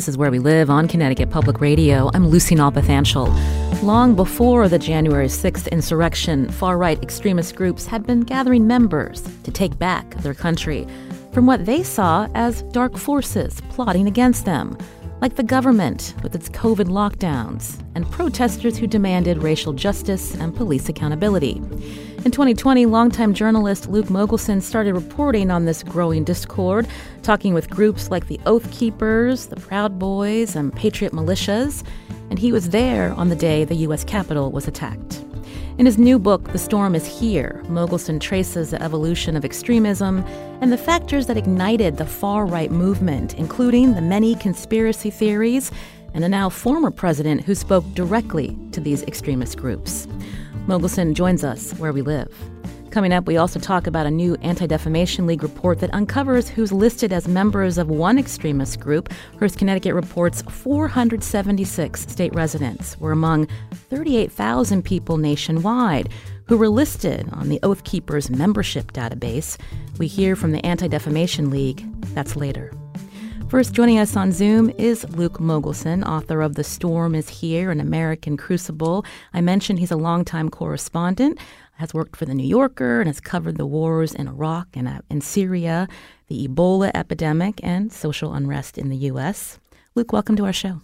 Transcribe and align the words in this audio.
This 0.00 0.08
is 0.08 0.16
Where 0.16 0.30
We 0.30 0.38
Live 0.38 0.70
on 0.70 0.88
Connecticut 0.88 1.28
Public 1.28 1.60
Radio. 1.60 2.10
I'm 2.14 2.26
Lucy 2.26 2.54
Nalpathanchil. 2.54 3.82
Long 3.82 4.16
before 4.16 4.66
the 4.66 4.78
January 4.78 5.26
6th 5.26 5.70
insurrection, 5.70 6.48
far 6.48 6.78
right 6.78 6.98
extremist 7.02 7.54
groups 7.54 7.84
had 7.84 8.06
been 8.06 8.22
gathering 8.22 8.66
members 8.66 9.22
to 9.42 9.50
take 9.50 9.78
back 9.78 10.14
their 10.22 10.32
country 10.32 10.86
from 11.34 11.44
what 11.44 11.66
they 11.66 11.82
saw 11.82 12.26
as 12.34 12.62
dark 12.72 12.96
forces 12.96 13.60
plotting 13.68 14.06
against 14.06 14.46
them, 14.46 14.78
like 15.20 15.36
the 15.36 15.42
government 15.42 16.14
with 16.22 16.34
its 16.34 16.48
COVID 16.48 16.86
lockdowns, 16.86 17.78
and 17.94 18.10
protesters 18.10 18.78
who 18.78 18.86
demanded 18.86 19.42
racial 19.42 19.74
justice 19.74 20.34
and 20.34 20.56
police 20.56 20.88
accountability. 20.88 21.60
In 22.22 22.32
2020, 22.32 22.84
longtime 22.84 23.32
journalist 23.32 23.88
Luke 23.88 24.08
Mogelson 24.08 24.60
started 24.60 24.92
reporting 24.92 25.50
on 25.50 25.64
this 25.64 25.82
growing 25.82 26.22
discord, 26.22 26.86
talking 27.22 27.54
with 27.54 27.70
groups 27.70 28.10
like 28.10 28.26
the 28.26 28.38
Oath 28.44 28.70
Keepers, 28.72 29.46
the 29.46 29.56
Proud 29.56 29.98
Boys, 29.98 30.54
and 30.54 30.70
Patriot 30.70 31.14
Militias, 31.14 31.82
and 32.28 32.38
he 32.38 32.52
was 32.52 32.68
there 32.68 33.14
on 33.14 33.30
the 33.30 33.36
day 33.36 33.64
the 33.64 33.74
U.S. 33.76 34.04
Capitol 34.04 34.52
was 34.52 34.68
attacked. 34.68 35.24
In 35.78 35.86
his 35.86 35.96
new 35.96 36.18
book, 36.18 36.52
The 36.52 36.58
Storm 36.58 36.94
is 36.94 37.06
Here, 37.06 37.62
Mogelson 37.68 38.20
traces 38.20 38.72
the 38.72 38.82
evolution 38.82 39.34
of 39.34 39.46
extremism 39.46 40.22
and 40.60 40.70
the 40.70 40.76
factors 40.76 41.26
that 41.26 41.38
ignited 41.38 41.96
the 41.96 42.04
far 42.04 42.44
right 42.44 42.70
movement, 42.70 43.32
including 43.38 43.94
the 43.94 44.02
many 44.02 44.34
conspiracy 44.34 45.10
theories 45.10 45.72
and 46.12 46.22
a 46.22 46.28
now 46.28 46.50
former 46.50 46.90
president 46.90 47.44
who 47.44 47.54
spoke 47.54 47.84
directly 47.94 48.58
to 48.72 48.80
these 48.80 49.02
extremist 49.04 49.56
groups. 49.56 50.06
Mogelson 50.66 51.14
joins 51.14 51.44
us 51.44 51.72
where 51.72 51.92
we 51.92 52.02
live. 52.02 52.32
Coming 52.90 53.12
up, 53.12 53.26
we 53.26 53.36
also 53.36 53.60
talk 53.60 53.86
about 53.86 54.06
a 54.06 54.10
new 54.10 54.34
Anti 54.42 54.66
Defamation 54.66 55.26
League 55.26 55.44
report 55.44 55.78
that 55.78 55.94
uncovers 55.94 56.48
who's 56.48 56.72
listed 56.72 57.12
as 57.12 57.28
members 57.28 57.78
of 57.78 57.88
one 57.88 58.18
extremist 58.18 58.80
group. 58.80 59.12
Hearst, 59.38 59.58
Connecticut 59.58 59.94
reports 59.94 60.42
476 60.42 62.00
state 62.00 62.34
residents 62.34 62.98
were 62.98 63.12
among 63.12 63.46
38,000 63.90 64.84
people 64.84 65.18
nationwide 65.18 66.08
who 66.46 66.58
were 66.58 66.68
listed 66.68 67.28
on 67.32 67.48
the 67.48 67.60
Oath 67.62 67.84
Keepers 67.84 68.28
membership 68.28 68.92
database. 68.92 69.56
We 69.98 70.08
hear 70.08 70.34
from 70.34 70.50
the 70.50 70.64
Anti 70.66 70.88
Defamation 70.88 71.50
League. 71.50 71.84
That's 72.12 72.34
later. 72.34 72.72
First, 73.50 73.72
joining 73.72 73.98
us 73.98 74.16
on 74.16 74.30
Zoom 74.30 74.70
is 74.78 75.02
Luke 75.16 75.40
Mogelson, 75.40 76.06
author 76.06 76.40
of 76.40 76.54
The 76.54 76.62
Storm 76.62 77.16
is 77.16 77.28
Here, 77.28 77.72
an 77.72 77.80
American 77.80 78.36
Crucible. 78.36 79.04
I 79.34 79.40
mentioned 79.40 79.80
he's 79.80 79.90
a 79.90 79.96
longtime 79.96 80.50
correspondent, 80.50 81.36
has 81.72 81.92
worked 81.92 82.14
for 82.14 82.26
The 82.26 82.34
New 82.34 82.46
Yorker, 82.46 83.00
and 83.00 83.08
has 83.08 83.18
covered 83.18 83.56
the 83.56 83.66
wars 83.66 84.14
in 84.14 84.28
Iraq 84.28 84.68
and 84.74 84.86
uh, 84.86 85.00
in 85.10 85.20
Syria, 85.20 85.88
the 86.28 86.46
Ebola 86.46 86.92
epidemic, 86.94 87.58
and 87.64 87.92
social 87.92 88.34
unrest 88.34 88.78
in 88.78 88.88
the 88.88 88.96
U.S. 88.98 89.58
Luke, 89.96 90.12
welcome 90.12 90.36
to 90.36 90.44
our 90.44 90.52
show. 90.52 90.80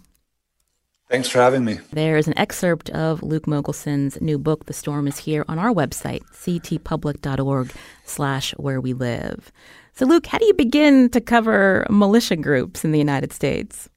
Thanks 1.09 1.29
for 1.29 1.39
having 1.39 1.63
me. 1.63 1.79
There 1.93 2.17
is 2.17 2.27
an 2.27 2.37
excerpt 2.37 2.89
of 2.89 3.23
Luke 3.23 3.45
Mogelson's 3.45 4.19
new 4.19 4.37
book, 4.37 4.65
The 4.65 4.73
Storm 4.73 5.07
is 5.07 5.19
Here, 5.19 5.45
on 5.47 5.57
our 5.57 5.73
website, 5.73 6.23
ctpublic.org 6.33 7.71
slash 8.03 8.51
where 8.57 8.81
we 8.81 8.91
live. 8.91 9.53
So, 9.97 10.05
Luke, 10.05 10.27
how 10.27 10.37
do 10.37 10.45
you 10.45 10.53
begin 10.53 11.09
to 11.09 11.19
cover 11.19 11.87
militia 11.89 12.35
groups 12.35 12.85
in 12.85 12.91
the 12.91 12.99
United 12.99 13.33
States? 13.33 13.89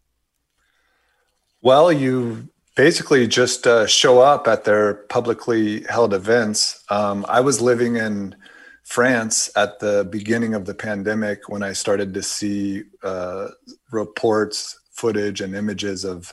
Well, 1.60 1.92
you 1.92 2.48
basically 2.74 3.26
just 3.26 3.66
uh, 3.66 3.86
show 3.86 4.18
up 4.18 4.48
at 4.48 4.64
their 4.64 4.94
publicly 4.94 5.82
held 5.90 6.14
events. 6.14 6.82
Um, 6.88 7.26
I 7.28 7.40
was 7.40 7.60
living 7.60 7.96
in 7.96 8.34
France 8.82 9.50
at 9.56 9.78
the 9.80 10.08
beginning 10.10 10.54
of 10.54 10.64
the 10.64 10.72
pandemic 10.72 11.50
when 11.50 11.62
I 11.62 11.74
started 11.74 12.14
to 12.14 12.22
see 12.22 12.84
uh, 13.02 13.48
reports, 13.90 14.80
footage, 14.92 15.42
and 15.42 15.54
images 15.54 16.06
of 16.06 16.32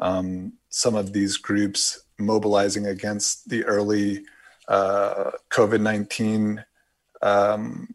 um, 0.00 0.52
some 0.68 0.94
of 0.94 1.14
these 1.14 1.38
groups 1.38 1.98
mobilizing 2.18 2.88
against 2.88 3.48
the 3.48 3.64
early 3.64 4.26
uh, 4.68 5.30
COVID 5.48 5.80
19 5.80 6.62
um, 7.22 7.94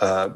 uh, 0.00 0.30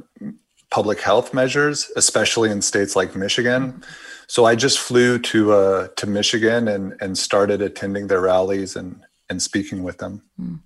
public 0.70 1.00
health 1.00 1.32
measures, 1.32 1.90
especially 1.96 2.50
in 2.50 2.62
states 2.62 2.94
like 2.94 3.16
Michigan. 3.16 3.82
So 4.26 4.44
I 4.44 4.54
just 4.54 4.78
flew 4.78 5.18
to 5.18 5.52
uh, 5.52 5.88
to 5.96 6.06
Michigan 6.06 6.68
and 6.68 6.94
and 7.00 7.16
started 7.16 7.62
attending 7.62 8.08
their 8.08 8.20
rallies 8.20 8.76
and 8.76 9.00
and 9.30 9.42
speaking 9.42 9.82
with 9.82 9.98
them. 9.98 10.22
Mm. 10.40 10.60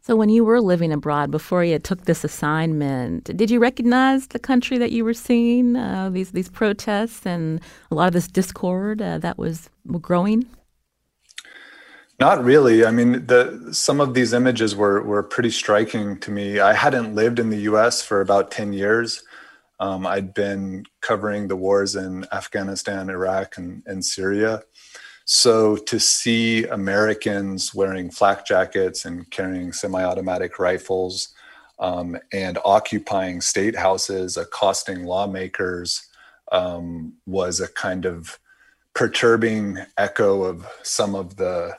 So 0.00 0.16
when 0.16 0.30
you 0.30 0.42
were 0.42 0.60
living 0.60 0.90
abroad 0.90 1.30
before 1.30 1.62
you 1.64 1.78
took 1.78 2.04
this 2.06 2.24
assignment, 2.24 3.24
did 3.36 3.50
you 3.50 3.60
recognize 3.60 4.28
the 4.28 4.38
country 4.38 4.78
that 4.78 4.90
you 4.90 5.04
were 5.04 5.14
seeing 5.14 5.76
uh, 5.76 6.08
these 6.10 6.30
these 6.32 6.48
protests 6.48 7.26
and 7.26 7.60
a 7.90 7.94
lot 7.94 8.06
of 8.06 8.12
this 8.12 8.28
discord 8.28 9.02
uh, 9.02 9.18
that 9.18 9.38
was 9.38 9.70
growing? 10.00 10.46
Not 12.20 12.42
really. 12.42 12.84
I 12.84 12.90
mean, 12.90 13.26
the 13.26 13.68
some 13.72 14.00
of 14.00 14.14
these 14.14 14.32
images 14.32 14.74
were 14.74 15.02
were 15.02 15.22
pretty 15.22 15.50
striking 15.50 16.18
to 16.20 16.30
me. 16.32 16.58
I 16.58 16.72
hadn't 16.72 17.14
lived 17.14 17.38
in 17.38 17.50
the 17.50 17.60
U.S. 17.70 18.02
for 18.02 18.20
about 18.20 18.50
ten 18.50 18.72
years. 18.72 19.22
Um, 19.80 20.04
I'd 20.06 20.34
been 20.34 20.84
covering 21.00 21.46
the 21.46 21.54
wars 21.56 21.94
in 21.94 22.26
Afghanistan, 22.32 23.08
Iraq, 23.10 23.58
and, 23.58 23.84
and 23.86 24.04
Syria. 24.04 24.62
So 25.24 25.76
to 25.76 26.00
see 26.00 26.64
Americans 26.64 27.72
wearing 27.72 28.10
flak 28.10 28.44
jackets 28.44 29.04
and 29.04 29.30
carrying 29.30 29.72
semi-automatic 29.72 30.58
rifles 30.58 31.28
um, 31.78 32.16
and 32.32 32.58
occupying 32.64 33.40
state 33.40 33.76
houses, 33.76 34.36
accosting 34.36 35.04
lawmakers, 35.04 36.08
um, 36.50 37.12
was 37.26 37.60
a 37.60 37.68
kind 37.68 38.04
of 38.04 38.40
perturbing 38.94 39.78
echo 39.96 40.42
of 40.42 40.66
some 40.82 41.14
of 41.14 41.36
the 41.36 41.76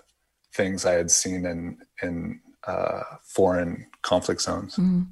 things 0.54 0.86
I 0.86 0.94
had 0.94 1.12
seen 1.12 1.46
in 1.46 1.78
in 2.02 2.40
uh, 2.66 3.02
foreign 3.24 3.86
conflict 4.02 4.42
zones. 4.42 4.76
Mm. 4.76 5.08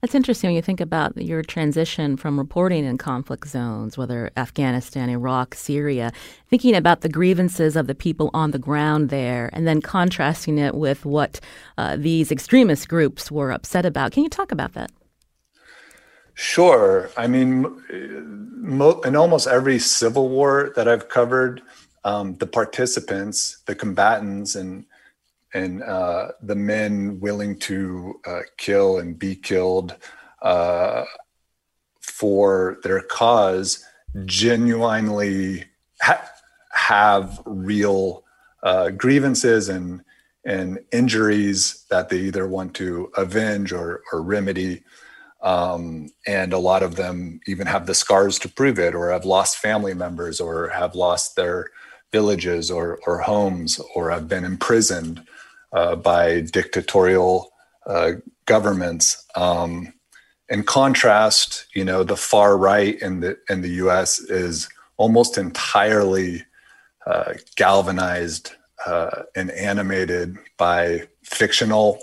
That's 0.00 0.14
interesting 0.14 0.48
when 0.48 0.54
you 0.54 0.62
think 0.62 0.80
about 0.80 1.16
your 1.16 1.42
transition 1.42 2.16
from 2.16 2.38
reporting 2.38 2.84
in 2.84 2.98
conflict 2.98 3.48
zones, 3.48 3.98
whether 3.98 4.30
Afghanistan, 4.36 5.10
Iraq, 5.10 5.56
Syria, 5.56 6.12
thinking 6.48 6.76
about 6.76 7.00
the 7.00 7.08
grievances 7.08 7.74
of 7.74 7.88
the 7.88 7.96
people 7.96 8.30
on 8.32 8.52
the 8.52 8.60
ground 8.60 9.08
there, 9.08 9.50
and 9.52 9.66
then 9.66 9.82
contrasting 9.82 10.56
it 10.56 10.76
with 10.76 11.04
what 11.04 11.40
uh, 11.78 11.96
these 11.96 12.30
extremist 12.30 12.88
groups 12.88 13.30
were 13.30 13.50
upset 13.50 13.84
about. 13.84 14.12
Can 14.12 14.22
you 14.22 14.28
talk 14.28 14.52
about 14.52 14.74
that? 14.74 14.92
Sure. 16.34 17.10
I 17.16 17.26
mean, 17.26 17.66
in 17.90 19.16
almost 19.16 19.48
every 19.48 19.80
civil 19.80 20.28
war 20.28 20.72
that 20.76 20.86
I've 20.86 21.08
covered, 21.08 21.60
um, 22.08 22.36
the 22.38 22.46
participants, 22.46 23.62
the 23.66 23.74
combatants, 23.74 24.54
and 24.54 24.86
and 25.54 25.82
uh, 25.82 26.28
the 26.42 26.54
men 26.54 27.20
willing 27.20 27.58
to 27.58 28.20
uh, 28.26 28.40
kill 28.56 28.98
and 28.98 29.18
be 29.18 29.34
killed 29.34 29.96
uh, 30.42 31.04
for 32.00 32.78
their 32.82 33.00
cause 33.00 33.84
genuinely 34.24 35.64
ha- 36.02 36.30
have 36.72 37.40
real 37.44 38.24
uh, 38.62 38.90
grievances 38.90 39.68
and 39.68 40.02
and 40.44 40.78
injuries 40.92 41.84
that 41.90 42.08
they 42.08 42.20
either 42.20 42.48
want 42.48 42.72
to 42.72 43.10
avenge 43.16 43.70
or, 43.72 44.02
or 44.12 44.22
remedy. 44.22 44.82
Um, 45.42 46.10
and 46.26 46.52
a 46.52 46.58
lot 46.58 46.82
of 46.82 46.96
them 46.96 47.40
even 47.46 47.66
have 47.66 47.86
the 47.86 47.94
scars 47.94 48.38
to 48.40 48.48
prove 48.48 48.78
it, 48.78 48.94
or 48.94 49.10
have 49.10 49.24
lost 49.24 49.58
family 49.58 49.94
members, 49.94 50.40
or 50.40 50.68
have 50.68 50.94
lost 50.94 51.36
their 51.36 51.70
villages 52.12 52.70
or, 52.70 52.98
or 53.06 53.18
homes, 53.18 53.80
or 53.94 54.10
have 54.10 54.28
been 54.28 54.44
imprisoned 54.44 55.22
uh, 55.72 55.96
by 55.96 56.40
dictatorial 56.40 57.50
uh, 57.86 58.12
governments. 58.46 59.26
Um, 59.34 59.92
in 60.48 60.62
contrast, 60.62 61.66
you 61.74 61.84
know, 61.84 62.02
the 62.02 62.16
far 62.16 62.56
right 62.56 63.00
in 63.00 63.20
the 63.20 63.36
in 63.50 63.60
the 63.60 63.70
U.S. 63.84 64.18
is 64.18 64.68
almost 64.96 65.36
entirely 65.36 66.44
uh, 67.06 67.34
galvanized 67.56 68.52
uh, 68.86 69.22
and 69.36 69.50
animated 69.50 70.36
by 70.56 71.06
fictional 71.22 71.98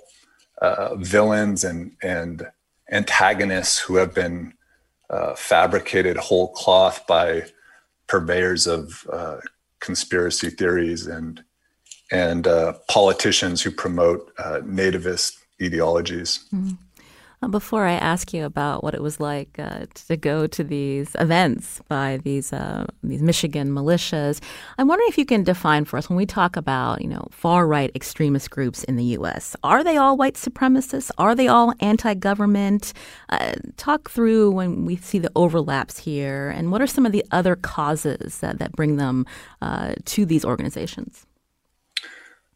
uh, 0.61 0.95
villains 0.95 1.63
and 1.63 1.95
and 2.03 2.47
antagonists 2.91 3.79
who 3.79 3.95
have 3.95 4.13
been 4.13 4.53
uh, 5.09 5.33
fabricated 5.35 6.17
whole 6.17 6.49
cloth 6.49 7.05
by 7.07 7.43
purveyors 8.07 8.67
of 8.67 9.07
conspiracy 9.85 10.49
theories 10.49 11.07
and 11.07 11.43
and 12.11 12.47
uh, 12.47 12.73
politicians 12.87 13.61
who 13.61 13.71
promote 13.71 14.31
uh, 14.37 14.59
nativist 14.63 15.37
ideologies. 15.61 16.45
Mm. 16.53 16.77
Uh, 17.41 17.47
before 17.47 17.85
I 17.85 17.93
ask 17.93 18.33
you 18.33 18.45
about 18.45 18.83
what 18.83 18.93
it 18.93 19.01
was 19.01 19.19
like 19.19 19.59
uh, 19.59 19.85
to 20.07 20.17
go 20.17 20.47
to 20.47 20.63
these 20.63 21.15
events 21.19 21.81
by 21.87 22.19
these 22.23 22.53
uh, 22.53 22.85
these 23.03 23.21
Michigan 23.21 23.69
militias, 23.71 24.41
I'm 24.77 24.87
wondering 24.87 25.09
if 25.09 25.17
you 25.17 25.25
can 25.25 25.43
define 25.43 25.85
for 25.85 25.97
us 25.97 26.09
when 26.09 26.17
we 26.17 26.25
talk 26.25 26.55
about 26.55 27.01
you 27.01 27.07
know 27.07 27.27
far 27.31 27.67
right 27.67 27.91
extremist 27.95 28.49
groups 28.49 28.83
in 28.85 28.95
the 28.95 29.03
U.S. 29.19 29.55
Are 29.63 29.83
they 29.83 29.97
all 29.97 30.17
white 30.17 30.35
supremacists? 30.35 31.11
Are 31.17 31.35
they 31.35 31.47
all 31.47 31.73
anti-government? 31.79 32.93
Uh, 33.29 33.53
talk 33.77 34.09
through 34.09 34.51
when 34.51 34.85
we 34.85 34.95
see 34.95 35.19
the 35.19 35.31
overlaps 35.35 35.99
here, 35.99 36.49
and 36.49 36.71
what 36.71 36.81
are 36.81 36.87
some 36.87 37.05
of 37.05 37.11
the 37.11 37.25
other 37.31 37.55
causes 37.55 38.39
that, 38.39 38.59
that 38.59 38.71
bring 38.73 38.97
them 38.97 39.25
uh, 39.61 39.93
to 40.05 40.25
these 40.25 40.45
organizations? 40.45 41.25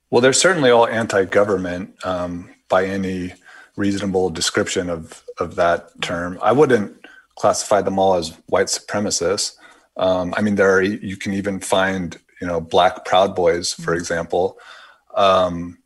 Well, 0.09 0.21
they're 0.21 0.33
certainly 0.33 0.71
all 0.71 0.87
anti-government 0.87 2.03
um, 2.03 2.49
by 2.67 2.85
any 2.85 3.33
reasonable 3.79 4.29
description 4.29 4.89
of 4.89 5.23
of 5.39 5.55
that 5.55 5.89
term. 6.01 6.37
I 6.43 6.51
wouldn't 6.51 6.93
classify 7.35 7.81
them 7.81 7.97
all 7.97 8.15
as 8.15 8.37
white 8.47 8.67
supremacists. 8.67 9.55
Um, 9.95 10.33
I 10.37 10.41
mean, 10.41 10.55
there 10.55 10.75
are 10.75 10.81
you 10.81 11.15
can 11.15 11.33
even 11.33 11.59
find 11.61 12.19
you 12.41 12.47
know 12.47 12.59
black 12.59 13.05
Proud 13.05 13.35
Boys, 13.35 13.73
for 13.73 13.91
mm-hmm. 13.91 13.99
example, 13.99 14.59
um, 15.15 15.79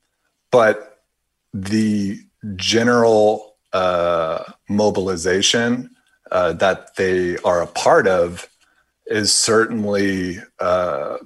but 0.52 1.02
the 1.54 2.20
general 2.56 3.56
uh, 3.74 4.44
mobilization 4.68 5.90
uh, 6.32 6.54
that 6.54 6.96
they 6.96 7.38
are 7.38 7.62
a 7.62 7.68
part 7.68 8.08
of 8.08 8.50
is 9.06 9.32
certainly 9.32 10.40
uh, 10.60 11.18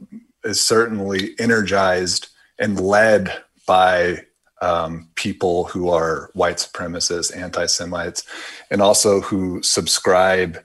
is 0.43 0.61
certainly 0.61 1.33
energized 1.39 2.27
and 2.59 2.79
led 2.79 3.31
by 3.65 4.25
um, 4.61 5.09
people 5.15 5.65
who 5.65 5.89
are 5.89 6.31
white 6.33 6.57
supremacists, 6.57 7.35
anti 7.35 7.65
Semites, 7.65 8.23
and 8.71 8.81
also 8.81 9.19
who 9.21 9.61
subscribe 9.61 10.57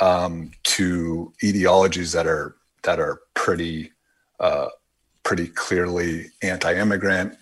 um, 0.00 0.50
to 0.64 1.32
ideologies 1.44 2.12
that 2.12 2.26
are 2.26 2.56
that 2.82 3.00
are 3.00 3.20
pretty 3.34 3.92
uh, 4.38 4.68
pretty 5.22 5.48
clearly 5.48 6.30
anti-immigrant, 6.42 7.36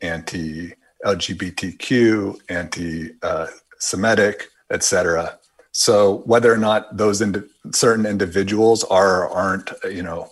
anti-LGBTQ, 0.00 2.40
anti-Semitic, 2.48 4.48
etc. 4.70 5.38
So 5.72 6.22
whether 6.26 6.52
or 6.52 6.56
not 6.56 6.96
those 6.96 7.22
indi- 7.22 7.44
certain 7.72 8.04
individuals 8.04 8.82
are 8.84 9.28
or 9.28 9.30
aren't, 9.30 9.70
you 9.90 10.02
know, 10.02 10.28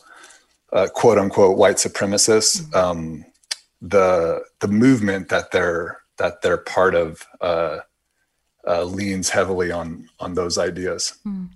uh, 0.72 0.88
quote 0.92 1.18
unquote 1.18 1.56
white 1.56 1.76
supremacists, 1.76 2.62
mm-hmm. 2.62 2.76
um, 2.76 3.24
the 3.80 4.42
the 4.60 4.68
movement 4.68 5.28
that 5.28 5.50
they're 5.50 6.00
that 6.18 6.42
they're 6.42 6.58
part 6.58 6.94
of 6.94 7.26
uh, 7.40 7.78
uh, 8.66 8.84
leans 8.84 9.30
heavily 9.30 9.70
on 9.70 10.08
on 10.20 10.34
those 10.34 10.58
ideas. 10.58 11.18
Mm. 11.26 11.50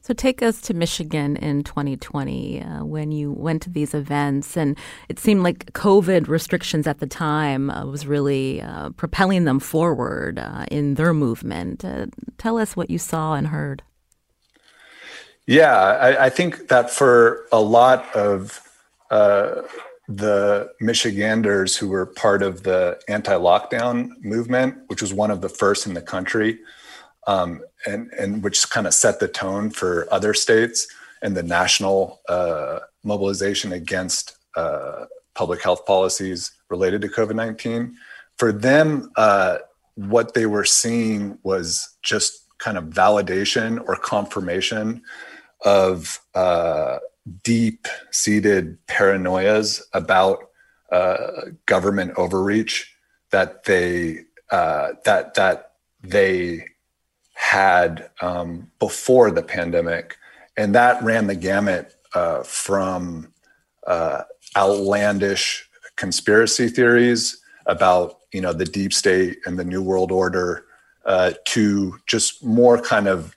So 0.00 0.14
take 0.14 0.42
us 0.42 0.60
to 0.62 0.74
Michigan 0.74 1.36
in 1.36 1.62
2020 1.62 2.62
uh, 2.62 2.84
when 2.84 3.12
you 3.12 3.30
went 3.30 3.62
to 3.62 3.70
these 3.70 3.94
events, 3.94 4.56
and 4.56 4.76
it 5.08 5.18
seemed 5.18 5.42
like 5.42 5.72
COVID 5.72 6.26
restrictions 6.26 6.86
at 6.86 6.98
the 6.98 7.06
time 7.06 7.70
uh, 7.70 7.84
was 7.84 8.06
really 8.06 8.62
uh, 8.62 8.90
propelling 8.90 9.44
them 9.44 9.60
forward 9.60 10.38
uh, 10.38 10.64
in 10.70 10.94
their 10.94 11.12
movement. 11.12 11.84
Uh, 11.84 12.06
tell 12.38 12.58
us 12.58 12.74
what 12.74 12.88
you 12.88 12.98
saw 12.98 13.34
and 13.34 13.48
heard. 13.48 13.82
Yeah, 15.46 15.76
I, 15.76 16.26
I 16.26 16.30
think 16.30 16.68
that 16.68 16.90
for 16.90 17.46
a 17.52 17.60
lot 17.60 18.12
of 18.14 18.62
uh, 19.10 19.62
the 20.16 20.72
Michiganders 20.80 21.76
who 21.76 21.88
were 21.88 22.06
part 22.06 22.42
of 22.42 22.64
the 22.64 23.00
anti-lockdown 23.08 24.10
movement, 24.22 24.76
which 24.88 25.02
was 25.02 25.14
one 25.14 25.30
of 25.30 25.40
the 25.40 25.48
first 25.48 25.86
in 25.86 25.94
the 25.94 26.02
country, 26.02 26.58
um, 27.26 27.62
and 27.86 28.10
and 28.18 28.42
which 28.42 28.68
kind 28.70 28.86
of 28.86 28.94
set 28.94 29.20
the 29.20 29.28
tone 29.28 29.70
for 29.70 30.08
other 30.10 30.34
states 30.34 30.88
and 31.22 31.36
the 31.36 31.42
national 31.42 32.20
uh, 32.28 32.80
mobilization 33.04 33.72
against 33.72 34.36
uh, 34.56 35.04
public 35.34 35.62
health 35.62 35.86
policies 35.86 36.52
related 36.68 37.00
to 37.02 37.08
COVID 37.08 37.36
nineteen. 37.36 37.96
For 38.36 38.52
them, 38.52 39.12
uh, 39.16 39.58
what 39.94 40.34
they 40.34 40.46
were 40.46 40.64
seeing 40.64 41.38
was 41.44 41.96
just 42.02 42.46
kind 42.58 42.76
of 42.76 42.84
validation 42.84 43.80
or 43.86 43.94
confirmation 43.96 45.02
of 45.64 46.20
uh, 46.34 46.98
deep 47.42 47.86
seated 48.10 48.78
paranoias 48.86 49.82
about 49.92 50.50
uh, 50.90 51.16
government 51.66 52.12
overreach 52.16 52.94
that 53.30 53.64
they 53.64 54.24
uh, 54.50 54.92
that 55.04 55.34
that 55.34 55.72
they 56.02 56.64
had 57.34 58.10
um, 58.20 58.70
before 58.78 59.30
the 59.30 59.42
pandemic, 59.42 60.16
and 60.56 60.74
that 60.74 61.02
ran 61.02 61.26
the 61.26 61.34
gamut 61.34 61.94
uh, 62.14 62.42
from 62.42 63.32
uh, 63.86 64.22
outlandish 64.56 65.68
conspiracy 65.96 66.68
theories 66.68 67.40
about 67.66 68.18
you 68.32 68.40
know 68.40 68.52
the 68.52 68.64
deep 68.64 68.92
state 68.92 69.38
and 69.46 69.58
the 69.58 69.64
new 69.64 69.82
world 69.82 70.10
order 70.10 70.64
uh, 71.04 71.32
to 71.44 71.96
just 72.06 72.44
more 72.44 72.80
kind 72.80 73.06
of 73.06 73.36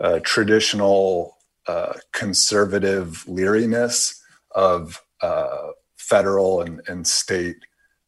uh, 0.00 0.20
traditional 0.22 1.36
uh, 1.66 1.94
conservative 2.12 3.24
leeriness 3.26 4.22
of 4.52 5.02
uh, 5.22 5.68
federal 5.96 6.60
and, 6.60 6.82
and 6.88 7.06
state 7.06 7.56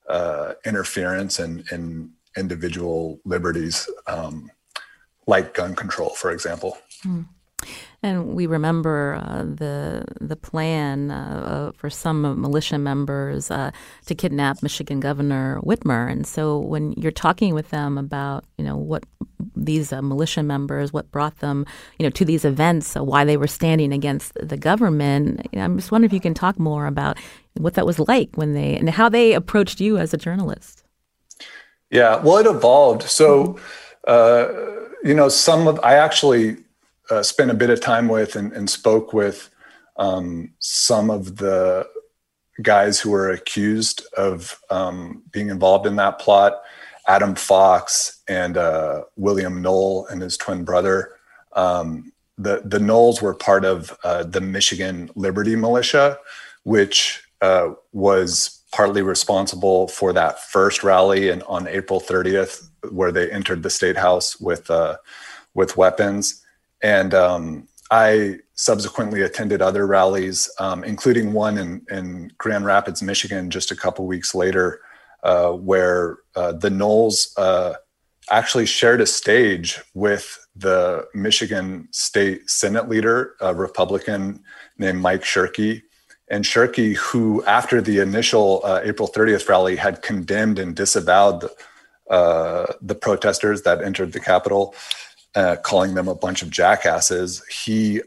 uh, 0.09 0.53
interference 0.65 1.41
in, 1.41 1.65
in 1.73 2.11
individual 2.37 3.19
liberties, 3.25 3.89
um, 4.07 4.51
like 5.27 5.55
gun 5.55 5.75
control, 5.75 6.11
for 6.11 6.31
example. 6.31 6.79
Mm. 7.05 7.27
And 8.03 8.35
we 8.35 8.47
remember 8.47 9.21
uh, 9.21 9.43
the 9.43 10.05
the 10.21 10.37
plan 10.37 11.11
uh, 11.11 11.73
for 11.75 11.91
some 11.91 12.41
militia 12.41 12.79
members 12.79 13.51
uh, 13.51 13.71
to 14.05 14.15
kidnap 14.15 14.63
Michigan 14.63 15.01
Governor 15.01 15.61
Whitmer. 15.63 16.11
And 16.11 16.27
so, 16.27 16.59
when 16.59 16.93
you're 16.93 17.11
talking 17.11 17.55
with 17.55 17.71
them 17.71 17.99
about, 17.99 18.45
you 18.59 18.65
know, 18.65 18.77
what 18.77 19.05
these 19.67 19.93
uh, 19.93 20.01
militia 20.01 20.43
members, 20.43 20.93
what 20.93 21.11
brought 21.11 21.39
them, 21.41 21.67
you 21.99 22.05
know, 22.05 22.11
to 22.11 22.25
these 22.25 22.45
events, 22.45 22.97
uh, 22.97 23.05
why 23.05 23.25
they 23.25 23.37
were 23.37 23.47
standing 23.47 23.93
against 23.93 24.33
the 24.35 24.57
government, 24.57 25.47
you 25.53 25.59
know, 25.59 25.65
I'm 25.65 25.77
just 25.77 25.93
wondering 25.93 26.09
if 26.09 26.15
you 26.15 26.21
can 26.21 26.35
talk 26.35 26.59
more 26.59 26.87
about 26.87 27.19
what 27.55 27.75
that 27.75 27.87
was 27.87 27.99
like 27.99 28.31
when 28.35 28.55
they 28.55 28.77
and 28.77 28.89
how 28.91 29.09
they 29.09 29.33
approached 29.33 29.81
you 29.81 29.99
as 29.99 30.15
a 30.15 30.17
journalist. 30.17 30.85
Yeah, 31.91 32.17
well, 32.17 32.39
it 32.39 32.47
evolved. 32.47 33.03
So, 33.03 33.59
uh, 34.09 34.49
you 35.05 35.15
know, 35.15 35.29
some 35.29 35.69
of 35.69 35.79
I 35.85 35.95
actually 35.95 36.57
uh, 37.11 37.23
spent 37.23 37.51
a 37.51 37.55
bit 37.55 37.71
of 37.71 37.81
time 37.81 38.09
with 38.09 38.37
and, 38.37 38.53
and 38.53 38.69
spoke 38.69 39.13
with 39.13 39.51
um, 39.97 40.53
some 40.59 41.11
of 41.11 41.37
the 41.37 41.87
guys 42.63 43.01
who 43.01 43.11
were 43.11 43.31
accused 43.31 44.07
of 44.17 44.59
um, 44.71 45.23
being 45.31 45.51
involved 45.51 45.87
in 45.87 45.97
that 45.97 46.19
plot 46.19 46.63
Adam 47.07 47.35
Fox 47.35 48.23
and 48.29 48.57
uh, 48.57 49.03
William 49.17 49.63
Knoll 49.63 50.07
and 50.07 50.23
his 50.23 50.37
twin 50.37 50.65
brother. 50.65 51.13
Um, 51.53 52.13
the, 52.39 52.63
the 52.65 52.81
Knolls 52.81 53.23
were 53.23 53.35
part 53.35 53.65
of 53.65 53.97
uh, 54.05 54.25
the 54.25 54.41
Michigan 54.41 55.11
Liberty 55.15 55.57
Militia, 55.57 56.19
which 56.65 57.23
uh, 57.41 57.71
was 57.93 58.61
partly 58.73 59.03
responsible 59.03 59.89
for 59.89 60.13
that 60.13 60.43
first 60.43 60.85
rally 60.85 61.31
and 61.31 61.43
on 61.45 61.67
April 61.67 62.01
30th, 62.01 62.69
where 62.91 63.13
they 63.13 63.31
entered 63.31 63.63
the 63.63 63.71
state 63.71 63.97
house 63.97 64.39
with 64.41 64.71
uh, 64.71 64.97
with 65.55 65.77
weapons. 65.77 66.45
And 66.83 67.15
um, 67.15 67.69
I 67.91 68.41
subsequently 68.55 69.23
attended 69.23 69.63
other 69.63 69.87
rallies, 69.87 70.51
um, 70.59 70.85
including 70.85 71.33
one 71.33 71.57
in, 71.59 71.87
in, 71.91 72.33
Grand 72.39 72.67
Rapids, 72.67 73.03
Michigan, 73.03 73.51
just 73.51 73.71
a 73.71 73.77
couple 73.77 74.07
weeks 74.07 74.35
later, 74.35 74.81
uh, 75.23 75.53
where 75.53 76.19
uh, 76.35 76.53
the 76.53 76.71
Knolls 76.71 77.33
uh, 77.37 77.75
actually 78.31 78.67
shared 78.67 79.01
a 79.01 79.07
stage 79.07 79.81
with 79.95 80.39
the 80.55 81.07
Michigan 81.15 81.89
State 81.93 82.49
Senate 82.49 82.89
leader, 82.89 83.35
a 83.41 83.55
Republican 83.55 84.43
named 84.79 85.01
Mike 85.01 85.23
Shirkey. 85.23 85.83
And 86.29 86.45
Shirkey, 86.45 86.97
who 86.97 87.45
after 87.45 87.81
the 87.81 88.01
initial 88.01 88.61
uh, 88.65 88.81
April 88.83 89.09
30th 89.09 89.49
rally 89.49 89.77
had 89.77 90.03
condemned 90.03 90.59
and 90.59 90.75
disavowed 90.75 91.43
the, 91.43 91.55
uh, 92.13 92.73
the 92.81 92.95
protesters 92.95 93.63
that 93.63 93.83
entered 93.83 94.13
the 94.13 94.21
Capitol, 94.21 94.75
calling 95.63 95.95
them 95.95 96.09
a 96.09 96.15
bunch 96.15 96.43
of 96.43 96.51
jackasses. 96.51 97.45
He 97.47 98.01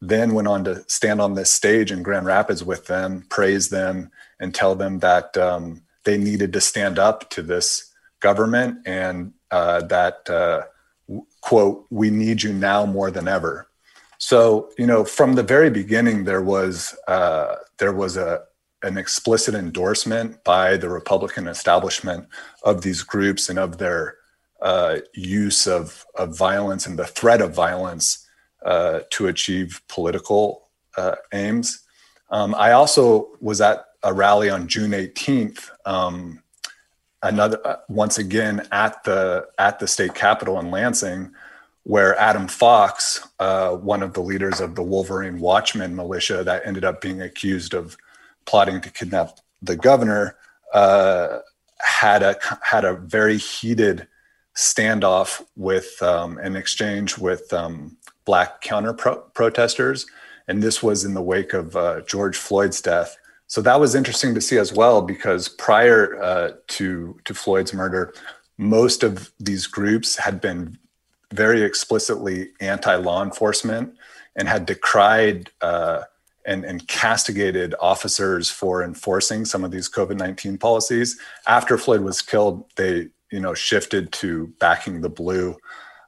then 0.00 0.34
went 0.34 0.48
on 0.48 0.64
to 0.64 0.84
stand 0.88 1.20
on 1.20 1.34
this 1.34 1.52
stage 1.52 1.90
in 1.90 2.02
Grand 2.02 2.26
Rapids 2.26 2.62
with 2.62 2.86
them, 2.86 3.24
praise 3.28 3.68
them, 3.68 4.10
and 4.40 4.54
tell 4.54 4.74
them 4.74 4.98
that 5.00 5.36
um, 5.36 5.82
they 6.06 6.16
needed 6.16 6.54
to 6.54 6.60
stand 6.60 6.98
up 6.98 7.28
to 7.30 7.42
this 7.42 7.92
government 8.20 8.78
and 8.86 9.34
uh, 9.50 9.82
that, 9.82 10.28
uh, 10.30 10.62
quote, 11.42 11.86
we 11.90 12.08
need 12.08 12.42
you 12.42 12.52
now 12.52 12.86
more 12.86 13.10
than 13.10 13.28
ever. 13.28 13.68
So, 14.18 14.70
you 14.78 14.86
know, 14.86 15.04
from 15.04 15.34
the 15.34 15.42
very 15.42 15.68
beginning, 15.68 16.24
there 16.24 16.42
was 16.42 16.96
uh, 17.06 17.56
there 17.78 17.92
was 17.92 18.16
a 18.16 18.44
an 18.82 18.96
explicit 18.96 19.54
endorsement 19.54 20.42
by 20.44 20.76
the 20.76 20.88
Republican 20.88 21.48
establishment 21.48 22.26
of 22.62 22.82
these 22.82 23.02
groups 23.02 23.48
and 23.48 23.58
of 23.58 23.78
their 23.78 24.16
uh, 24.62 24.98
use 25.14 25.66
of, 25.66 26.04
of 26.14 26.36
violence 26.36 26.86
and 26.86 26.98
the 26.98 27.06
threat 27.06 27.40
of 27.40 27.54
violence 27.54 28.26
uh, 28.64 29.00
to 29.10 29.26
achieve 29.26 29.80
political 29.88 30.68
uh, 30.96 31.16
aims. 31.32 31.80
Um, 32.30 32.54
I 32.54 32.72
also 32.72 33.28
was 33.40 33.60
at 33.60 33.85
a 34.02 34.12
rally 34.12 34.50
on 34.50 34.68
June 34.68 34.92
18th, 34.92 35.70
um, 35.84 36.42
another 37.22 37.58
uh, 37.66 37.76
once 37.88 38.18
again 38.18 38.66
at 38.72 39.02
the 39.04 39.46
at 39.58 39.78
the 39.78 39.86
state 39.86 40.14
capitol 40.14 40.58
in 40.60 40.70
Lansing, 40.70 41.32
where 41.84 42.18
Adam 42.18 42.48
Fox, 42.48 43.26
uh, 43.38 43.70
one 43.72 44.02
of 44.02 44.12
the 44.12 44.20
leaders 44.22 44.60
of 44.60 44.74
the 44.74 44.82
Wolverine 44.82 45.38
Watchmen 45.38 45.94
militia 45.94 46.42
that 46.44 46.66
ended 46.66 46.84
up 46.84 47.00
being 47.00 47.22
accused 47.22 47.74
of 47.74 47.96
plotting 48.44 48.80
to 48.80 48.90
kidnap 48.90 49.38
the 49.62 49.76
governor, 49.76 50.36
uh, 50.72 51.38
had 51.78 52.22
a 52.22 52.36
had 52.62 52.84
a 52.84 52.94
very 52.94 53.38
heated 53.38 54.08
standoff 54.56 55.44
with 55.56 56.02
um, 56.02 56.38
an 56.38 56.56
exchange 56.56 57.18
with 57.18 57.52
um, 57.52 57.96
black 58.24 58.60
counter 58.62 58.92
pro- 58.92 59.20
protesters, 59.34 60.06
and 60.48 60.62
this 60.62 60.82
was 60.82 61.04
in 61.04 61.14
the 61.14 61.22
wake 61.22 61.52
of 61.52 61.76
uh, 61.76 62.00
George 62.02 62.36
Floyd's 62.36 62.80
death. 62.80 63.16
So 63.48 63.60
that 63.62 63.78
was 63.78 63.94
interesting 63.94 64.34
to 64.34 64.40
see 64.40 64.58
as 64.58 64.72
well, 64.72 65.02
because 65.02 65.48
prior 65.48 66.20
uh, 66.20 66.52
to 66.68 67.18
to 67.24 67.34
Floyd's 67.34 67.72
murder, 67.72 68.12
most 68.58 69.02
of 69.02 69.30
these 69.38 69.66
groups 69.66 70.16
had 70.16 70.40
been 70.40 70.78
very 71.32 71.62
explicitly 71.62 72.50
anti-law 72.60 73.22
enforcement 73.22 73.94
and 74.36 74.48
had 74.48 74.66
decried 74.66 75.50
uh, 75.60 76.02
and, 76.46 76.64
and 76.64 76.86
castigated 76.86 77.74
officers 77.80 78.48
for 78.48 78.82
enforcing 78.82 79.44
some 79.44 79.64
of 79.64 79.70
these 79.70 79.88
COVID-19 79.88 80.60
policies. 80.60 81.18
After 81.46 81.76
Floyd 81.76 82.02
was 82.02 82.22
killed, 82.22 82.64
they 82.76 83.08
you 83.30 83.40
know 83.40 83.54
shifted 83.54 84.12
to 84.12 84.48
backing 84.60 85.00
the 85.00 85.08
blue, 85.08 85.56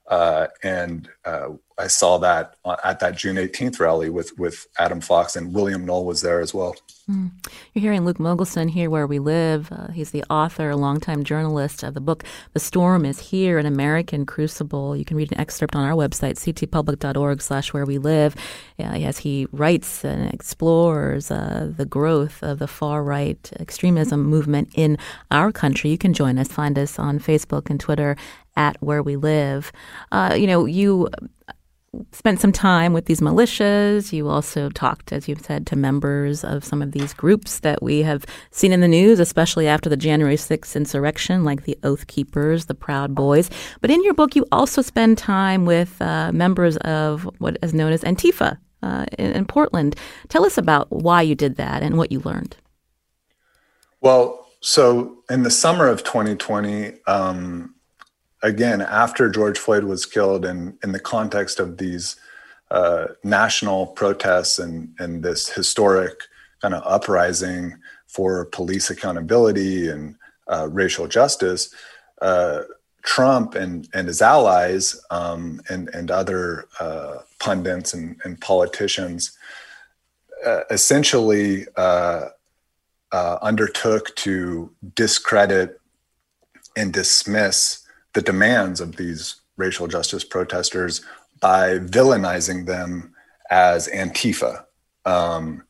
uh, 0.09 0.49
and 0.63 1.09
uh, 1.25 1.51
I 1.79 1.87
saw 1.87 2.19
that 2.19 2.57
at 2.85 3.01
that 3.01 3.17
June 3.17 3.37
18th 3.37 3.79
rally 3.79 4.11
with 4.11 4.37
with 4.39 4.67
Adam 4.79 5.01
Fox 5.01 5.37
and 5.37 5.55
William 5.55 5.85
Knoll 5.85 6.05
was 6.05 6.21
there 6.21 6.41
as 6.41 6.53
well. 6.53 6.75
Mm. 7.11 7.31
You're 7.73 7.83
hearing 7.83 8.05
Luke 8.05 8.19
Mogelson 8.19 8.69
here 8.69 8.91
where 8.91 9.07
we 9.07 9.19
live. 9.19 9.73
Uh, 9.73 9.91
he's 9.93 10.11
the 10.11 10.25
author, 10.25 10.69
a 10.69 10.77
longtime 10.77 11.25
journalist 11.25 11.83
of 11.83 11.95
the 11.95 12.03
book 12.03 12.23
The 12.53 12.61
Storm 12.61 13.07
is 13.07 13.19
Here, 13.19 13.59
an 13.59 13.65
American 13.65 14.27
Crucible. 14.27 14.95
You 14.95 15.07
can 15.07 15.17
read 15.17 15.33
an 15.33 15.41
excerpt 15.41 15.75
on 15.75 15.85
our 15.85 15.95
website, 15.95 16.35
ctpublic.org 16.35 17.41
slash 17.41 17.73
where 17.73 17.87
we 17.87 17.97
live, 17.97 18.37
uh, 18.79 18.83
as 18.83 19.19
he 19.19 19.47
writes 19.53 20.05
and 20.05 20.31
explores 20.35 21.31
uh, 21.31 21.73
the 21.75 21.87
growth 21.87 22.43
of 22.43 22.59
the 22.59 22.69
far-right 22.69 23.53
extremism 23.59 24.25
movement 24.25 24.69
in 24.75 24.99
our 25.31 25.51
country. 25.51 25.89
You 25.89 25.99
can 25.99 26.13
join 26.13 26.39
us. 26.39 26.49
Find 26.49 26.79
us 26.79 26.99
on 26.99 27.21
Facebook 27.21 27.71
and 27.71 27.81
Twitter 27.81 28.17
at 28.55 28.77
Where 28.83 29.03
We 29.03 29.17
Live. 29.17 29.73
Uh, 30.13 30.37
you 30.39 30.47
know, 30.47 30.67
you 30.67 31.09
spent 32.13 32.41
some 32.41 32.53
time 32.53 32.93
with 32.93 33.07
these 33.07 33.21
militias. 33.21 34.13
You 34.13 34.29
also 34.29 34.69
talked, 34.71 35.13
as 35.13 35.29
you've 35.29 35.41
said, 35.41 35.67
to 35.69 35.77
members 35.77 36.45
of 36.45 36.65
some 36.65 36.83
of 36.83 36.93
these 36.93 37.15
groups 37.15 37.61
that 37.61 37.83
we 37.83 38.03
have 38.03 38.25
seen 38.51 38.73
in 38.73 38.81
the 38.81 38.89
news, 38.89 39.21
especially 39.21 39.67
after 39.67 39.89
the 39.89 39.97
January 39.97 40.37
6th 40.37 40.77
insurrection, 40.77 41.45
like 41.45 41.65
the 41.65 41.79
Oath 41.83 42.07
Keepers, 42.07 42.67
the 42.67 42.75
Proud 42.75 43.15
Boys. 43.15 43.51
But 43.81 43.91
in 43.91 44.03
your 44.05 44.15
book, 44.15 44.37
you 44.37 44.47
also 44.53 44.83
spend 44.83 45.19
time 45.19 45.65
with 45.65 46.01
uh, 46.03 46.33
members 46.33 46.77
of 46.79 47.23
what 47.39 47.57
is 47.63 47.75
known 47.75 47.93
as 47.93 48.03
Antifa 48.03 48.59
uh, 48.83 49.07
in, 49.19 49.33
in 49.33 49.45
Portland. 49.47 49.97
Tell 50.29 50.45
us 50.45 50.59
about 50.59 50.91
why 50.91 51.23
you 51.23 51.35
did 51.35 51.57
that 51.57 51.83
and 51.83 51.97
what 51.97 52.13
you 52.13 52.21
learned. 52.21 52.57
Well, 54.01 54.47
so 54.61 55.19
in 55.31 55.43
the 55.43 55.51
summer 55.51 55.89
of 55.89 56.05
2020, 56.05 56.93
um, 57.07 57.75
again, 58.43 58.81
after 58.81 59.29
George 59.29 59.59
Floyd 59.59 59.85
was 59.85 60.07
killed, 60.07 60.45
and 60.45 60.79
in 60.83 60.93
the 60.93 61.01
context 61.01 61.61
of 61.61 61.79
these 61.79 62.17
uh, 62.71 63.09
national 63.25 63.87
protests 63.87 64.59
and, 64.59 64.95
and 64.99 65.23
this 65.23 65.49
historic 65.49 66.21
kind 66.61 66.75
of 66.75 66.83
uprising 66.85 67.75
for 68.07 68.47
police 68.47 68.91
accountability 68.91 69.89
and 69.89 70.17
uh, 70.49 70.69
racial 70.71 71.07
justice, 71.07 71.75
uh, 72.23 72.63
Trump 73.03 73.55
and, 73.55 73.89
and 73.95 74.09
his 74.09 74.21
allies 74.21 75.01
um, 75.11 75.61
and, 75.69 75.89
and 75.95 76.11
other 76.11 76.67
uh, 76.81 77.19
pundits 77.39 77.95
and, 77.95 78.21
and 78.25 78.41
politicians 78.41 79.39
uh, 80.45 80.61
essentially 80.71 81.67
uh, 81.77 82.29
undertook 83.13 84.15
to 84.17 84.71
discredit 84.95 85.81
and 86.77 86.93
dismiss 86.93 87.78
the 88.15 88.23
demands 88.23 88.81
of 88.81 88.97
these 88.97 89.37
racial 89.57 89.87
justice 89.87 90.25
protesters 90.25 91.05
by 91.41 91.79
villainizing 91.79 92.67
them 92.67 93.15
as 93.51 93.89
Antifa. 93.89 94.65
Um, 95.05 95.63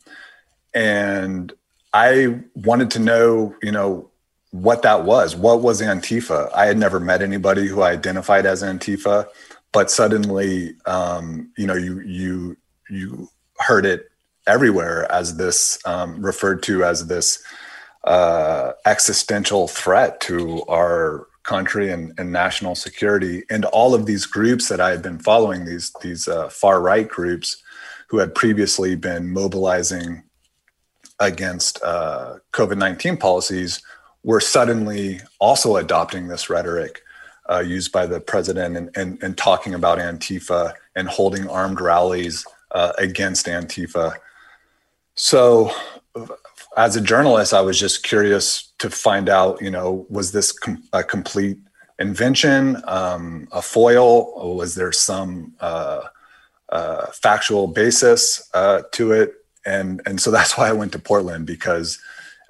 and 0.74 1.52
I 1.92 2.40
wanted 2.54 2.90
to 2.92 2.98
know, 2.98 3.54
you 3.62 3.72
know, 3.72 4.10
what 4.50 4.82
that 4.82 5.04
was. 5.04 5.36
What 5.36 5.60
was 5.60 5.80
Antifa? 5.80 6.50
I 6.54 6.66
had 6.66 6.78
never 6.78 7.00
met 7.00 7.22
anybody 7.22 7.66
who 7.66 7.82
identified 7.82 8.46
as 8.46 8.62
Antifa, 8.62 9.28
but 9.72 9.90
suddenly, 9.90 10.76
um, 10.86 11.50
you 11.56 11.66
know, 11.66 11.74
you 11.74 12.00
you 12.00 12.56
you 12.88 13.28
heard 13.58 13.84
it 13.84 14.10
everywhere 14.46 15.10
as 15.12 15.36
this 15.36 15.78
um, 15.84 16.24
referred 16.24 16.62
to 16.64 16.84
as 16.84 17.06
this 17.06 17.42
uh, 18.04 18.72
existential 18.86 19.68
threat 19.68 20.20
to 20.22 20.62
our 20.68 21.27
country 21.48 21.90
and, 21.90 22.12
and, 22.18 22.30
national 22.30 22.74
security. 22.74 23.42
And 23.48 23.64
all 23.78 23.94
of 23.94 24.04
these 24.04 24.26
groups 24.26 24.68
that 24.68 24.80
I 24.80 24.90
had 24.90 25.02
been 25.02 25.18
following, 25.18 25.64
these 25.64 25.86
these 26.02 26.28
uh, 26.28 26.48
far 26.50 26.76
right 26.80 27.08
groups, 27.08 27.62
who 28.08 28.18
had 28.18 28.34
previously 28.34 28.96
been 28.96 29.32
mobilizing 29.32 30.24
against 31.18 31.82
uh, 31.82 32.38
COVID 32.52 32.76
nineteen 32.76 33.16
policies, 33.16 33.80
were 34.24 34.42
suddenly 34.56 35.20
also 35.38 35.76
adopting 35.76 36.28
this 36.28 36.50
rhetoric 36.50 37.00
uh, 37.50 37.60
used 37.60 37.92
by 37.92 38.04
the 38.06 38.20
president 38.20 38.76
and, 38.76 38.90
and, 38.94 39.22
and, 39.22 39.38
talking 39.38 39.72
about 39.74 39.98
Antifa 39.98 40.74
and 40.94 41.08
holding 41.08 41.48
armed 41.48 41.80
rallies 41.80 42.46
uh, 42.72 42.92
against 42.98 43.46
Antifa. 43.46 44.16
So 45.14 45.72
as 46.76 46.96
a 46.96 47.00
journalist, 47.00 47.54
I 47.54 47.60
was 47.60 47.78
just 47.78 48.02
curious 48.02 48.72
to 48.78 48.90
find 48.90 49.28
out, 49.28 49.60
you 49.60 49.70
know, 49.70 50.06
was 50.08 50.32
this 50.32 50.52
com- 50.52 50.82
a 50.92 51.02
complete 51.02 51.58
invention, 51.98 52.80
um, 52.84 53.48
a 53.52 53.62
foil, 53.62 54.32
or 54.34 54.56
was 54.56 54.74
there 54.74 54.92
some 54.92 55.54
uh, 55.60 56.02
uh, 56.68 57.06
factual 57.06 57.66
basis 57.66 58.48
uh, 58.54 58.82
to 58.92 59.12
it? 59.12 59.34
And 59.66 60.00
and 60.06 60.20
so 60.20 60.30
that's 60.36 60.56
why 60.56 60.68
I 60.68 60.72
went 60.72 60.92
to 60.92 60.98
Portland 60.98 61.46
because, 61.46 61.98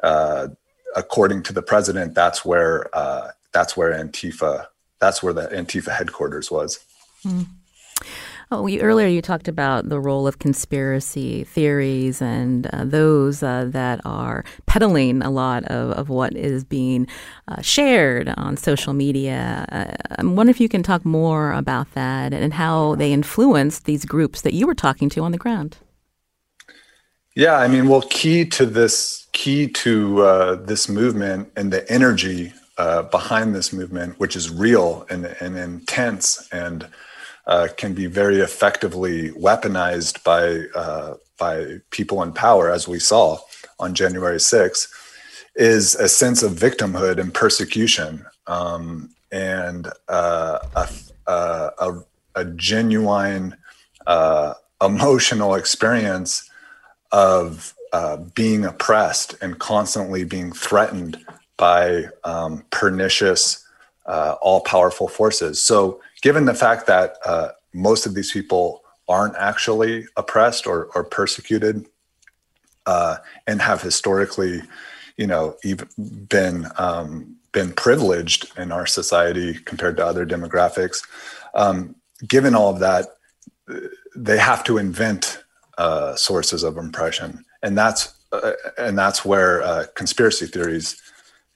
uh, 0.02 0.48
according 0.94 1.42
to 1.44 1.52
the 1.52 1.62
president, 1.62 2.14
that's 2.14 2.44
where 2.44 2.94
uh, 2.96 3.30
that's 3.52 3.76
where 3.76 3.92
Antifa 3.92 4.66
that's 5.00 5.22
where 5.22 5.32
the 5.32 5.46
Antifa 5.48 5.96
headquarters 5.96 6.50
was. 6.50 6.80
Mm. 7.24 7.46
Oh, 8.50 8.66
earlier 8.80 9.06
you 9.06 9.20
talked 9.20 9.46
about 9.46 9.90
the 9.90 10.00
role 10.00 10.26
of 10.26 10.38
conspiracy 10.38 11.44
theories 11.44 12.22
and 12.22 12.66
uh, 12.68 12.84
those 12.84 13.42
uh, 13.42 13.66
that 13.68 14.00
are 14.06 14.42
peddling 14.64 15.20
a 15.20 15.30
lot 15.30 15.64
of, 15.64 15.90
of 15.90 16.08
what 16.08 16.34
is 16.34 16.64
being 16.64 17.06
uh, 17.48 17.60
shared 17.60 18.32
on 18.38 18.56
social 18.56 18.94
media. 18.94 19.66
Uh, 19.70 20.14
I 20.18 20.24
wonder 20.24 20.50
if 20.50 20.60
you 20.60 20.68
can 20.70 20.82
talk 20.82 21.04
more 21.04 21.52
about 21.52 21.92
that 21.92 22.32
and 22.32 22.54
how 22.54 22.94
they 22.94 23.12
influenced 23.12 23.84
these 23.84 24.06
groups 24.06 24.40
that 24.40 24.54
you 24.54 24.66
were 24.66 24.74
talking 24.74 25.10
to 25.10 25.22
on 25.22 25.32
the 25.32 25.38
ground. 25.38 25.76
Yeah, 27.36 27.56
I 27.56 27.68
mean, 27.68 27.86
well, 27.86 28.02
key 28.02 28.46
to 28.46 28.64
this, 28.64 29.28
key 29.32 29.68
to 29.68 30.22
uh, 30.22 30.54
this 30.54 30.88
movement 30.88 31.52
and 31.54 31.70
the 31.70 31.88
energy 31.92 32.54
uh, 32.78 33.02
behind 33.02 33.54
this 33.54 33.74
movement, 33.74 34.18
which 34.18 34.34
is 34.36 34.48
real 34.48 35.06
and, 35.10 35.26
and 35.26 35.58
intense 35.58 36.48
and 36.50 36.88
uh, 37.48 37.68
can 37.76 37.94
be 37.94 38.06
very 38.06 38.40
effectively 38.40 39.30
weaponized 39.32 40.22
by 40.22 40.66
uh, 40.78 41.14
by 41.38 41.80
people 41.90 42.22
in 42.22 42.32
power, 42.32 42.70
as 42.70 42.86
we 42.86 42.98
saw 42.98 43.38
on 43.78 43.94
January 43.94 44.38
6th, 44.38 44.88
is 45.54 45.94
a 45.94 46.08
sense 46.08 46.42
of 46.42 46.52
victimhood 46.52 47.18
and 47.18 47.32
persecution, 47.32 48.26
um, 48.48 49.10
and 49.30 49.88
uh, 50.08 50.58
a, 50.74 50.88
a, 51.26 51.92
a, 52.34 52.44
genuine 52.56 53.56
uh, 54.08 54.54
emotional 54.82 55.54
experience 55.54 56.50
of 57.12 57.72
uh, 57.92 58.16
being 58.34 58.64
oppressed 58.64 59.36
and 59.40 59.58
constantly 59.60 60.24
being 60.24 60.52
threatened 60.52 61.24
by 61.56 62.04
um, 62.24 62.64
pernicious, 62.70 63.64
uh, 64.06 64.34
all-powerful 64.42 65.08
forces. 65.08 65.60
So 65.60 66.00
given 66.22 66.44
the 66.44 66.54
fact 66.54 66.86
that 66.86 67.16
uh, 67.24 67.48
most 67.72 68.06
of 68.06 68.14
these 68.14 68.32
people 68.32 68.82
aren't 69.08 69.36
actually 69.36 70.06
oppressed 70.16 70.66
or, 70.66 70.88
or 70.94 71.04
persecuted 71.04 71.86
uh, 72.86 73.16
and 73.46 73.62
have 73.62 73.82
historically, 73.82 74.62
you 75.16 75.26
know, 75.26 75.56
even 75.64 75.88
been 76.28 76.66
um, 76.76 77.36
been 77.52 77.72
privileged 77.72 78.46
in 78.58 78.70
our 78.72 78.86
society 78.86 79.54
compared 79.54 79.96
to 79.96 80.04
other 80.04 80.26
demographics. 80.26 81.02
Um, 81.54 81.96
given 82.26 82.54
all 82.54 82.70
of 82.70 82.80
that, 82.80 83.06
they 84.14 84.38
have 84.38 84.64
to 84.64 84.78
invent 84.78 85.42
uh, 85.78 86.14
sources 86.16 86.62
of 86.62 86.76
impression, 86.76 87.44
and 87.62 87.76
that's 87.76 88.14
uh, 88.32 88.52
and 88.76 88.98
that's 88.98 89.24
where 89.24 89.62
uh, 89.62 89.86
conspiracy 89.94 90.46
theories 90.46 91.00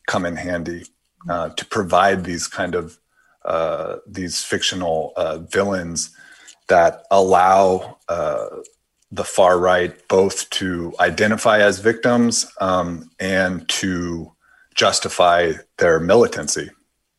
come 0.06 0.24
in 0.24 0.36
handy 0.36 0.84
uh, 1.28 1.50
to 1.50 1.64
provide 1.66 2.24
these 2.24 2.46
kind 2.46 2.74
of 2.74 2.98
uh, 3.44 3.96
these 4.06 4.44
fictional 4.44 5.12
uh, 5.16 5.38
villains 5.38 6.14
that 6.68 7.04
allow 7.10 7.98
the 9.12 9.24
far 9.24 9.58
right 9.58 10.08
both 10.08 10.48
to 10.48 10.94
identify 10.98 11.60
as 11.60 11.78
victims 11.78 12.50
um, 12.60 13.10
and 13.20 13.68
to 13.68 14.32
justify 14.74 15.52
their 15.76 16.00
militancy. 16.00 16.70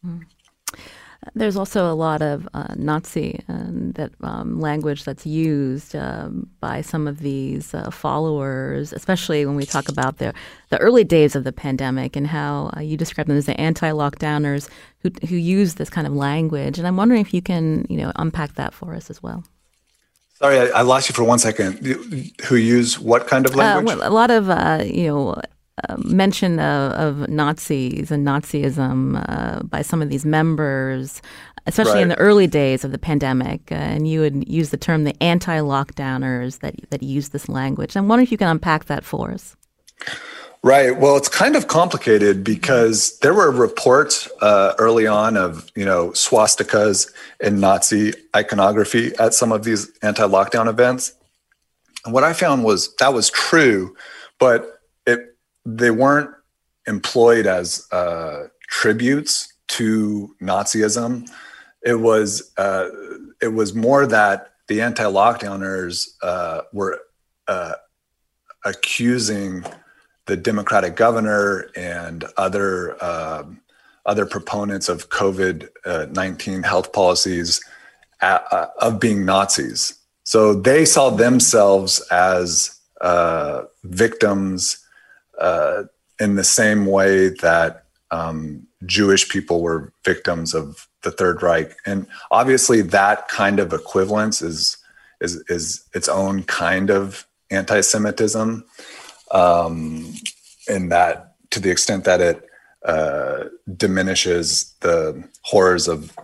Mm. 0.04 0.26
There's 1.36 1.56
also 1.56 1.92
a 1.92 1.96
lot 1.96 2.22
of 2.22 2.48
uh, 2.54 2.74
Nazi 2.76 3.44
and 3.48 3.94
that 3.96 4.12
um, 4.22 4.60
language 4.60 5.04
that's 5.04 5.26
used 5.26 5.96
um, 5.96 6.50
by 6.60 6.82
some 6.82 7.08
of 7.08 7.20
these 7.20 7.74
uh, 7.74 7.90
followers, 7.92 8.94
especially 8.94 9.46
when 9.46 9.56
we 9.56 9.66
talk 9.66 9.90
about 9.90 10.18
the 10.18 10.34
the 10.70 10.78
early 10.80 11.04
days 11.04 11.36
of 11.36 11.44
the 11.44 11.52
pandemic 11.52 12.16
and 12.16 12.28
how 12.28 12.72
uh, 12.76 12.82
you 12.82 12.98
describe 12.98 13.28
them 13.28 13.38
as 13.38 13.46
the 13.46 13.60
anti-lockdowners 13.60 14.70
who 15.00 15.12
who 15.28 15.36
use 15.36 15.76
this 15.76 15.90
kind 15.90 16.08
of 16.08 16.14
language. 16.14 16.78
And 16.78 16.88
I'm 16.88 16.98
wondering 16.98 17.22
if 17.22 17.34
you 17.34 17.42
can 17.42 17.86
you 17.90 17.98
know 17.98 18.12
unpack 18.16 18.56
that 18.56 18.74
for 18.74 18.94
us 18.94 19.10
as 19.10 19.24
well. 19.24 19.44
Sorry, 20.34 20.60
I, 20.60 20.80
I 20.80 20.82
lost 20.82 21.10
you 21.10 21.14
for 21.14 21.24
one 21.24 21.40
second. 21.40 21.80
Who 22.46 22.56
use 22.56 23.00
what 23.00 23.28
kind 23.28 23.46
of 23.46 23.54
uh, 23.54 23.60
language? 23.60 23.98
Well, 23.98 24.08
a 24.08 24.12
lot 24.12 24.32
of 24.32 24.50
uh, 24.50 24.84
you 24.86 25.08
know 25.08 25.42
uh, 25.90 25.98
mention 25.98 26.60
of, 26.60 26.92
of, 26.92 27.30
Nazis 27.30 28.12
and 28.12 28.28
Nazism 28.28 29.24
uh, 29.28 29.64
by 29.64 29.82
some 29.82 30.04
of 30.04 30.10
these 30.10 30.24
members, 30.24 31.20
especially 31.66 31.94
right. 31.94 32.04
in 32.04 32.10
the 32.10 32.20
early 32.20 32.46
days 32.46 32.84
of 32.84 32.92
the 32.92 33.00
pandemic. 33.00 33.72
Uh, 33.72 33.76
and 33.76 34.08
you 34.08 34.20
would 34.20 34.48
use 34.48 34.70
the 34.70 34.78
term 34.78 35.04
the 35.04 35.16
anti-lockdowners 35.24 36.60
that 36.60 36.76
that 36.92 37.02
use 37.02 37.30
this 37.30 37.50
language. 37.50 37.96
I'm 37.96 38.08
wondering 38.08 38.28
if 38.28 38.32
you 38.32 38.38
can 38.38 38.50
unpack 38.50 38.86
that 38.86 39.04
for 39.04 39.32
us. 39.32 39.56
Right. 40.62 40.98
Well, 40.98 41.18
it's 41.18 41.28
kind 41.28 41.58
of 41.58 41.68
complicated 41.68 42.44
because 42.44 43.18
there 43.20 43.34
were 43.34 43.52
reports 43.52 44.30
uh, 44.42 44.76
early 44.78 45.08
on 45.08 45.36
of 45.36 45.72
you 45.76 45.86
know 45.86 46.10
swastikas 46.10 47.12
and 47.42 47.60
Nazi 47.60 48.14
iconography 48.36 49.12
at 49.18 49.34
some 49.34 49.52
of 49.52 49.64
these 49.64 49.92
anti-lockdown 50.04 50.70
events. 50.70 51.14
And 52.06 52.14
what 52.14 52.24
I 52.24 52.34
found 52.34 52.64
was 52.64 52.94
that 52.98 53.14
was 53.14 53.30
true, 53.30 53.96
but 54.40 54.73
they 55.66 55.92
weren't 55.92 56.30
employed 56.88 57.48
as 57.48 57.88
uh, 57.92 58.48
tributes 58.68 59.54
to 59.68 60.36
Nazism. 60.42 61.30
It 61.86 61.96
was 61.96 62.52
uh, 62.58 62.90
it 63.42 63.54
was 63.54 63.74
more 63.74 64.06
that 64.06 64.54
the 64.68 64.82
anti-lockdowners 64.82 66.10
uh, 66.22 66.62
were 66.72 67.00
uh, 67.48 67.74
accusing 68.64 69.66
the 70.26 70.38
Democratic 70.38 70.96
governor 70.96 71.70
and 71.76 72.26
other 72.38 73.04
um, 73.04 73.62
other 74.06 74.26
proponents 74.26 74.90
of 74.90 75.10
COVID 75.10 75.70
uh, 75.86 76.06
nineteen 76.12 76.64
health 76.64 76.92
policies 76.94 77.62
at, 78.22 78.46
uh, 78.52 78.68
of 78.80 79.00
being 79.00 79.26
Nazis. 79.26 80.00
So 80.24 80.54
they 80.54 80.86
saw 80.86 81.10
themselves 81.10 82.00
as 82.12 82.80
victims 83.84 84.83
uh, 85.40 85.84
in 86.20 86.36
the 86.36 86.44
same 86.44 86.86
way 86.86 87.30
that 87.30 87.86
um, 88.12 88.68
Jewish 88.86 89.30
people 89.30 89.62
were 89.62 89.94
victims 90.06 90.54
of 90.54 90.88
the 91.02 91.12
Third 91.12 91.42
Reich, 91.42 91.76
and 91.86 92.08
obviously 92.32 92.82
that 92.82 93.28
kind 93.28 93.60
of 93.60 93.74
equivalence 93.74 94.42
is 94.42 94.78
is 95.20 95.44
is 95.50 95.84
its 95.94 96.08
own 96.08 96.44
kind 96.44 96.90
of 96.90 97.28
anti-Semitism, 97.50 98.66
um, 99.32 100.14
in 100.68 100.90
that 100.90 101.36
to 101.52 101.60
the 101.60 101.72
extent 101.72 102.04
that 102.06 102.22
it 102.22 102.44
uh, 102.86 103.46
diminishes 103.78 104.76
the 104.82 105.24
horrors 105.42 105.88
of 105.88 106.16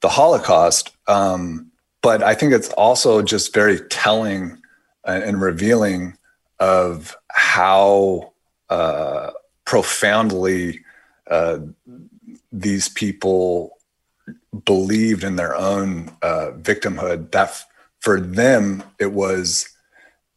the 0.00 0.08
Holocaust. 0.08 0.90
Um, 1.06 1.70
but 2.02 2.22
I 2.22 2.34
think 2.34 2.52
it's 2.52 2.70
also 2.70 3.22
just 3.22 3.54
very 3.54 3.80
telling 3.88 4.58
and 5.04 5.40
revealing 5.40 6.16
of 6.60 7.16
how 7.30 8.32
uh, 8.70 9.30
profoundly 9.64 10.80
uh, 11.30 11.58
these 12.52 12.88
people 12.88 13.78
believed 14.64 15.24
in 15.24 15.36
their 15.36 15.54
own 15.54 16.10
uh, 16.22 16.52
victimhood 16.56 17.30
that 17.32 17.48
f- 17.48 17.66
for 18.00 18.20
them 18.20 18.82
it 18.98 19.12
was 19.12 19.68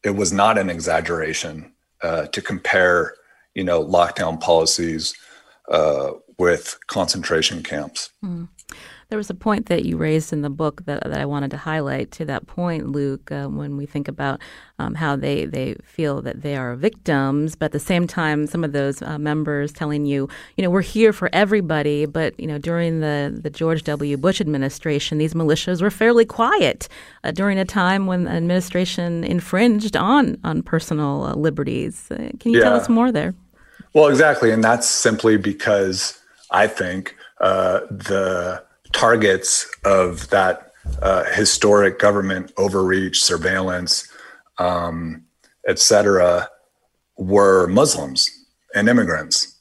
it 0.03 0.11
was 0.11 0.33
not 0.33 0.57
an 0.57 0.69
exaggeration 0.69 1.71
uh, 2.01 2.25
to 2.27 2.41
compare 2.41 3.13
you 3.55 3.63
know 3.63 3.83
lockdown 3.83 4.39
policies 4.39 5.15
uh, 5.69 6.11
with 6.37 6.77
concentration 6.87 7.63
camps 7.63 8.11
mm. 8.23 8.47
There 9.11 9.17
was 9.17 9.29
a 9.29 9.35
point 9.35 9.65
that 9.65 9.83
you 9.83 9.97
raised 9.97 10.31
in 10.31 10.41
the 10.41 10.49
book 10.49 10.85
that, 10.85 11.03
that 11.03 11.19
I 11.19 11.25
wanted 11.25 11.51
to 11.51 11.57
highlight. 11.57 12.11
To 12.11 12.23
that 12.23 12.47
point, 12.47 12.93
Luke, 12.93 13.29
uh, 13.29 13.47
when 13.47 13.75
we 13.75 13.85
think 13.85 14.07
about 14.07 14.39
um, 14.79 14.95
how 14.95 15.17
they, 15.17 15.43
they 15.43 15.75
feel 15.83 16.21
that 16.21 16.43
they 16.43 16.55
are 16.55 16.77
victims, 16.77 17.57
but 17.57 17.65
at 17.65 17.71
the 17.73 17.79
same 17.79 18.07
time, 18.07 18.47
some 18.47 18.63
of 18.63 18.71
those 18.71 19.01
uh, 19.01 19.19
members 19.19 19.73
telling 19.73 20.05
you, 20.05 20.29
you 20.55 20.63
know, 20.63 20.69
we're 20.69 20.79
here 20.79 21.11
for 21.11 21.29
everybody. 21.33 22.05
But 22.05 22.39
you 22.39 22.47
know, 22.47 22.57
during 22.57 23.01
the 23.01 23.37
the 23.37 23.49
George 23.49 23.83
W. 23.83 24.15
Bush 24.15 24.39
administration, 24.39 25.17
these 25.17 25.33
militias 25.33 25.81
were 25.81 25.91
fairly 25.91 26.23
quiet 26.23 26.87
uh, 27.25 27.31
during 27.31 27.59
a 27.59 27.65
time 27.65 28.07
when 28.07 28.23
the 28.23 28.31
administration 28.31 29.25
infringed 29.25 29.97
on 29.97 30.37
on 30.45 30.63
personal 30.63 31.25
uh, 31.25 31.33
liberties. 31.33 32.07
Uh, 32.09 32.31
can 32.39 32.53
you 32.53 32.59
yeah. 32.59 32.63
tell 32.63 32.75
us 32.75 32.87
more 32.87 33.11
there? 33.11 33.33
Well, 33.91 34.07
exactly, 34.07 34.51
and 34.51 34.63
that's 34.63 34.87
simply 34.87 35.35
because 35.35 36.17
I 36.49 36.67
think 36.67 37.13
uh, 37.41 37.81
the 37.89 38.63
targets 38.91 39.69
of 39.85 40.29
that 40.29 40.73
uh, 41.01 41.23
historic 41.33 41.99
government 41.99 42.51
overreach, 42.57 43.23
surveillance, 43.23 44.07
um, 44.57 45.23
et 45.67 45.79
cetera, 45.79 46.49
were 47.17 47.67
Muslims 47.67 48.29
and 48.73 48.89
immigrants. 48.89 49.57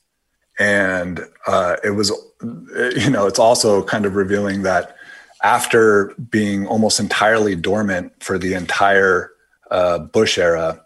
And 0.59 1.21
uh, 1.47 1.77
it 1.85 1.91
was, 1.91 2.11
you 2.43 3.11
know, 3.11 3.27
it's 3.27 3.39
also 3.39 3.83
kind 3.83 4.07
of 4.07 4.15
revealing 4.15 4.63
that 4.63 4.97
after 5.43 6.15
being 6.31 6.67
almost 6.67 7.01
entirely 7.01 7.57
dormant 7.57 8.13
for 8.23 8.39
the 8.39 8.55
entire 8.55 9.33
uh, 9.71 9.99
Bush 9.99 10.37
era, 10.37 10.85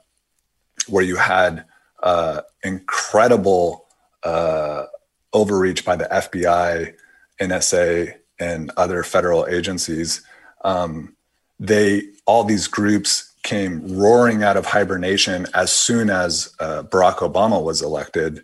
where 0.86 1.04
you 1.04 1.16
had 1.16 1.64
uh, 2.02 2.42
incredible 2.62 3.86
uh, 4.22 4.84
overreach 5.32 5.84
by 5.84 5.96
the 5.96 6.04
FBI, 6.04 6.94
NSA, 7.40 8.14
and 8.38 8.70
other 8.76 9.02
federal 9.02 9.46
agencies, 9.46 10.22
um, 10.64 11.14
they 11.58 12.02
all 12.26 12.44
these 12.44 12.66
groups 12.66 13.32
came 13.42 13.96
roaring 13.96 14.42
out 14.42 14.56
of 14.56 14.64
hibernation 14.66 15.46
as 15.54 15.70
soon 15.70 16.08
as 16.08 16.54
uh, 16.60 16.82
Barack 16.84 17.16
Obama 17.16 17.62
was 17.62 17.82
elected, 17.82 18.42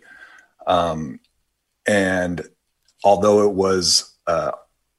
um, 0.67 1.19
and 1.87 2.47
although 3.03 3.47
it 3.47 3.53
was 3.53 4.15
uh, 4.27 4.51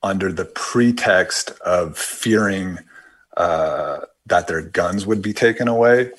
under 0.02 0.32
the 0.32 0.44
pretext 0.44 1.50
of 1.64 1.96
fearing 1.96 2.78
uh, 3.36 4.00
that 4.26 4.48
their 4.48 4.62
guns 4.62 5.06
would 5.06 5.22
be 5.22 5.32
taken 5.32 5.68
away, 5.68 6.10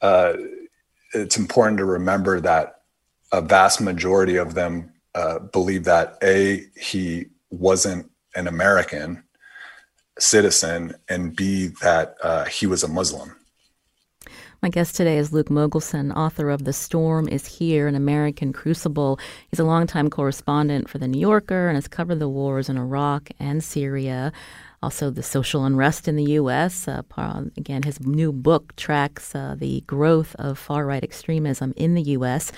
uh, 0.00 0.34
it's 1.12 1.36
important 1.36 1.78
to 1.78 1.84
remember 1.84 2.40
that 2.40 2.82
a 3.32 3.40
vast 3.40 3.80
majority 3.80 4.36
of 4.36 4.54
them 4.54 4.92
uh, 5.14 5.38
believe 5.38 5.84
that 5.84 6.18
a 6.22 6.64
he 6.76 7.26
wasn't 7.50 8.10
an 8.34 8.46
American 8.46 9.22
citizen 10.18 10.94
and 11.08 11.34
B, 11.34 11.68
that 11.82 12.16
uh, 12.22 12.44
he 12.44 12.66
was 12.66 12.82
a 12.82 12.88
Muslim. 12.88 13.34
My 14.64 14.70
guest 14.70 14.96
today 14.96 15.18
is 15.18 15.30
Luke 15.30 15.50
Mogelson, 15.50 16.16
author 16.16 16.48
of 16.48 16.64
The 16.64 16.72
Storm 16.72 17.28
is 17.28 17.46
Here, 17.46 17.86
an 17.86 17.94
American 17.94 18.50
Crucible. 18.50 19.18
He's 19.50 19.60
a 19.60 19.64
longtime 19.64 20.08
correspondent 20.08 20.88
for 20.88 20.96
The 20.96 21.06
New 21.06 21.20
Yorker 21.20 21.68
and 21.68 21.76
has 21.76 21.86
covered 21.86 22.18
the 22.18 22.30
wars 22.30 22.70
in 22.70 22.78
Iraq 22.78 23.28
and 23.38 23.62
Syria, 23.62 24.32
also 24.82 25.10
the 25.10 25.22
social 25.22 25.66
unrest 25.66 26.08
in 26.08 26.16
the 26.16 26.32
U.S. 26.32 26.88
Uh, 26.88 27.02
again, 27.58 27.82
his 27.82 28.00
new 28.00 28.32
book 28.32 28.74
tracks 28.76 29.34
uh, 29.34 29.54
the 29.58 29.82
growth 29.82 30.34
of 30.36 30.58
far 30.58 30.86
right 30.86 31.04
extremism 31.04 31.74
in 31.76 31.92
the 31.92 32.02
U.S. 32.16 32.50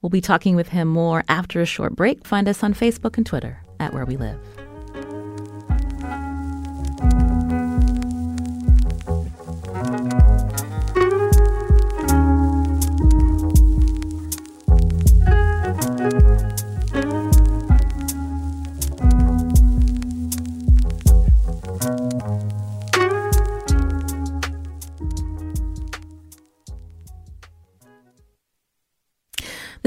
We'll 0.00 0.10
be 0.10 0.20
talking 0.20 0.56
with 0.56 0.70
him 0.70 0.88
more 0.88 1.22
after 1.28 1.60
a 1.60 1.66
short 1.66 1.94
break. 1.94 2.26
Find 2.26 2.48
us 2.48 2.64
on 2.64 2.74
Facebook 2.74 3.16
and 3.16 3.24
Twitter 3.24 3.62
at 3.78 3.94
Where 3.94 4.04
We 4.04 4.16
Live. 4.16 4.61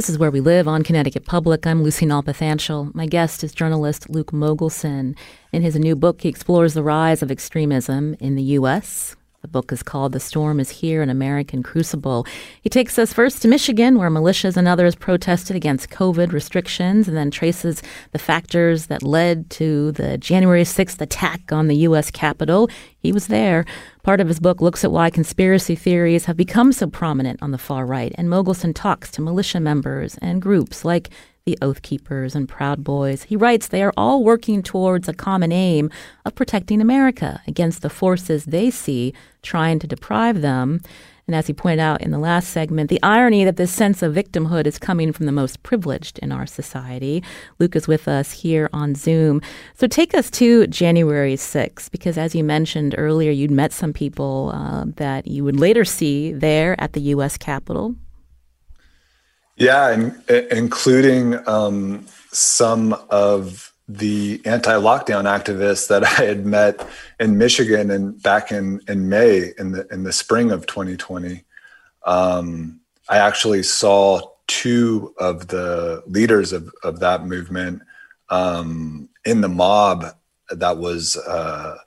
This 0.06 0.12
is 0.12 0.20
Where 0.20 0.30
We 0.30 0.40
Live 0.40 0.68
on 0.68 0.84
Connecticut 0.84 1.26
Public. 1.26 1.66
I'm 1.66 1.82
Lucy 1.82 2.06
Nalpathanchil. 2.06 2.94
My 2.94 3.08
guest 3.08 3.44
is 3.44 3.56
journalist 3.56 4.08
Luke 4.08 4.32
Mogelson. 4.32 5.18
In 5.52 5.64
his 5.64 5.76
new 5.78 5.96
book, 5.96 6.22
he 6.22 6.30
explores 6.30 6.76
the 6.76 6.84
rise 6.84 7.24
of 7.24 7.32
extremism 7.32 8.16
in 8.20 8.36
the 8.36 8.44
U.S., 8.44 9.16
the 9.46 9.52
book 9.52 9.72
is 9.72 9.84
called 9.84 10.12
The 10.12 10.20
Storm 10.20 10.60
is 10.60 10.72
Here, 10.72 11.04
an 11.04 11.10
American 11.12 11.62
Crucible. 11.62 12.26
He 12.64 12.68
takes 12.68 12.98
us 12.98 13.14
first 13.14 13.44
to 13.44 13.48
Michigan, 13.48 14.00
where 14.00 14.10
militias 14.10 14.58
and 14.58 14.68
others 14.68 14.96
protested 14.96 15.56
against 15.56 15.92
COVID 15.92 16.32
restrictions, 16.32 17.08
and 17.08 17.16
then 17.16 17.30
traces 17.30 17.84
the 18.12 18.18
factors 18.18 18.88
that 18.88 19.04
led 19.04 19.52
to 19.52 19.92
the 19.92 20.18
January 20.18 20.64
6th 20.64 21.00
attack 21.00 21.52
on 21.52 21.68
the 21.68 21.76
U.S. 21.90 22.10
Capitol. 22.10 22.72
He 22.98 23.12
was 23.12 23.28
there. 23.28 23.66
Part 24.02 24.20
of 24.20 24.28
his 24.28 24.40
book 24.40 24.62
looks 24.62 24.84
at 24.84 24.92
why 24.92 25.12
conspiracy 25.12 25.76
theories 25.76 26.26
have 26.26 26.36
become 26.36 26.72
so 26.72 26.88
prominent 26.88 27.40
on 27.44 27.52
the 27.52 27.60
far 27.60 27.86
right, 27.86 28.16
and 28.18 28.28
Mogelson 28.28 28.74
talks 28.74 29.12
to 29.12 29.22
militia 29.22 29.60
members 29.60 30.18
and 30.24 30.42
groups 30.42 30.84
like 30.84 31.12
the 31.46 31.58
Oath 31.62 31.84
Keepers 31.84 32.34
and 32.34 32.50
Proud 32.50 32.84
Boys. 32.84 33.22
He 33.24 33.36
writes 33.36 33.68
they 33.68 33.84
are 33.84 33.94
all 33.96 34.24
working 34.24 34.64
towards 34.64 35.08
a 35.08 35.14
common 35.14 35.52
aim 35.52 35.92
of 36.26 36.34
protecting 36.34 36.82
America 36.82 37.40
against 37.46 37.84
the 37.84 37.90
forces 37.90 38.46
they 38.46 38.72
see 38.72 39.14
trying 39.44 39.78
to 39.78 39.86
deprive 39.86 40.42
them. 40.42 40.82
And 41.28 41.36
as 41.36 41.46
he 41.46 41.54
pointed 41.54 41.82
out 41.82 42.02
in 42.02 42.10
the 42.10 42.18
last 42.18 42.50
segment, 42.50 42.90
the 42.90 43.02
irony 43.04 43.46
that 43.46 43.58
this 43.58 43.72
sense 43.72 44.02
of 44.02 44.16
victimhood 44.16 44.66
is 44.66 44.80
coming 44.80 45.14
from 45.14 45.28
the 45.28 45.32
most 45.32 45.62
privileged 45.62 46.18
in 46.18 46.32
our 46.32 46.48
society. 46.48 47.24
Luke 47.60 47.76
is 47.76 47.88
with 47.88 48.08
us 48.08 48.32
here 48.32 48.68
on 48.74 48.96
Zoom. 48.96 49.40
So 49.76 49.86
take 49.86 50.16
us 50.16 50.32
to 50.32 50.66
January 50.66 51.36
6th, 51.36 51.92
because 51.92 52.18
as 52.18 52.34
you 52.34 52.44
mentioned 52.44 52.96
earlier, 52.98 53.30
you'd 53.30 53.52
met 53.52 53.72
some 53.72 53.94
people 53.94 54.52
uh, 54.52 54.86
that 54.96 55.28
you 55.28 55.44
would 55.44 55.60
later 55.60 55.86
see 55.86 56.34
there 56.34 56.80
at 56.82 56.94
the 56.94 57.02
U.S. 57.02 57.38
Capitol. 57.38 57.96
Yeah, 59.58 59.90
and, 59.90 60.22
including 60.52 61.48
um, 61.48 62.06
some 62.32 62.94
of 63.10 63.74
the 63.88 64.42
anti-lockdown 64.46 65.26
activists 65.26 65.88
that 65.88 66.04
I 66.20 66.26
had 66.26 66.46
met 66.46 66.86
in 67.20 67.38
Michigan 67.38 67.92
and 67.92 68.22
back 68.22 68.52
in 68.52 68.82
in 68.88 69.10
May 69.10 69.54
in 69.58 69.72
the 69.72 69.88
in 69.92 70.04
the 70.04 70.14
spring 70.14 70.52
of 70.52 70.66
2020. 70.68 71.44
Um, 72.06 72.82
I 73.08 73.18
actually 73.18 73.64
saw 73.64 74.22
two 74.48 75.14
of 75.18 75.48
the 75.48 76.04
leaders 76.08 76.52
of 76.52 76.74
of 76.84 77.00
that 77.00 77.26
movement 77.26 77.82
um, 78.30 79.10
in 79.24 79.42
the 79.42 79.50
mob 79.50 80.06
that 80.50 80.78
was 80.78 81.16
uh, 81.18 81.78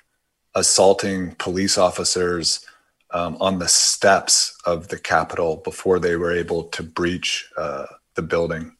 assaulting 0.54 1.34
police 1.36 1.76
officers 1.76 2.64
um, 3.12 3.36
on 3.40 3.58
the 3.58 3.68
steps 3.68 4.56
of 4.64 4.88
the 4.88 4.98
Capitol 4.98 5.56
before 5.64 5.98
they 5.98 6.16
were 6.16 6.32
able 6.32 6.64
to 6.64 6.82
breach 6.82 7.50
uh, 7.56 7.86
the 8.14 8.22
building. 8.22 8.76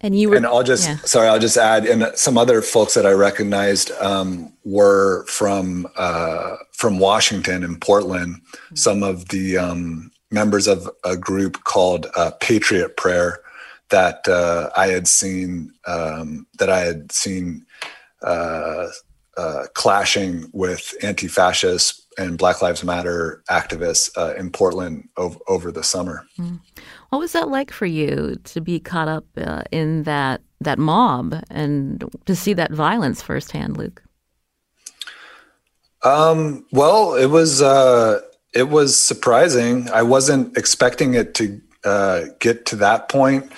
And 0.00 0.18
you 0.18 0.28
were, 0.30 0.36
and 0.36 0.44
I'll 0.44 0.62
just 0.62 0.86
yeah. 0.86 0.96
sorry, 0.98 1.28
I'll 1.28 1.38
just 1.38 1.56
add, 1.56 1.86
and 1.86 2.12
some 2.14 2.36
other 2.36 2.60
folks 2.60 2.92
that 2.92 3.06
I 3.06 3.12
recognized 3.12 3.90
um, 4.02 4.52
were 4.62 5.24
from 5.26 5.86
uh, 5.96 6.56
from 6.72 6.98
Washington 6.98 7.64
and 7.64 7.80
Portland. 7.80 8.36
Mm-hmm. 8.36 8.74
Some 8.76 9.02
of 9.02 9.28
the 9.28 9.56
um, 9.56 10.10
members 10.30 10.66
of 10.66 10.90
a 11.04 11.16
group 11.16 11.64
called 11.64 12.06
uh, 12.16 12.32
Patriot 12.40 12.98
Prayer 12.98 13.40
that 13.88 14.28
uh, 14.28 14.68
I 14.76 14.88
had 14.88 15.08
seen 15.08 15.72
um, 15.86 16.46
that 16.58 16.68
I 16.68 16.80
had 16.80 17.10
seen 17.10 17.64
uh, 19.36 19.64
clashing 19.74 20.50
with 20.52 20.94
anti-fascist 21.02 22.02
and 22.18 22.38
Black 22.38 22.62
Lives 22.62 22.84
Matter 22.84 23.42
activists 23.50 24.10
uh, 24.16 24.34
in 24.36 24.50
Portland 24.50 25.08
over, 25.16 25.38
over 25.48 25.72
the 25.72 25.82
summer. 25.82 26.24
Mm. 26.38 26.60
What 27.08 27.18
was 27.18 27.32
that 27.32 27.48
like 27.48 27.70
for 27.72 27.86
you 27.86 28.36
to 28.44 28.60
be 28.60 28.78
caught 28.80 29.08
up 29.08 29.24
uh, 29.36 29.62
in 29.70 30.04
that 30.04 30.40
that 30.60 30.78
mob 30.78 31.42
and 31.50 32.04
to 32.26 32.34
see 32.34 32.54
that 32.54 32.72
violence 32.72 33.20
firsthand, 33.20 33.76
Luke? 33.76 34.02
Um, 36.02 36.66
well, 36.72 37.14
it 37.14 37.26
was 37.26 37.62
uh, 37.62 38.20
it 38.52 38.68
was 38.68 38.96
surprising. 38.96 39.90
I 39.90 40.02
wasn't 40.02 40.56
expecting 40.56 41.14
it 41.14 41.34
to 41.34 41.60
uh, 41.84 42.24
get 42.40 42.66
to 42.66 42.76
that 42.76 43.08
point 43.08 43.52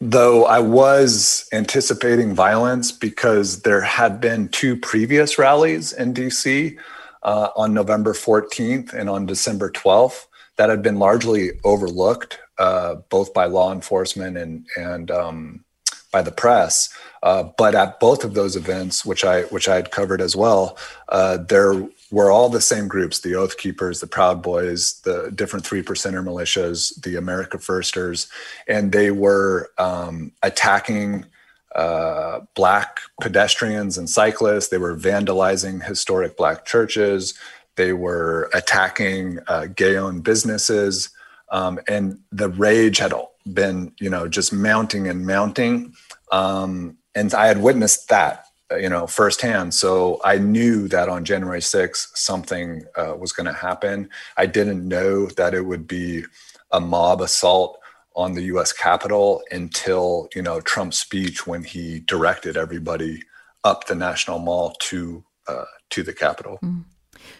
though 0.00 0.44
I 0.44 0.58
was 0.58 1.48
anticipating 1.52 2.34
violence 2.34 2.92
because 2.92 3.62
there 3.62 3.80
had 3.80 4.20
been 4.20 4.48
two 4.48 4.76
previous 4.76 5.38
rallies 5.38 5.92
in 5.92 6.12
DC 6.12 6.76
uh, 7.22 7.48
on 7.56 7.74
November 7.74 8.12
14th 8.12 8.92
and 8.92 9.08
on 9.08 9.26
December 9.26 9.70
12th 9.70 10.26
that 10.56 10.70
had 10.70 10.82
been 10.82 10.98
largely 10.98 11.52
overlooked 11.64 12.38
uh, 12.58 12.96
both 13.10 13.34
by 13.34 13.44
law 13.44 13.72
enforcement 13.72 14.36
and 14.36 14.66
and 14.76 15.10
um, 15.10 15.64
by 16.10 16.22
the 16.22 16.32
press. 16.32 16.88
Uh, 17.22 17.42
but 17.58 17.74
at 17.74 18.00
both 18.00 18.24
of 18.24 18.34
those 18.34 18.56
events, 18.56 19.04
which 19.04 19.24
I 19.24 19.42
which 19.44 19.68
I 19.68 19.76
had 19.76 19.90
covered 19.90 20.20
as 20.20 20.34
well, 20.34 20.78
uh, 21.08 21.38
there 21.38 21.86
were 22.10 22.30
all 22.30 22.48
the 22.48 22.60
same 22.60 22.88
groups 22.88 23.20
the 23.20 23.34
Oath 23.34 23.56
Keepers, 23.56 24.00
the 24.00 24.06
Proud 24.06 24.42
Boys, 24.42 25.00
the 25.04 25.32
different 25.34 25.66
three 25.66 25.82
percenter 25.82 26.24
militias, 26.24 27.00
the 27.02 27.16
America 27.16 27.58
Firsters, 27.58 28.28
and 28.68 28.92
they 28.92 29.10
were 29.10 29.70
um, 29.78 30.32
attacking 30.42 31.26
uh, 31.74 32.40
black 32.54 33.00
pedestrians 33.20 33.98
and 33.98 34.08
cyclists. 34.08 34.68
They 34.68 34.78
were 34.78 34.96
vandalizing 34.96 35.84
historic 35.84 36.36
black 36.36 36.64
churches. 36.64 37.34
They 37.76 37.92
were 37.92 38.50
attacking 38.54 39.40
uh, 39.46 39.66
gay 39.66 39.96
owned 39.96 40.24
businesses. 40.24 41.10
Um, 41.50 41.78
and 41.86 42.18
the 42.32 42.48
rage 42.48 42.98
had 42.98 43.12
been, 43.52 43.92
you 44.00 44.08
know, 44.08 44.26
just 44.26 44.52
mounting 44.52 45.06
and 45.06 45.26
mounting. 45.26 45.94
Um, 46.32 46.96
and 47.14 47.32
I 47.34 47.46
had 47.46 47.60
witnessed 47.60 48.08
that 48.08 48.45
you 48.72 48.88
know 48.88 49.06
firsthand. 49.06 49.74
So 49.74 50.20
i 50.24 50.38
knew 50.38 50.88
that 50.88 51.08
on 51.08 51.24
january 51.24 51.60
6th 51.60 52.16
something 52.16 52.84
uh, 52.96 53.14
was 53.16 53.32
going 53.32 53.46
to 53.46 53.52
happen. 53.52 54.08
I 54.36 54.46
didn't 54.46 54.86
know 54.86 55.26
that 55.26 55.54
it 55.54 55.62
would 55.62 55.86
be 55.86 56.24
a 56.72 56.80
mob 56.80 57.20
assault 57.20 57.78
on 58.14 58.32
the 58.32 58.42
us 58.42 58.72
capitol 58.72 59.42
until 59.50 60.28
you 60.34 60.42
know 60.42 60.60
trump's 60.60 60.98
speech 60.98 61.46
when 61.46 61.62
he 61.62 62.00
directed 62.00 62.56
everybody 62.56 63.22
up 63.62 63.86
the 63.86 63.94
national 63.94 64.38
mall 64.38 64.74
to 64.80 65.22
uh, 65.46 65.64
to 65.90 66.02
the 66.02 66.12
capitol. 66.12 66.58
Mm. 66.64 66.84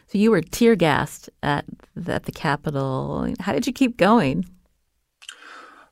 so 0.07 0.19
you 0.19 0.31
were 0.31 0.43
tear 0.43 0.77
gassed 0.77 1.29
at, 1.43 1.65
at 2.07 2.25
the 2.25 2.33
capitol. 2.33 3.33
How 3.41 3.53
did 3.53 3.67
you 3.67 3.73
keep 3.73 3.97
going? 3.97 4.45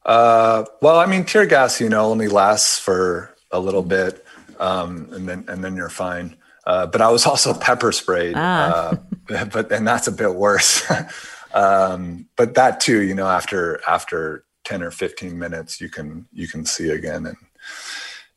Uh, 0.05 0.64
well 0.83 0.99
i 0.99 1.07
mean 1.07 1.25
tear 1.25 1.47
gas 1.47 1.81
you 1.81 1.88
know 1.88 2.05
only 2.05 2.29
lasts 2.29 2.79
for 2.79 3.35
a 3.51 3.59
little 3.59 3.83
bit 3.83 4.23
um, 4.60 5.08
and 5.12 5.28
then 5.28 5.44
and 5.48 5.62
then 5.62 5.76
you're 5.76 5.88
fine. 5.88 6.36
Uh, 6.66 6.86
but 6.86 7.00
I 7.00 7.10
was 7.10 7.26
also 7.26 7.52
pepper 7.52 7.92
sprayed, 7.92 8.34
ah. 8.36 8.98
uh, 9.30 9.44
but 9.52 9.70
and 9.70 9.86
that's 9.86 10.06
a 10.06 10.12
bit 10.12 10.34
worse. 10.34 10.90
um, 11.54 12.26
but 12.36 12.54
that 12.54 12.80
too, 12.80 13.02
you 13.02 13.14
know, 13.14 13.28
after 13.28 13.80
after 13.86 14.44
ten 14.64 14.82
or 14.82 14.90
fifteen 14.90 15.38
minutes, 15.38 15.80
you 15.80 15.88
can 15.88 16.26
you 16.32 16.48
can 16.48 16.64
see 16.64 16.90
again, 16.90 17.26
and 17.26 17.36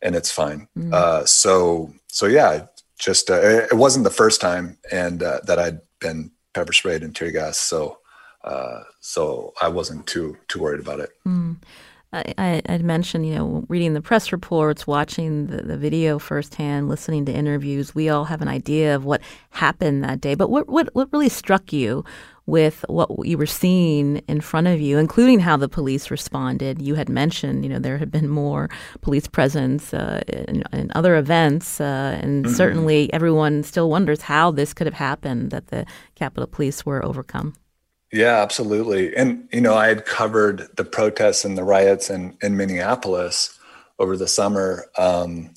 and 0.02 0.16
it's 0.16 0.32
fine. 0.32 0.68
Mm. 0.78 0.94
Uh, 0.94 1.26
so 1.26 1.94
so 2.08 2.26
yeah, 2.26 2.66
just 3.00 3.30
uh, 3.30 3.40
it 3.72 3.76
wasn't 3.76 4.04
the 4.04 4.10
first 4.10 4.42
time, 4.42 4.78
and 4.92 5.24
uh, 5.24 5.40
that 5.46 5.60
I'd 5.60 5.80
been 6.00 6.32
pepper 6.54 6.74
sprayed 6.74 7.04
and 7.04 7.16
tear 7.16 7.32
gas. 7.32 7.58
So 7.58 8.00
uh, 8.44 8.82
so 9.00 9.54
I 9.62 9.68
wasn't 9.70 10.08
too 10.08 10.38
too 10.48 10.60
worried 10.60 10.80
about 10.80 11.00
it. 11.00 11.12
Mm. 11.26 11.58
I, 12.14 12.62
I 12.68 12.78
mentioned, 12.78 13.28
you 13.28 13.36
know, 13.36 13.66
reading 13.68 13.94
the 13.94 14.02
press 14.02 14.32
reports, 14.32 14.88
watching 14.88 15.48
the, 15.48 15.62
the 15.62 15.78
video 15.78 16.20
firsthand, 16.20 16.88
listening 16.88 17.26
to 17.26 17.34
interviews. 17.34 17.94
We 17.94 18.08
all 18.08 18.26
have 18.26 18.42
an 18.42 18.48
idea 18.48 18.96
of 18.96 19.04
what 19.04 19.22
happened 19.50 20.04
that 20.06 20.22
day. 20.22 20.34
But 20.34 20.50
what, 20.50 20.70
what, 20.70 20.94
what 20.96 21.10
really 21.12 21.28
struck 21.28 21.74
you 21.74 22.06
with 22.46 22.86
what 22.88 23.10
you 23.28 23.38
were 23.38 23.46
seeing 23.46 24.18
in 24.30 24.40
front 24.40 24.68
of 24.68 24.80
you, 24.80 24.98
including 24.98 25.42
how 25.42 25.58
the 25.58 25.68
police 25.68 26.10
responded? 26.10 26.82
You 26.82 26.96
had 26.96 27.10
mentioned, 27.10 27.66
you 27.66 27.70
know, 27.70 27.80
there 27.80 27.98
had 27.98 28.10
been 28.10 28.30
more 28.30 28.70
police 29.02 29.28
presence 29.28 29.94
uh, 29.94 30.22
in, 30.30 30.64
in, 30.72 30.90
other 30.96 31.18
events, 31.18 31.82
uh, 31.82 32.18
and 32.22 32.46
mm-hmm. 32.46 32.56
certainly 32.56 33.12
everyone 33.12 33.64
still 33.64 33.90
wonders 33.90 34.22
how 34.22 34.52
this 34.52 34.74
could 34.74 34.88
have 34.88 34.94
happened 34.94 35.52
that 35.52 35.68
the 35.68 35.86
Capitol 36.16 36.48
Police 36.48 36.86
were 36.86 37.04
overcome. 37.04 37.54
Yeah, 38.12 38.42
absolutely. 38.42 39.16
And, 39.16 39.50
you 39.52 39.60
know, 39.60 39.76
I 39.76 39.88
had 39.88 40.06
covered 40.06 40.70
the 40.78 40.86
protests 40.86 41.44
and 41.44 41.58
the 41.58 41.64
riots 41.64 42.10
in, 42.10 42.38
in 42.42 42.56
Minneapolis 42.56 43.60
over 44.00 44.16
the 44.16 44.28
summer 44.30 44.86
um, 44.98 45.54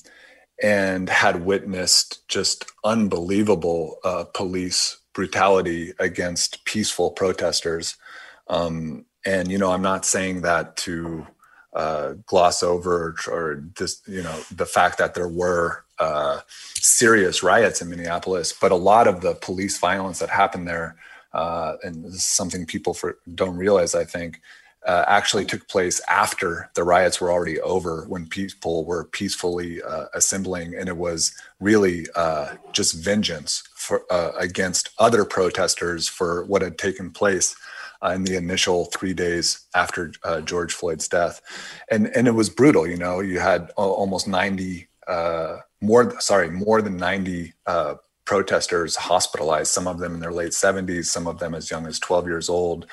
and 0.60 1.08
had 1.08 1.44
witnessed 1.44 2.26
just 2.28 2.64
unbelievable 2.84 3.98
uh, 4.02 4.24
police 4.34 4.98
brutality 5.12 5.92
against 6.00 6.64
peaceful 6.64 7.12
protesters. 7.12 7.96
Um, 8.48 9.04
and, 9.24 9.50
you 9.50 9.58
know, 9.58 9.70
I'm 9.70 9.82
not 9.82 10.04
saying 10.04 10.40
that 10.42 10.76
to 10.78 11.26
uh, 11.72 12.14
gloss 12.26 12.64
over 12.64 13.14
or, 13.28 13.62
just 13.78 14.08
you 14.08 14.24
know, 14.24 14.40
the 14.50 14.66
fact 14.66 14.98
that 14.98 15.14
there 15.14 15.28
were 15.28 15.84
uh, 16.00 16.40
serious 16.74 17.44
riots 17.44 17.80
in 17.80 17.90
Minneapolis, 17.90 18.52
but 18.52 18.72
a 18.72 18.76
lot 18.76 19.06
of 19.06 19.20
the 19.20 19.34
police 19.34 19.78
violence 19.78 20.18
that 20.18 20.30
happened 20.30 20.66
there 20.66 20.96
uh, 21.32 21.76
and 21.82 22.04
this 22.04 22.14
is 22.14 22.24
something 22.24 22.66
people 22.66 22.94
for, 22.94 23.18
don't 23.34 23.56
realize, 23.56 23.94
I 23.94 24.04
think, 24.04 24.40
uh, 24.86 25.04
actually 25.06 25.44
took 25.44 25.68
place 25.68 26.00
after 26.08 26.70
the 26.74 26.82
riots 26.82 27.20
were 27.20 27.30
already 27.30 27.60
over 27.60 28.06
when 28.08 28.26
people 28.26 28.84
were 28.84 29.04
peacefully 29.04 29.82
uh, 29.82 30.06
assembling 30.14 30.74
and 30.74 30.88
it 30.88 30.96
was 30.96 31.34
really 31.60 32.06
uh, 32.16 32.54
just 32.72 32.94
vengeance 32.94 33.62
for, 33.74 34.02
uh, 34.10 34.32
against 34.38 34.90
other 34.98 35.24
protesters 35.24 36.08
for 36.08 36.44
what 36.46 36.62
had 36.62 36.78
taken 36.78 37.10
place 37.10 37.54
uh, 38.02 38.12
in 38.12 38.24
the 38.24 38.36
initial 38.36 38.86
three 38.86 39.12
days 39.12 39.66
after 39.74 40.12
uh, 40.24 40.40
George 40.40 40.72
Floyd's 40.72 41.06
death, 41.06 41.42
and 41.90 42.06
and 42.16 42.26
it 42.26 42.30
was 42.30 42.48
brutal. 42.48 42.86
You 42.86 42.96
know, 42.96 43.20
you 43.20 43.38
had 43.38 43.70
almost 43.76 44.26
ninety 44.26 44.88
more, 45.82 46.18
sorry, 46.18 46.48
more 46.48 46.80
than 46.80 46.96
ninety 46.96 47.52
protesters 48.30 48.94
hospitalized. 48.94 49.72
Some 49.72 49.88
of 49.88 49.98
them 49.98 50.14
in 50.14 50.20
their 50.20 50.36
late 50.40 50.54
seventies, 50.54 51.10
some 51.10 51.26
of 51.26 51.40
them 51.40 51.52
as 51.52 51.68
young 51.68 51.84
as 51.88 51.98
twelve 51.98 52.26
years 52.32 52.48
old. 52.48 52.86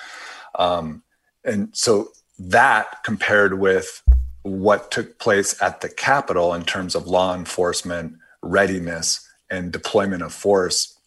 Um, 0.56 1.04
and 1.44 1.70
so 1.74 2.10
that 2.40 2.86
compared 3.04 3.60
with 3.60 4.02
what 4.42 4.90
took 4.90 5.20
place 5.20 5.62
at 5.62 5.82
the 5.82 5.90
Capitol 5.90 6.56
in 6.56 6.64
terms 6.64 6.96
of 6.96 7.06
law 7.06 7.36
enforcement 7.36 8.18
readiness 8.42 9.08
and 9.52 9.72
deployment 9.72 10.24
of 10.24 10.34
force 10.34 11.00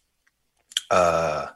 uh, 0.91 1.47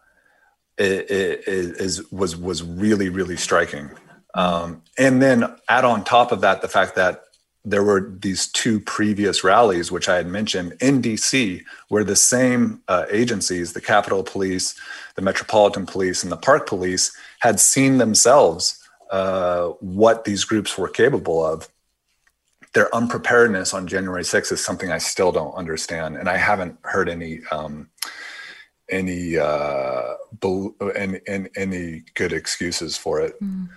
is, 0.78 2.12
was 2.12 2.36
was 2.36 2.62
really 2.62 3.08
really 3.08 3.38
striking. 3.38 3.90
Um, 4.34 4.82
and 4.98 5.22
then 5.22 5.40
add 5.70 5.86
on 5.86 6.04
top 6.04 6.34
of 6.34 6.42
that 6.42 6.62
the 6.62 6.68
fact 6.68 6.96
that 6.96 7.24
there 7.66 7.84
were 7.84 8.14
these 8.20 8.48
two 8.48 8.80
previous 8.80 9.44
rallies, 9.44 9.92
which 9.92 10.08
I 10.08 10.18
had 10.18 10.28
mentioned 10.28 10.76
in 10.80 11.02
DC, 11.02 11.64
where 11.90 12.04
the 12.04 12.16
same 12.16 12.82
uh, 12.88 13.06
agencies, 13.10 13.74
the 13.74 13.82
Capitol 13.82 14.24
Police, 14.24 14.76
the 15.16 15.24
Metropolitan 15.24 15.86
Police, 15.86 16.22
and 16.22 16.32
the 16.32 16.38
Park 16.38 16.68
Police, 16.68 17.12
had 17.40 17.60
seen 17.60 17.98
themselves 17.98 18.88
uh, 19.12 19.70
what 19.80 20.26
these 20.26 20.44
groups 20.44 20.78
were 20.78 20.90
capable 20.90 21.44
of. 21.44 21.68
Their 22.74 22.94
unpreparedness 22.94 23.74
on 23.74 23.88
January 23.88 24.24
6th 24.24 24.52
is 24.52 24.64
something 24.64 24.92
I 24.92 25.00
still 25.00 25.32
don't 25.32 25.56
understand, 25.56 26.18
and 26.18 26.30
I 26.30 26.38
haven't 26.38 26.78
heard 26.84 27.10
any 27.10 27.40
um, 27.52 27.90
any 28.90 29.38
uh, 29.38 30.16
any, 31.56 32.04
good 32.14 32.34
excuses 32.34 32.98
for 32.98 33.20
it. 33.20 33.42
Mm. 33.42 33.70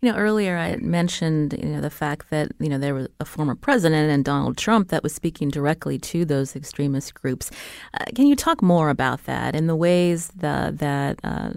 You 0.00 0.10
know, 0.10 0.18
earlier 0.18 0.56
I 0.56 0.76
mentioned 0.76 1.54
you 1.62 1.68
know 1.68 1.80
the 1.80 1.90
fact 1.90 2.30
that 2.30 2.52
you 2.58 2.68
know 2.68 2.78
there 2.78 2.94
was 2.94 3.08
a 3.20 3.24
former 3.24 3.54
president 3.54 4.10
and 4.10 4.24
Donald 4.24 4.56
Trump 4.56 4.88
that 4.88 5.02
was 5.02 5.14
speaking 5.14 5.48
directly 5.48 5.98
to 5.98 6.24
those 6.24 6.56
extremist 6.56 7.14
groups. 7.14 7.50
Uh, 7.98 8.04
can 8.14 8.26
you 8.26 8.36
talk 8.36 8.62
more 8.62 8.90
about 8.90 9.24
that 9.24 9.54
and 9.54 9.68
the 9.68 9.76
ways 9.76 10.28
that 10.36 10.78
that 10.78 11.18
uh, 11.24 11.52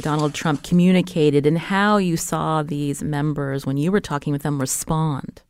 Donald 0.00 0.34
Trump 0.34 0.62
communicated 0.62 1.46
and 1.46 1.58
how 1.58 1.96
you 1.96 2.16
saw 2.16 2.62
these 2.62 3.02
members 3.02 3.66
when 3.66 3.76
you 3.76 3.90
were 3.90 4.00
talking 4.00 4.32
with 4.32 4.42
them 4.42 4.60
respond? 4.60 5.42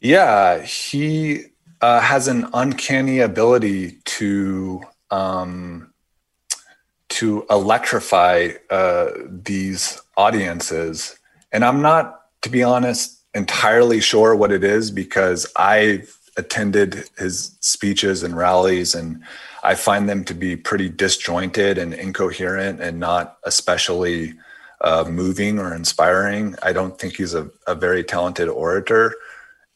Yeah, 0.00 0.62
he 0.62 1.46
uh, 1.80 2.00
has 2.00 2.28
an 2.28 2.48
uncanny 2.54 3.20
ability 3.20 3.98
to 4.04 4.82
um, 5.10 5.92
to 7.08 7.46
electrify 7.48 8.50
uh, 8.70 9.10
these 9.26 10.00
audiences, 10.16 11.18
and 11.52 11.64
I'm 11.64 11.80
not, 11.80 12.20
to 12.42 12.50
be 12.50 12.62
honest, 12.62 13.18
entirely 13.34 14.00
sure 14.00 14.34
what 14.36 14.52
it 14.52 14.64
is 14.64 14.90
because 14.90 15.46
I've 15.56 16.18
attended 16.36 17.04
his 17.18 17.56
speeches 17.60 18.22
and 18.22 18.36
rallies 18.36 18.94
and 18.94 19.22
I 19.62 19.74
find 19.74 20.08
them 20.08 20.24
to 20.24 20.34
be 20.34 20.56
pretty 20.56 20.88
disjointed 20.88 21.78
and 21.78 21.92
incoherent 21.92 22.80
and 22.80 23.00
not 23.00 23.38
especially 23.42 24.34
uh, 24.80 25.04
moving 25.08 25.58
or 25.58 25.74
inspiring. 25.74 26.54
I 26.62 26.72
don't 26.72 26.98
think 26.98 27.16
he's 27.16 27.34
a, 27.34 27.50
a, 27.66 27.74
very 27.74 28.04
talented 28.04 28.48
orator. 28.48 29.12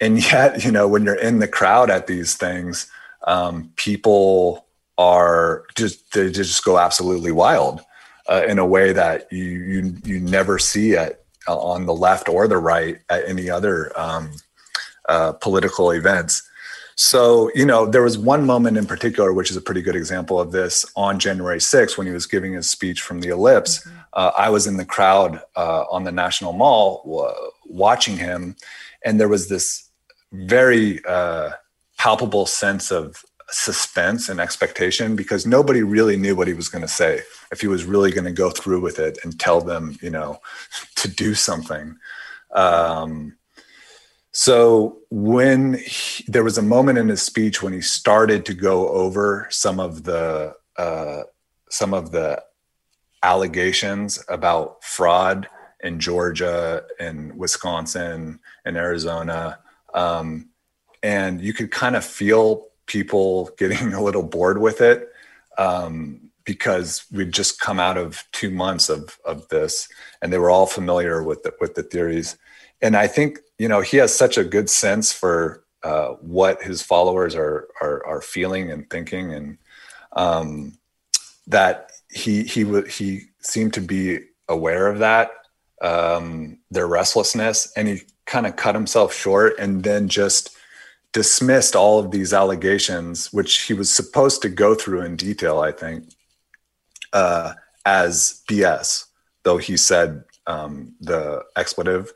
And 0.02 0.20
yet, 0.32 0.64
you 0.64 0.72
know, 0.72 0.88
when 0.88 1.04
you're 1.04 1.14
in 1.14 1.38
the 1.38 1.46
crowd 1.46 1.88
at 1.88 2.08
these 2.08 2.34
things, 2.34 2.90
um, 3.28 3.72
people 3.76 4.66
are 4.98 5.64
just, 5.76 6.12
they 6.12 6.32
just 6.32 6.64
go 6.64 6.76
absolutely 6.76 7.30
wild 7.30 7.82
uh, 8.28 8.42
in 8.48 8.58
a 8.58 8.66
way 8.66 8.92
that 8.92 9.32
you, 9.32 9.44
you, 9.44 9.96
you 10.04 10.18
never 10.18 10.58
see 10.58 10.94
it 10.94 11.24
uh, 11.46 11.56
on 11.56 11.86
the 11.86 11.94
left 11.94 12.28
or 12.28 12.48
the 12.48 12.58
right 12.58 12.98
at 13.10 13.28
any 13.28 13.48
other 13.48 13.92
um, 13.94 14.32
uh, 15.08 15.34
political 15.34 15.92
events. 15.92 16.42
So, 16.96 17.52
you 17.54 17.64
know, 17.64 17.86
there 17.86 18.02
was 18.02 18.18
one 18.18 18.44
moment 18.44 18.76
in 18.76 18.86
particular, 18.86 19.32
which 19.32 19.52
is 19.52 19.56
a 19.56 19.60
pretty 19.62 19.82
good 19.82 19.96
example 19.96 20.40
of 20.40 20.50
this 20.50 20.84
on 20.96 21.20
January 21.20 21.58
6th 21.58 21.96
when 21.96 22.08
he 22.08 22.12
was 22.12 22.26
giving 22.26 22.54
his 22.54 22.68
speech 22.68 23.02
from 23.02 23.20
the 23.20 23.28
ellipse. 23.28 23.78
Mm-hmm. 23.78 23.98
Uh, 24.14 24.32
I 24.36 24.50
was 24.50 24.66
in 24.66 24.78
the 24.78 24.84
crowd 24.84 25.40
uh, 25.54 25.84
on 25.90 26.02
the 26.02 26.12
National 26.12 26.52
Mall 26.52 27.24
uh, 27.24 27.50
watching 27.66 28.16
him, 28.16 28.56
and 29.04 29.20
there 29.20 29.28
was 29.28 29.48
this 29.48 29.90
very 30.32 31.04
uh, 31.04 31.50
palpable 31.98 32.46
sense 32.46 32.90
of 32.90 33.22
suspense 33.50 34.28
and 34.28 34.40
expectation 34.40 35.14
because 35.14 35.46
nobody 35.46 35.82
really 35.82 36.16
knew 36.16 36.34
what 36.34 36.48
he 36.48 36.54
was 36.54 36.68
going 36.68 36.82
to 36.82 36.88
say 36.88 37.20
if 37.50 37.60
he 37.60 37.66
was 37.66 37.84
really 37.84 38.10
going 38.10 38.24
to 38.24 38.32
go 38.32 38.50
through 38.50 38.80
with 38.80 38.98
it 38.98 39.18
and 39.22 39.38
tell 39.38 39.60
them 39.60 39.96
you 40.00 40.10
know 40.10 40.38
to 40.96 41.08
do 41.08 41.34
something. 41.34 41.96
Um, 42.54 43.36
so 44.32 44.98
when 45.10 45.74
he, 45.74 46.24
there 46.26 46.44
was 46.44 46.56
a 46.56 46.62
moment 46.62 46.98
in 46.98 47.08
his 47.08 47.20
speech 47.20 47.62
when 47.62 47.74
he 47.74 47.82
started 47.82 48.46
to 48.46 48.54
go 48.54 48.88
over 48.88 49.46
some 49.50 49.78
of 49.78 50.04
the 50.04 50.54
uh, 50.78 51.22
some 51.68 51.92
of 51.92 52.12
the 52.12 52.42
allegations 53.22 54.22
about 54.28 54.82
fraud 54.82 55.48
in 55.80 56.00
Georgia 56.00 56.82
and 56.98 57.36
Wisconsin 57.36 58.40
and 58.64 58.76
Arizona, 58.76 59.58
um, 59.94 60.48
and 61.02 61.40
you 61.40 61.52
could 61.52 61.70
kind 61.70 61.96
of 61.96 62.04
feel 62.04 62.66
people 62.86 63.50
getting 63.58 63.92
a 63.92 64.02
little 64.02 64.22
bored 64.22 64.60
with 64.60 64.80
it 64.80 65.08
um, 65.58 66.30
because 66.44 67.04
we'd 67.12 67.32
just 67.32 67.60
come 67.60 67.78
out 67.78 67.96
of 67.96 68.24
two 68.32 68.50
months 68.50 68.88
of 68.88 69.18
of 69.24 69.48
this, 69.48 69.88
and 70.20 70.32
they 70.32 70.38
were 70.38 70.50
all 70.50 70.66
familiar 70.66 71.22
with 71.22 71.42
the, 71.42 71.54
with 71.60 71.74
the 71.74 71.82
theories. 71.82 72.36
And 72.80 72.96
I 72.96 73.06
think 73.06 73.38
you 73.58 73.68
know 73.68 73.80
he 73.80 73.98
has 73.98 74.14
such 74.14 74.38
a 74.38 74.44
good 74.44 74.68
sense 74.68 75.12
for 75.12 75.64
uh, 75.82 76.10
what 76.20 76.62
his 76.62 76.82
followers 76.82 77.34
are, 77.34 77.68
are 77.80 78.04
are 78.06 78.22
feeling 78.22 78.70
and 78.70 78.88
thinking, 78.90 79.32
and 79.32 79.58
um, 80.12 80.78
that 81.46 81.92
he 82.10 82.44
he 82.44 82.64
would 82.64 82.88
he 82.88 83.22
seemed 83.40 83.74
to 83.74 83.80
be 83.80 84.20
aware 84.48 84.88
of 84.88 84.98
that 84.98 85.30
um, 85.82 86.58
their 86.70 86.86
restlessness, 86.86 87.72
and 87.76 87.88
he 87.88 88.02
kind 88.32 88.46
of 88.46 88.56
cut 88.56 88.74
himself 88.74 89.14
short, 89.14 89.58
and 89.58 89.82
then 89.84 90.08
just 90.08 90.56
dismissed 91.12 91.76
all 91.76 91.98
of 91.98 92.10
these 92.10 92.32
allegations, 92.32 93.32
which 93.32 93.62
he 93.62 93.74
was 93.74 93.92
supposed 93.92 94.40
to 94.42 94.48
go 94.48 94.74
through 94.74 95.02
in 95.02 95.16
detail, 95.16 95.60
I 95.60 95.72
think, 95.72 96.04
uh, 97.12 97.52
as 97.84 98.42
BS. 98.48 99.06
Though 99.44 99.58
he 99.58 99.76
said 99.76 100.24
um, 100.46 100.94
the 101.00 101.44
expletive 101.56 102.12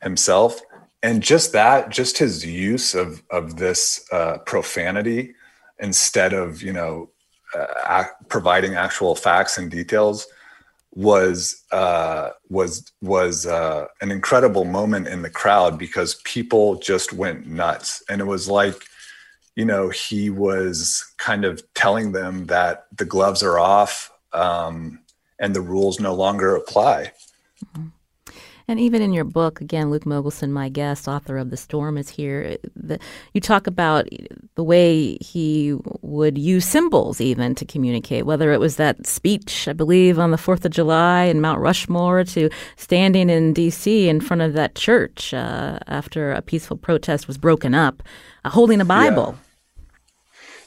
himself 0.00 0.60
and 1.02 1.22
just 1.22 1.52
that 1.52 1.90
just 1.90 2.18
his 2.18 2.44
use 2.44 2.94
of 2.94 3.22
of 3.30 3.56
this 3.56 4.04
uh, 4.12 4.38
profanity 4.38 5.34
instead 5.78 6.32
of 6.32 6.62
you 6.62 6.72
know 6.72 7.10
uh, 7.54 8.04
providing 8.28 8.74
actual 8.74 9.14
facts 9.14 9.58
and 9.58 9.70
details 9.70 10.26
was 10.94 11.64
uh, 11.70 12.30
was 12.48 12.90
was 13.00 13.46
uh, 13.46 13.86
an 14.00 14.10
incredible 14.10 14.64
moment 14.64 15.08
in 15.08 15.22
the 15.22 15.30
crowd 15.30 15.78
because 15.78 16.20
people 16.24 16.76
just 16.76 17.12
went 17.12 17.46
nuts 17.46 18.02
and 18.08 18.20
it 18.20 18.26
was 18.26 18.48
like 18.48 18.84
you 19.54 19.64
know 19.64 19.88
he 19.90 20.30
was 20.30 21.04
kind 21.18 21.44
of 21.44 21.62
telling 21.74 22.12
them 22.12 22.46
that 22.46 22.86
the 22.96 23.04
gloves 23.04 23.42
are 23.42 23.58
off 23.58 24.10
um, 24.32 24.98
and 25.38 25.54
the 25.54 25.60
rules 25.60 26.00
no 26.00 26.14
longer 26.14 26.56
apply. 26.56 27.12
And 28.70 28.78
even 28.78 29.00
in 29.00 29.14
your 29.14 29.24
book, 29.24 29.62
again, 29.62 29.90
Luke 29.90 30.04
Mogelson, 30.04 30.50
my 30.50 30.68
guest, 30.68 31.08
author 31.08 31.38
of 31.38 31.48
The 31.48 31.56
Storm, 31.56 31.96
is 31.96 32.10
here. 32.10 32.58
The, 32.76 32.98
you 33.32 33.40
talk 33.40 33.66
about 33.66 34.06
the 34.56 34.62
way 34.62 35.16
he 35.22 35.74
would 36.02 36.36
use 36.36 36.66
symbols 36.66 37.18
even 37.18 37.54
to 37.54 37.64
communicate, 37.64 38.26
whether 38.26 38.52
it 38.52 38.60
was 38.60 38.76
that 38.76 39.06
speech, 39.06 39.68
I 39.68 39.72
believe, 39.72 40.18
on 40.18 40.32
the 40.32 40.36
4th 40.36 40.66
of 40.66 40.72
July 40.72 41.24
in 41.24 41.40
Mount 41.40 41.60
Rushmore 41.60 42.24
to 42.24 42.50
standing 42.76 43.30
in 43.30 43.54
D.C. 43.54 44.06
in 44.06 44.20
front 44.20 44.42
of 44.42 44.52
that 44.52 44.74
church 44.74 45.32
uh, 45.32 45.78
after 45.86 46.32
a 46.32 46.42
peaceful 46.42 46.76
protest 46.76 47.26
was 47.26 47.38
broken 47.38 47.74
up, 47.74 48.02
uh, 48.44 48.50
holding 48.50 48.82
a 48.82 48.84
Bible. 48.84 49.38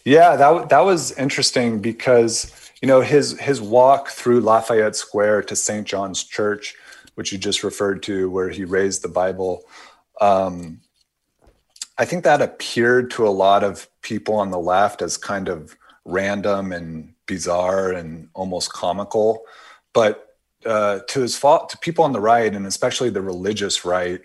Yeah. 0.05 0.31
yeah, 0.31 0.35
that, 0.37 0.69
that 0.69 0.85
was 0.85 1.11
interesting 1.19 1.77
because, 1.81 2.51
you 2.81 2.87
know, 2.87 3.01
his, 3.01 3.39
his 3.39 3.61
walk 3.61 4.07
through 4.09 4.39
Lafayette 4.39 4.95
Square 4.95 5.43
to 5.43 5.55
St. 5.55 5.85
John's 5.85 6.23
Church– 6.23 6.73
which 7.21 7.31
you 7.31 7.37
just 7.37 7.63
referred 7.63 8.01
to, 8.01 8.31
where 8.31 8.49
he 8.49 8.65
raised 8.65 9.03
the 9.03 9.07
Bible. 9.07 9.63
Um, 10.19 10.81
I 11.99 12.03
think 12.03 12.23
that 12.23 12.41
appeared 12.41 13.11
to 13.11 13.27
a 13.27 13.29
lot 13.29 13.63
of 13.63 13.87
people 14.01 14.33
on 14.37 14.49
the 14.49 14.57
left 14.57 15.03
as 15.03 15.17
kind 15.17 15.47
of 15.47 15.77
random 16.03 16.71
and 16.71 17.13
bizarre 17.27 17.91
and 17.91 18.27
almost 18.33 18.73
comical. 18.73 19.43
But 19.93 20.35
uh, 20.65 21.01
to 21.09 21.21
his 21.21 21.37
fault 21.37 21.69
to 21.69 21.77
people 21.77 22.03
on 22.03 22.11
the 22.11 22.19
right 22.19 22.51
and 22.51 22.65
especially 22.65 23.11
the 23.11 23.21
religious 23.21 23.85
right, 23.85 24.21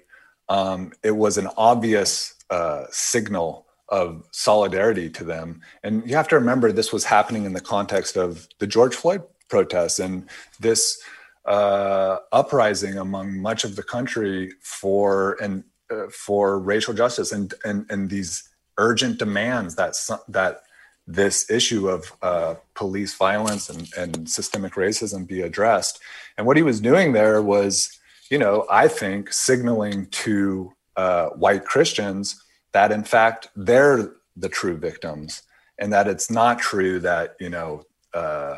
um, 0.49 0.95
it 1.03 1.11
was 1.11 1.37
an 1.37 1.51
obvious 1.59 2.33
uh, 2.49 2.85
signal 2.89 3.67
of 3.91 4.25
solidarity 4.31 5.11
to 5.11 5.23
them. 5.23 5.61
And 5.83 6.03
you 6.09 6.17
have 6.17 6.29
to 6.29 6.37
remember 6.37 6.73
this 6.73 6.95
was 6.95 7.05
happening 7.05 7.45
in 7.45 7.53
the 7.53 7.61
context 7.61 8.17
of 8.17 8.49
the 8.59 8.67
George 8.67 8.95
Floyd 8.95 9.23
protests 9.51 9.99
and 9.99 10.31
this 10.61 10.99
uh, 11.47 12.19
uprising 12.33 12.99
among 12.99 13.39
much 13.41 13.65
of 13.65 13.77
the 13.77 13.83
country 13.83 14.53
for 14.61 15.37
and 15.41 15.65
uh, 15.91 16.09
for 16.11 16.59
racial 16.59 16.95
justice 16.95 17.33
and, 17.33 17.55
and 17.65 17.87
and 17.91 18.11
these 18.11 18.49
urgent 18.79 19.19
demands 19.19 19.77
that 19.77 19.95
some, 19.97 20.19
that 20.29 20.63
this 21.07 21.49
issue 21.51 21.89
of 21.89 22.13
uh, 22.23 22.55
police 22.75 23.15
violence 23.15 23.71
and, 23.71 23.89
and 23.97 24.29
systemic 24.29 24.75
racism 24.75 25.27
be 25.27 25.41
addressed. 25.41 26.01
And 26.37 26.47
what 26.47 26.57
he 26.57 26.63
was 26.65 26.81
doing 26.81 27.13
there 27.13 27.41
was, 27.41 27.97
you 28.29 28.39
know, 28.39 28.67
I 28.71 28.89
think 28.89 29.33
signaling 29.33 30.07
to 30.07 30.73
uh, 30.97 31.29
white 31.31 31.65
Christians 31.65 32.43
that 32.73 32.91
in 32.91 33.05
fact 33.05 33.49
they're 33.55 34.15
the 34.37 34.49
true 34.49 34.77
victims 34.77 35.43
and 35.79 35.93
that 35.93 36.09
it's 36.09 36.31
not 36.31 36.59
true 36.59 36.99
that, 37.01 37.37
you 37.39 37.51
know, 37.51 37.85
uh, 38.13 38.57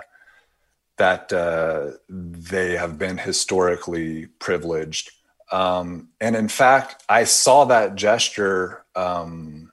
that 0.99 1.33
uh, 1.33 1.93
they 2.09 2.77
have 2.77 2.99
been 2.99 3.19
historically 3.19 4.27
privileged. 4.39 5.11
Um, 5.51 6.09
and 6.21 6.37
in 6.37 6.49
fact, 6.49 7.03
I 7.09 7.25
saw 7.25 7.65
that 7.67 7.95
gesture 7.95 8.85
um, 8.95 9.73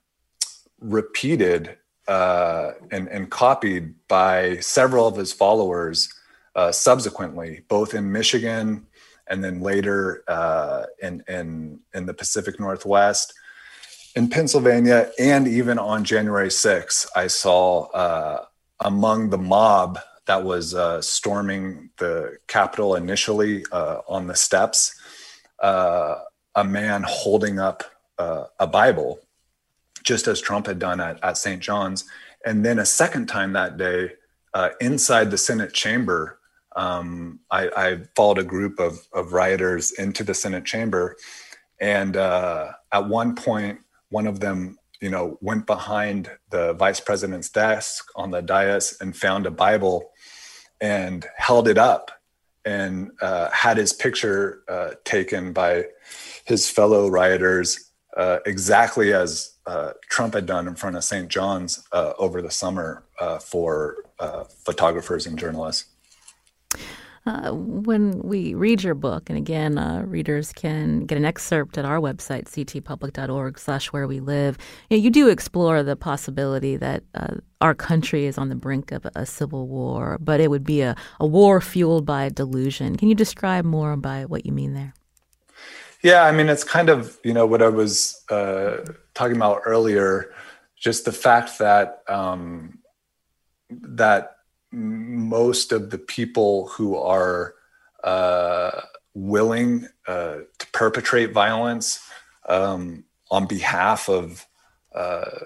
repeated 0.80 1.78
uh, 2.08 2.72
and, 2.92 3.08
and, 3.08 3.32
copied 3.32 3.96
by 4.08 4.58
several 4.58 5.08
of 5.08 5.16
his 5.16 5.34
followers 5.34 6.08
uh, 6.56 6.72
subsequently, 6.72 7.64
both 7.68 7.96
in 7.96 8.12
Michigan 8.12 8.86
and 9.28 9.44
then 9.44 9.60
later 9.60 10.24
uh, 10.28 10.84
in, 11.02 11.24
in, 11.28 11.80
in 11.96 12.06
the 12.06 12.14
Pacific 12.14 12.60
Northwest. 12.60 13.34
In 14.16 14.30
Pennsylvania, 14.30 15.12
and 15.20 15.48
even 15.48 15.80
on 15.80 16.04
January 16.04 16.50
6th, 16.50 17.08
I 17.16 17.26
saw 17.26 17.88
uh, 17.88 18.46
among 18.80 19.32
the 19.32 19.40
mob 19.40 20.00
that 20.28 20.44
was 20.44 20.74
uh, 20.74 21.02
storming 21.02 21.90
the 21.98 22.38
Capitol 22.48 22.96
initially 22.96 23.64
uh, 23.72 24.00
on 24.08 24.28
the 24.28 24.36
steps, 24.36 25.00
uh, 25.60 26.16
a 26.56 26.64
man 26.64 27.04
holding 27.08 27.60
up 27.60 27.84
uh, 28.18 28.46
a 28.60 28.68
Bible, 28.68 29.20
just 30.04 30.28
as 30.28 30.42
Trump 30.42 30.68
had 30.68 30.80
done 30.80 31.00
at, 31.00 31.24
at 31.24 31.38
St. 31.38 31.62
John's. 31.62 32.06
And 32.46 32.66
then 32.66 32.80
a 32.80 32.86
second 32.86 33.28
time 33.28 33.54
that 33.54 33.78
day, 33.78 34.12
uh, 34.54 34.70
inside 34.80 35.32
the 35.32 35.38
Senate 35.38 35.74
chamber, 35.74 36.40
um, 36.76 37.40
I, 37.52 37.70
I, 37.76 38.00
followed 38.16 38.38
a 38.38 38.44
group 38.44 38.80
of, 38.80 39.00
of, 39.14 39.32
rioters 39.32 39.94
into 39.94 40.26
the 40.26 40.34
Senate 40.34 40.66
chamber. 40.66 41.16
And 41.80 42.18
uh, 42.18 42.74
at 42.92 43.08
one 43.08 43.36
point, 43.36 43.80
one 44.10 44.28
of 44.28 44.42
them 44.42 44.78
you 45.02 45.10
know, 45.10 45.38
went 45.42 45.68
behind 45.68 46.32
the 46.50 46.74
vice 46.74 47.00
president's 47.00 47.50
desk 47.50 48.08
on 48.16 48.32
the 48.32 48.42
dais 48.42 48.98
and 49.02 49.16
found 49.16 49.46
a 49.46 49.52
Bible 49.52 50.12
and 50.82 51.26
held 51.38 51.68
it 51.68 51.78
up 51.78 52.12
and 52.66 53.12
uh, 53.22 53.50
had 53.52 53.78
his 53.78 53.94
picture 53.94 54.64
uh, 54.68 54.92
taken 55.04 55.54
by 55.54 55.86
his 56.46 56.70
fellow 56.70 57.08
rioters 57.08 57.92
uh, 58.18 58.40
exactly 58.46 59.14
as 59.14 59.58
uh, 59.66 59.92
Trump 60.10 60.34
had 60.34 60.46
done 60.46 60.68
in 60.68 60.76
front 60.76 60.96
of 60.96 61.04
St. 61.04 61.28
John's 61.28 61.86
uh, 61.92 62.14
over 62.18 62.42
the 62.42 62.52
summer 62.52 63.04
uh, 63.20 63.40
for 63.40 63.98
photographers 64.64 65.28
and 65.28 65.38
journalists. 65.38 65.86
Uh, 67.28 67.52
when 67.52 68.20
we 68.20 68.54
read 68.54 68.84
your 68.84 68.94
book, 68.94 69.30
and 69.32 69.38
again, 69.38 69.80
uh, 69.80 70.04
readers 70.06 70.54
can 70.54 71.00
get 71.06 71.18
an 71.18 71.26
excerpt 71.26 71.76
at 71.76 71.84
our 71.84 72.00
website, 72.00 72.44
ctpublic.org 72.44 73.58
slash 73.58 73.92
where 73.92 74.08
we 74.08 74.20
live, 74.20 74.60
you, 74.90 74.98
know, 74.98 75.04
you, 75.04 75.10
do 75.10 75.28
explore 75.28 75.82
the 75.82 75.96
possibility 75.96 76.78
that 76.78 77.04
uh, 77.16 77.36
our 77.62 77.74
country 77.74 78.28
is 78.28 78.38
on 78.38 78.50
the 78.50 78.56
brink 78.56 78.92
of 78.92 79.08
a 79.16 79.26
civil 79.26 79.68
war, 79.68 80.20
but 80.22 80.40
it 80.40 80.52
would 80.52 80.64
be 80.64 80.82
a, 80.82 80.96
a 81.20 81.26
war 81.26 81.60
fueled 81.62 82.06
by 82.06 82.30
delusion. 82.30 82.96
Can 82.96 83.10
you 83.10 83.16
describe 83.16 83.66
more 83.66 83.98
by 83.98 84.26
what 84.26 84.46
you 84.46 84.52
mean 84.52 84.76
there? 84.76 84.94
Yeah, 86.04 86.26
I 86.26 86.32
mean, 86.32 86.48
it's 86.48 86.64
kind 86.64 86.90
of, 86.90 87.18
you 87.24 87.34
know, 87.34 87.48
what 87.48 87.64
I 87.64 87.70
was 87.70 88.24
uh, 88.30 88.86
talking 89.16 89.36
about 89.36 89.64
earlier, 89.66 90.32
just 90.76 91.06
the 91.06 91.12
fact 91.12 91.58
that 91.58 92.04
um, 92.08 92.78
that 93.72 94.35
most 94.76 95.72
of 95.72 95.90
the 95.90 95.98
people 95.98 96.68
who 96.68 96.98
are 96.98 97.56
uh, 98.04 98.82
willing 99.14 99.88
uh, 100.08 100.40
to 100.60 100.68
perpetrate 100.74 101.32
violence 101.32 102.06
um, 102.50 103.06
on 103.32 103.48
behalf 103.48 104.10
of 104.10 104.46
uh, 104.94 105.40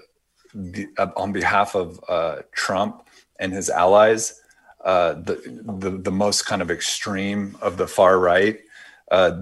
the, 0.52 0.88
uh, 0.98 1.06
on 1.16 1.32
behalf 1.32 1.76
of 1.76 2.00
uh, 2.08 2.38
Trump 2.52 3.06
and 3.38 3.52
his 3.52 3.70
allies, 3.70 4.40
uh, 4.84 5.12
the, 5.12 5.40
the, 5.78 5.90
the 5.90 6.10
most 6.10 6.42
kind 6.44 6.60
of 6.60 6.70
extreme 6.70 7.56
of 7.62 7.76
the 7.76 7.86
far 7.86 8.18
right, 8.18 8.58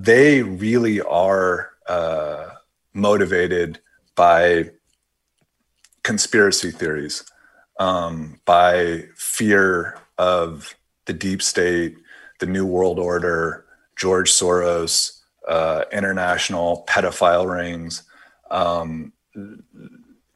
they 0.00 0.42
really 0.42 1.00
are 1.00 1.70
motivated 2.92 3.78
by 4.14 4.70
conspiracy 6.02 6.70
theories 6.70 7.24
um, 7.78 8.40
by 8.44 9.04
fear 9.14 9.98
of 10.18 10.74
the 11.06 11.12
deep 11.12 11.42
state, 11.42 11.96
the 12.40 12.46
New 12.46 12.66
World 12.66 12.98
Order, 12.98 13.64
George 13.96 14.30
Soros, 14.30 15.20
uh, 15.48 15.84
international 15.92 16.84
pedophile 16.88 17.50
rings. 17.50 18.02
Um, 18.50 19.12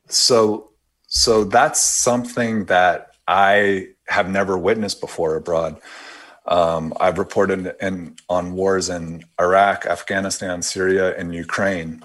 so, 0.08 0.70
so 1.06 1.44
that's 1.44 1.80
something 1.80 2.64
that 2.66 3.14
I 3.28 3.88
have 4.08 4.30
never 4.30 4.56
witnessed 4.58 5.00
before 5.00 5.36
abroad. 5.36 5.80
Um, 6.46 6.92
I've 6.98 7.18
reported 7.18 7.76
in, 7.80 8.16
on 8.28 8.54
wars 8.54 8.88
in 8.88 9.24
Iraq, 9.40 9.86
Afghanistan, 9.86 10.60
Syria, 10.62 11.16
and 11.16 11.34
Ukraine, 11.34 12.02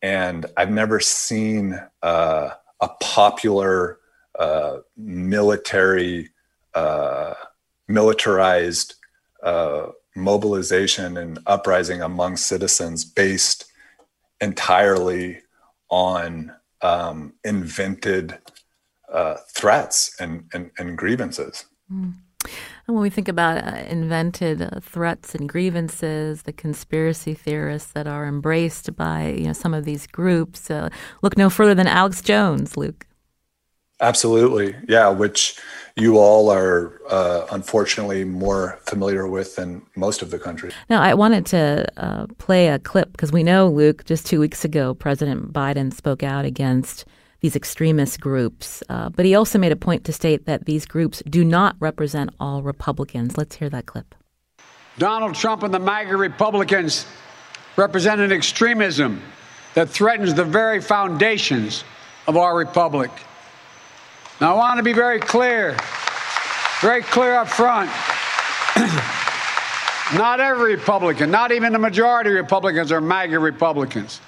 and 0.00 0.46
I've 0.56 0.70
never 0.70 1.00
seen 1.00 1.80
uh, 2.02 2.50
a 2.80 2.88
popular 3.00 3.98
uh, 4.38 4.78
military, 4.96 6.30
uh, 6.74 7.34
militarized 7.88 8.94
uh, 9.42 9.88
mobilization 10.16 11.16
and 11.16 11.38
uprising 11.46 12.02
among 12.02 12.36
citizens 12.36 13.04
based 13.04 13.66
entirely 14.40 15.40
on 15.90 16.52
um, 16.82 17.32
invented 17.44 18.38
uh, 19.12 19.36
threats 19.54 20.14
and, 20.20 20.44
and, 20.52 20.70
and 20.78 20.98
grievances. 20.98 21.66
Mm. 21.92 22.14
And 22.86 22.94
when 22.94 23.02
we 23.02 23.10
think 23.10 23.28
about 23.28 23.64
uh, 23.64 23.84
invented 23.88 24.60
uh, 24.60 24.80
threats 24.80 25.34
and 25.34 25.48
grievances, 25.48 26.42
the 26.42 26.52
conspiracy 26.52 27.32
theorists 27.32 27.92
that 27.92 28.06
are 28.06 28.26
embraced 28.26 28.94
by 28.94 29.28
you 29.28 29.46
know 29.46 29.52
some 29.54 29.72
of 29.72 29.84
these 29.84 30.06
groups, 30.06 30.70
uh, 30.70 30.90
look 31.22 31.38
no 31.38 31.48
further 31.48 31.74
than 31.74 31.86
Alex 31.86 32.20
Jones, 32.20 32.76
Luke. 32.76 33.06
Absolutely. 34.00 34.74
Yeah, 34.88 35.08
which 35.08 35.58
you 35.96 36.18
all 36.18 36.50
are 36.50 37.00
uh, 37.08 37.46
unfortunately 37.52 38.24
more 38.24 38.78
familiar 38.82 39.28
with 39.28 39.56
than 39.56 39.82
most 39.94 40.22
of 40.22 40.30
the 40.30 40.38
country. 40.38 40.72
Now, 40.90 41.00
I 41.00 41.14
wanted 41.14 41.46
to 41.46 41.86
uh, 41.96 42.26
play 42.38 42.68
a 42.68 42.78
clip 42.78 43.12
because 43.12 43.32
we 43.32 43.44
know, 43.44 43.68
Luke, 43.68 44.04
just 44.04 44.26
two 44.26 44.40
weeks 44.40 44.64
ago, 44.64 44.94
President 44.94 45.52
Biden 45.52 45.94
spoke 45.94 46.22
out 46.22 46.44
against 46.44 47.04
these 47.40 47.54
extremist 47.54 48.20
groups, 48.20 48.82
uh, 48.88 49.10
but 49.10 49.24
he 49.24 49.34
also 49.34 49.58
made 49.58 49.70
a 49.70 49.76
point 49.76 50.02
to 50.04 50.12
state 50.12 50.46
that 50.46 50.64
these 50.64 50.86
groups 50.86 51.22
do 51.28 51.44
not 51.44 51.76
represent 51.78 52.30
all 52.40 52.62
Republicans. 52.62 53.36
Let's 53.36 53.54
hear 53.56 53.68
that 53.70 53.86
clip. 53.86 54.14
Donald 54.98 55.34
Trump 55.34 55.62
and 55.62 55.74
the 55.74 55.78
MAGA 55.78 56.16
Republicans 56.16 57.06
represent 57.76 58.20
an 58.20 58.32
extremism 58.32 59.20
that 59.74 59.88
threatens 59.90 60.34
the 60.34 60.44
very 60.44 60.80
foundations 60.80 61.84
of 62.26 62.36
our 62.36 62.56
republic. 62.56 63.10
Now, 64.40 64.54
I 64.54 64.56
want 64.56 64.78
to 64.78 64.82
be 64.82 64.92
very 64.92 65.20
clear, 65.20 65.76
very 66.80 67.02
clear 67.02 67.36
up 67.36 67.48
front. 67.48 67.88
not 70.18 70.40
every 70.40 70.74
Republican, 70.74 71.30
not 71.30 71.52
even 71.52 71.72
the 71.72 71.78
majority 71.78 72.30
of 72.30 72.36
Republicans 72.36 72.90
are 72.90 73.00
MAGA 73.00 73.38
Republicans. 73.38 74.20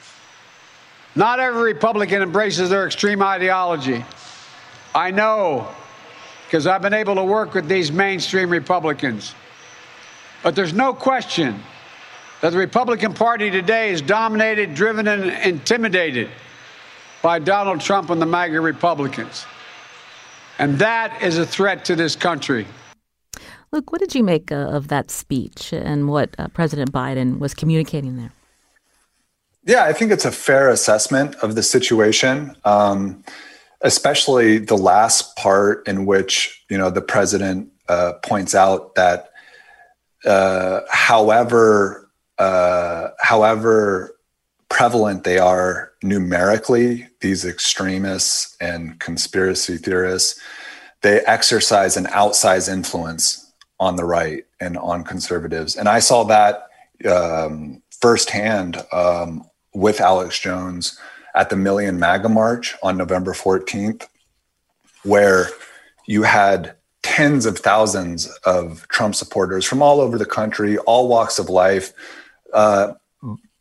Not 1.17 1.41
every 1.41 1.73
Republican 1.73 2.23
embraces 2.23 2.71
their 2.71 2.87
extreme 2.87 3.21
ideology. 3.21 4.05
I 4.95 5.11
know 5.11 5.69
because 6.47 6.69
I've 6.69 6.83
been 6.83 6.95
able 6.95 7.17
to 7.17 7.25
work 7.25 7.55
with 7.55 7.69
these 7.69 7.91
mainstream 7.91 8.49
Republicans. 8.49 9.35
But 10.45 10.55
there's 10.55 10.73
no 10.73 10.95
question 10.95 11.61
that 12.41 12.51
the 12.51 12.59
Republican 12.59 13.13
Party 13.13 13.51
today 13.51 13.91
is 13.91 14.01
dominated, 14.01 14.75
driven, 14.75 15.09
and 15.09 15.25
intimidated 15.45 16.31
by 17.23 17.41
Donald 17.41 17.81
Trump 17.81 18.11
and 18.11 18.23
the 18.23 18.27
MAGA 18.27 18.61
Republicans. 18.61 19.47
And 20.59 20.79
that 20.79 21.23
is 21.23 21.39
a 21.39 21.47
threat 21.47 21.85
to 21.87 21.97
this 21.97 22.17
country. 22.17 22.67
Luke, 23.73 23.93
what 23.93 24.01
did 24.01 24.15
you 24.15 24.23
make 24.23 24.51
uh, 24.51 24.55
of 24.55 24.89
that 24.89 25.11
speech 25.11 25.73
and 25.73 26.09
what 26.09 26.35
uh, 26.39 26.49
President 26.49 26.93
Biden 26.93 27.39
was 27.39 27.53
communicating 27.53 28.17
there? 28.17 28.33
Yeah, 29.65 29.85
I 29.85 29.93
think 29.93 30.13
it's 30.13 30.25
a 30.25 30.31
fair 30.31 30.71
assessment 30.71 31.35
of 31.37 31.57
the 31.57 31.63
situation, 31.63 32.57
um, 32.65 33.25
especially 33.83 34.59
the 34.59 34.77
last 34.77 35.37
part 35.37 35.87
in 35.89 36.07
which 36.07 36.65
you 36.71 36.79
know 36.79 36.89
the 36.89 37.03
president 37.03 37.69
uh, 37.89 38.13
points 38.23 38.55
out 38.55 38.95
that, 38.95 39.31
uh, 40.25 40.83
however, 40.89 42.09
uh, 42.39 43.09
however 43.19 44.17
prevalent 44.69 45.25
they 45.25 45.39
are 45.39 45.93
numerically, 46.09 47.09
these 47.21 47.45
extremists 47.45 48.57
and 48.61 48.99
conspiracy 49.01 49.77
theorists, 49.77 50.41
they 51.03 51.21
exercise 51.21 51.97
an 51.97 52.07
outsized 52.07 52.73
influence 52.73 53.53
on 53.79 53.97
the 53.97 54.05
right 54.05 54.45
and 54.61 54.77
on 54.79 55.05
conservatives, 55.05 55.77
and 55.77 55.89
I 55.89 55.99
saw 55.99 56.25
that 56.25 56.69
um, 57.09 57.83
firsthand 58.01 58.83
um, 58.93 59.45
with 59.75 60.01
Alex 60.01 60.39
Jones 60.39 60.99
at 61.35 61.51
the 61.51 61.57
Million 61.57 61.99
MAGA 61.99 62.29
March 62.29 62.75
on 62.83 62.97
November 62.97 63.33
14th, 63.33 64.07
where 65.03 65.51
you 66.07 66.23
had 66.23 66.75
tens 67.03 67.47
of 67.47 67.59
thousands 67.59 68.27
of 68.45 68.87
Trump 68.89 69.15
supporters 69.15 69.65
from 69.65 69.83
all 69.83 70.01
over 70.01 70.19
the 70.19 70.27
country, 70.27 70.79
all 70.79 71.09
walks 71.09 71.39
of 71.39 71.49
life. 71.49 71.93
Uh, 72.53 72.95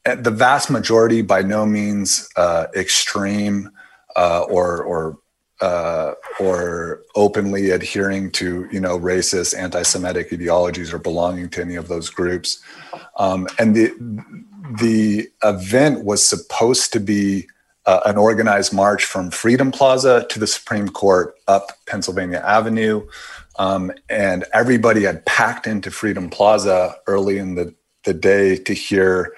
the 0.06 0.32
vast 0.32 0.70
majority, 0.70 1.22
by 1.22 1.42
no 1.42 1.66
means 1.66 2.30
uh, 2.36 2.68
extreme 2.76 3.72
uh, 4.16 4.42
or 4.42 4.84
or 4.84 5.18
uh, 5.62 6.14
or 6.40 7.02
openly 7.16 7.72
adhering 7.72 8.32
to 8.32 8.68
you 8.72 8.80
know 8.80 9.00
racist, 9.00 9.58
anti-Semitic 9.58 10.32
ideologies 10.32 10.94
or 10.94 11.00
belonging 11.00 11.50
to 11.50 11.62
any 11.62 11.76
of 11.76 11.88
those 11.88 12.10
groups, 12.10 12.62
um, 13.18 13.48
and 13.58 13.76
the 13.76 13.92
the 14.80 15.28
event 15.44 16.04
was 16.04 16.26
supposed 16.26 16.94
to 16.94 17.00
be 17.00 17.48
uh, 17.86 18.02
an 18.06 18.18
organized 18.18 18.74
march 18.74 19.06
from 19.06 19.32
Freedom 19.32 19.72
Plaza 19.72 20.26
to 20.30 20.40
the 20.40 20.48
Supreme 20.48 20.90
Court 20.90 21.36
up 21.48 21.72
Pennsylvania 21.88 22.44
Avenue. 22.46 23.08
Um, 23.58 23.92
and 24.10 24.44
everybody 24.54 25.04
had 25.04 25.26
packed 25.26 25.66
into 25.68 25.92
Freedom 25.92 26.30
Plaza 26.30 26.96
early 27.08 27.38
in 27.38 27.56
the, 27.56 27.74
the 28.04 28.14
day 28.14 28.58
to 28.58 28.74
hear 28.74 29.34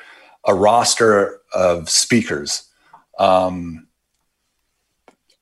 a 0.48 0.56
roster 0.56 1.42
of 1.54 1.90
speakers. 1.90 2.64
Um, 3.20 3.88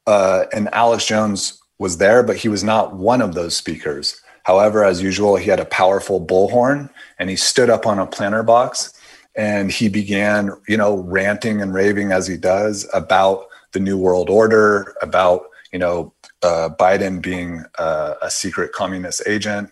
uh, 0.08 0.46
and 0.54 0.74
Alex 0.74 1.06
Jones 1.06 1.62
was 1.80 1.98
there, 1.98 2.24
but 2.24 2.38
he 2.38 2.50
was 2.50 2.64
not 2.64 2.96
one 2.96 3.22
of 3.22 3.34
those 3.34 3.56
speakers. 3.56 4.22
However, 4.44 4.84
as 4.84 5.02
usual, 5.02 5.36
he 5.38 5.50
had 5.50 5.60
a 5.60 5.66
powerful 5.66 6.26
bullhorn 6.26 6.90
and 7.18 7.30
he 7.30 7.36
stood 7.36 7.70
up 7.70 7.86
on 7.86 8.00
a 8.00 8.06
planter 8.06 8.44
box 8.44 8.94
and 9.36 9.72
he 9.72 9.90
began 9.90 10.52
you 10.68 10.78
know 10.78 10.98
ranting 10.98 11.62
and 11.62 11.74
raving 11.74 12.12
as 12.12 12.28
he 12.28 12.38
does 12.38 12.88
about 12.94 13.48
the 13.74 13.80
new 13.80 13.98
world 13.98 14.30
order 14.30 14.96
about 15.02 15.48
you 15.72 15.80
know 15.80 16.14
uh, 16.44 16.70
biden 16.80 17.22
being 17.22 17.64
uh, 17.78 18.16
a 18.22 18.30
secret 18.30 18.72
communist 18.72 19.22
agent 19.28 19.70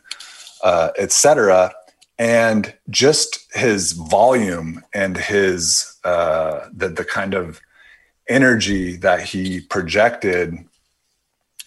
uh, 0.63 0.89
etc 0.97 1.73
and 2.17 2.73
just 2.89 3.47
his 3.53 3.93
volume 3.93 4.83
and 4.93 5.17
his 5.17 5.97
uh, 6.03 6.67
the, 6.71 6.89
the 6.89 7.05
kind 7.05 7.33
of 7.33 7.61
energy 8.27 8.95
that 8.97 9.21
he 9.21 9.61
projected 9.61 10.57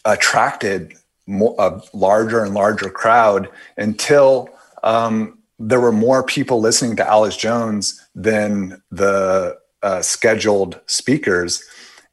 attracted 0.05 0.95
more, 1.27 1.55
a 1.59 1.81
larger 1.93 2.45
and 2.45 2.55
larger 2.55 2.89
crowd 2.89 3.49
until 3.77 4.49
um, 4.85 5.39
there 5.59 5.81
were 5.81 5.93
more 5.93 6.23
people 6.23 6.61
listening 6.61 6.97
to 6.97 7.09
Alex 7.09 7.37
Jones 7.37 8.07
than 8.15 8.81
the 8.91 9.59
uh, 9.83 10.03
scheduled 10.03 10.81
speakers. 10.87 11.63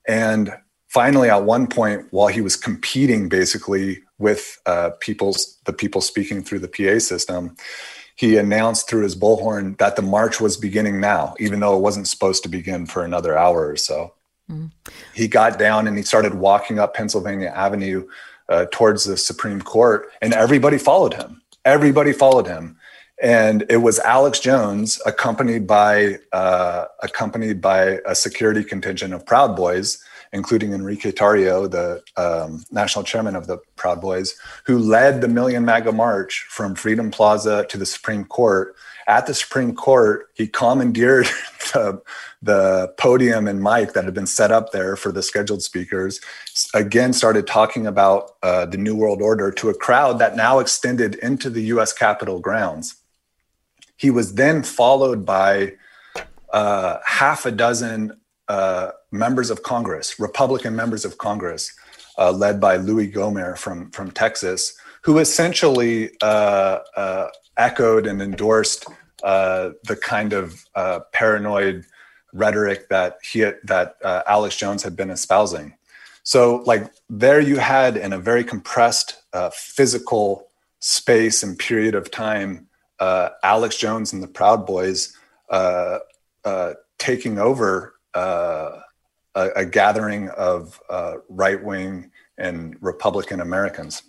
And 0.07 0.53
finally, 0.87 1.29
at 1.29 1.43
one 1.43 1.67
point, 1.67 2.07
while 2.11 2.27
he 2.27 2.41
was 2.41 2.55
competing 2.55 3.29
basically 3.29 4.01
with 4.17 4.59
uh, 4.65 4.91
people's 4.99 5.59
the 5.65 5.73
people 5.73 6.01
speaking 6.01 6.43
through 6.43 6.59
the 6.59 6.67
PA 6.67 6.99
system, 6.99 7.55
he 8.15 8.37
announced 8.37 8.89
through 8.89 9.03
his 9.03 9.15
bullhorn 9.15 9.77
that 9.77 9.95
the 9.95 10.01
march 10.01 10.39
was 10.39 10.57
beginning 10.57 10.99
now, 10.99 11.35
even 11.39 11.59
though 11.59 11.75
it 11.75 11.81
wasn't 11.81 12.07
supposed 12.07 12.43
to 12.43 12.49
begin 12.49 12.85
for 12.85 13.03
another 13.03 13.37
hour 13.37 13.67
or 13.67 13.75
so. 13.75 14.13
Mm. 14.49 14.71
He 15.13 15.27
got 15.27 15.57
down 15.57 15.87
and 15.87 15.97
he 15.97 16.03
started 16.03 16.35
walking 16.35 16.79
up 16.79 16.93
Pennsylvania 16.93 17.49
Avenue 17.49 18.07
uh, 18.49 18.65
towards 18.71 19.05
the 19.05 19.17
Supreme 19.17 19.61
Court, 19.61 20.11
and 20.21 20.33
everybody 20.33 20.77
followed 20.77 21.13
him. 21.13 21.41
Everybody 21.65 22.13
followed 22.13 22.47
him 22.47 22.77
and 23.21 23.65
it 23.69 23.77
was 23.77 23.99
Alex 23.99 24.39
Jones, 24.39 25.01
accompanied 25.05 25.65
by 25.65 26.19
uh, 26.33 26.85
accompanied 27.01 27.61
by 27.61 27.99
a 28.05 28.15
security 28.15 28.63
contingent 28.63 29.13
of 29.13 29.25
Proud 29.25 29.55
Boys, 29.55 30.03
including 30.33 30.73
Enrique 30.73 31.11
Tarrio, 31.11 31.69
the 31.69 32.03
um, 32.17 32.63
national 32.71 33.05
chairman 33.05 33.35
of 33.35 33.47
the 33.47 33.59
Proud 33.75 34.01
Boys, 34.01 34.35
who 34.65 34.77
led 34.77 35.21
the 35.21 35.27
Million 35.27 35.63
MAGA 35.63 35.91
March 35.91 36.45
from 36.49 36.75
Freedom 36.75 37.11
Plaza 37.11 37.65
to 37.69 37.77
the 37.77 37.85
Supreme 37.85 38.25
Court. 38.25 38.75
At 39.07 39.27
the 39.27 39.33
Supreme 39.33 39.75
Court, 39.75 40.29
he 40.33 40.47
commandeered 40.47 41.25
the, 41.73 42.01
the 42.41 42.93
podium 42.97 43.47
and 43.47 43.61
mic 43.61 43.93
that 43.93 44.05
had 44.05 44.13
been 44.13 44.27
set 44.27 44.51
up 44.51 44.71
there 44.71 44.95
for 44.95 45.11
the 45.11 45.23
scheduled 45.23 45.61
speakers. 45.61 46.19
Again, 46.73 47.13
started 47.13 47.47
talking 47.47 47.87
about 47.87 48.35
uh, 48.43 48.65
the 48.65 48.77
New 48.77 48.95
World 48.95 49.21
Order 49.21 49.51
to 49.51 49.69
a 49.69 49.73
crowd 49.73 50.19
that 50.19 50.35
now 50.35 50.59
extended 50.59 51.15
into 51.15 51.49
the 51.49 51.61
U.S. 51.63 51.93
Capitol 51.93 52.39
grounds 52.39 52.95
he 54.03 54.09
was 54.09 54.33
then 54.33 54.63
followed 54.63 55.25
by 55.25 55.73
uh, 56.51 56.97
half 57.05 57.45
a 57.45 57.51
dozen 57.51 58.19
uh, 58.47 58.91
members 59.13 59.49
of 59.49 59.63
Congress, 59.63 60.19
Republican 60.19 60.75
members 60.75 61.05
of 61.05 61.17
Congress, 61.17 61.71
uh, 62.17 62.31
led 62.31 62.59
by 62.59 62.75
Louie 62.75 63.11
Gohmert 63.11 63.57
from, 63.57 63.89
from 63.91 64.11
Texas, 64.11 64.77
who 65.03 65.19
essentially 65.19 66.11
uh, 66.21 66.79
uh, 66.97 67.27
echoed 67.57 68.07
and 68.07 68.21
endorsed 68.21 68.85
uh, 69.23 69.69
the 69.85 69.95
kind 69.95 70.33
of 70.33 70.65
paranoid 71.13 71.85
rhetoric 72.33 72.89
that 72.89 73.17
he 73.23 73.39
that 73.63 73.95
Alex 74.27 74.57
Jones 74.57 74.83
had 74.83 74.95
been 74.95 75.09
espousing. 75.09 75.75
So, 76.23 76.63
like 76.65 76.91
there, 77.09 77.39
you 77.39 77.57
had 77.57 77.95
in 77.95 78.13
a 78.13 78.19
very 78.19 78.43
compressed 78.43 79.21
physical 79.53 80.49
space 80.79 81.43
and 81.43 81.57
period 81.57 81.95
of 81.95 82.11
time 82.11 82.67
uh, 82.99 83.29
Alex 83.43 83.77
Jones 83.77 84.13
and 84.13 84.23
the 84.23 84.27
Proud 84.27 84.65
Boys 84.65 85.15
uh, 85.49 85.99
uh, 86.45 86.73
taking 86.97 87.37
over 87.37 87.95
uh, 88.13 88.79
a, 89.35 89.49
a, 89.55 89.65
gathering 89.65 90.29
of 90.29 90.81
uh, 90.89 91.15
right 91.29 91.63
wing 91.63 92.11
and 92.37 92.77
Republican 92.81 93.39
Americans. 93.39 94.03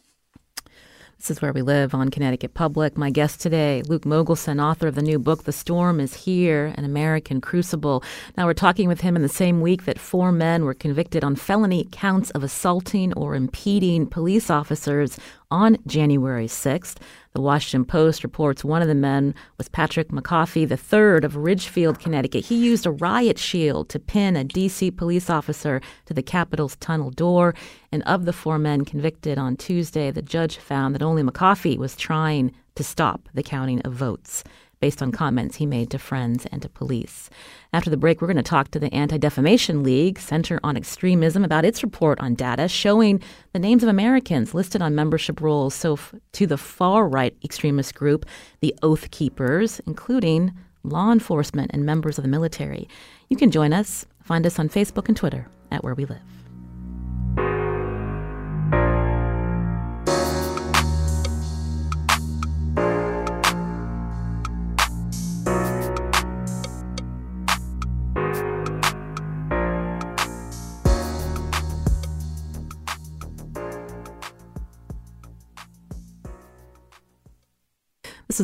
This 1.19 1.31
is 1.31 1.41
where 1.41 1.55
we 1.55 1.63
live 1.63 1.95
on 1.95 2.11
Connecticut 2.11 2.53
Public. 2.53 2.99
My 2.99 3.09
guest 3.09 3.41
today, 3.41 3.83
Luke 3.87 4.03
Mogelson, 4.03 4.63
author 4.63 4.89
of 4.89 4.95
the 4.95 5.01
new 5.01 5.19
book, 5.19 5.45
The 5.45 5.53
Storm 5.53 5.99
is 5.99 6.13
Here 6.13 6.75
An 6.77 6.85
American 6.85 7.41
Crucible. 7.41 8.05
Now, 8.37 8.45
we're 8.45 8.53
talking 8.53 8.89
with 8.89 9.01
him 9.01 9.17
in 9.17 9.23
the 9.23 9.29
same 9.31 9.63
week 9.63 9.87
that 9.87 9.99
four 9.99 10.33
men 10.33 10.65
were 10.65 10.75
convicted 10.75 11.25
on 11.25 11.35
felony 11.35 11.89
counts 11.91 12.31
of 12.33 12.43
assaulting 12.43 13.15
or 13.15 13.35
impeding 13.35 14.07
police 14.07 14.51
officers 14.51 15.17
on 15.51 15.79
January 15.87 16.47
6th. 16.47 16.97
The 17.35 17.41
Washington 17.41 17.85
Post 17.85 18.23
reports 18.23 18.65
one 18.65 18.81
of 18.81 18.87
the 18.87 18.95
men 18.95 19.35
was 19.59 19.69
Patrick 19.69 20.11
McCaughey, 20.11 20.69
the 20.69 20.77
third 20.77 21.25
of 21.25 21.35
Ridgefield, 21.35 21.99
Connecticut. 21.99 22.45
He 22.45 22.55
used 22.55 22.87
a 22.87 22.93
riot 22.93 23.41
shield 23.41 23.89
to 23.89 23.99
pin 23.99 24.37
a 24.37 24.45
D.C. 24.45 24.93
police 24.93 25.29
officer 25.29 25.81
to 26.07 26.15
the 26.15 26.23
Capitol's 26.23 26.77
tunnel 26.77 27.11
door. 27.11 27.53
And 27.91 28.05
of 28.05 28.25
the 28.25 28.33
four 28.33 28.57
men 28.61 28.85
convicted 28.85 29.37
on 29.37 29.57
Tuesday, 29.57 30.13
the 30.13 30.23
judge 30.23 30.59
found 30.59 30.95
that 30.95 31.03
only 31.03 31.25
McCaughey 31.25 31.77
was 31.77 31.97
trying 31.97 32.53
to 32.77 32.85
stop 32.85 33.29
the 33.35 33.43
counting 33.43 33.81
of 33.81 33.95
votes 33.95 34.45
based 34.79 35.03
on 35.03 35.11
comments 35.11 35.57
he 35.57 35.67
made 35.67 35.91
to 35.91 35.99
friends 35.99 36.47
and 36.53 36.63
to 36.63 36.69
police. 36.69 37.31
After 37.75 37.91
the 37.91 37.97
break, 37.97 38.21
we're 38.21 38.29
going 38.29 38.37
to 38.37 38.43
talk 38.45 38.71
to 38.71 38.79
the 38.79 38.95
Anti 38.95 39.19
Defamation 39.19 39.83
League 39.83 40.21
Center 40.21 40.61
on 40.63 40.77
Extremism 40.77 41.45
about 41.45 41.65
its 41.65 41.83
report 41.83 42.21
on 42.21 42.37
data 42.37 42.69
showing 42.69 43.21
the 43.53 43.59
names 43.59 43.83
of 43.83 43.89
Americans 43.89 44.55
listed 44.55 44.81
on 44.81 44.95
membership 44.95 45.41
rolls 45.41 45.75
so 45.75 45.95
f- 45.95 46.15
to 46.35 46.47
the 46.47 46.57
far 46.57 47.09
right 47.09 47.37
extremist 47.43 47.97
group, 47.97 48.27
the 48.61 48.77
Oath 48.85 49.11
Keepers, 49.11 49.81
including 49.89 50.53
law 50.85 51.11
enforcement 51.11 51.73
and 51.75 51.85
members 51.85 52.17
of 52.17 52.23
the 52.23 52.31
military. 52.31 52.89
You 53.29 53.37
can 53.37 53.51
join 53.51 53.73
us. 53.73 54.07
Find 54.23 54.47
us 54.47 54.61
on 54.61 54.69
Facebook 54.69 55.09
and 55.09 55.17
Twitter 55.17 55.49
at 55.73 55.83
Where 55.83 55.95
We 55.95 56.05
Live. 56.05 56.34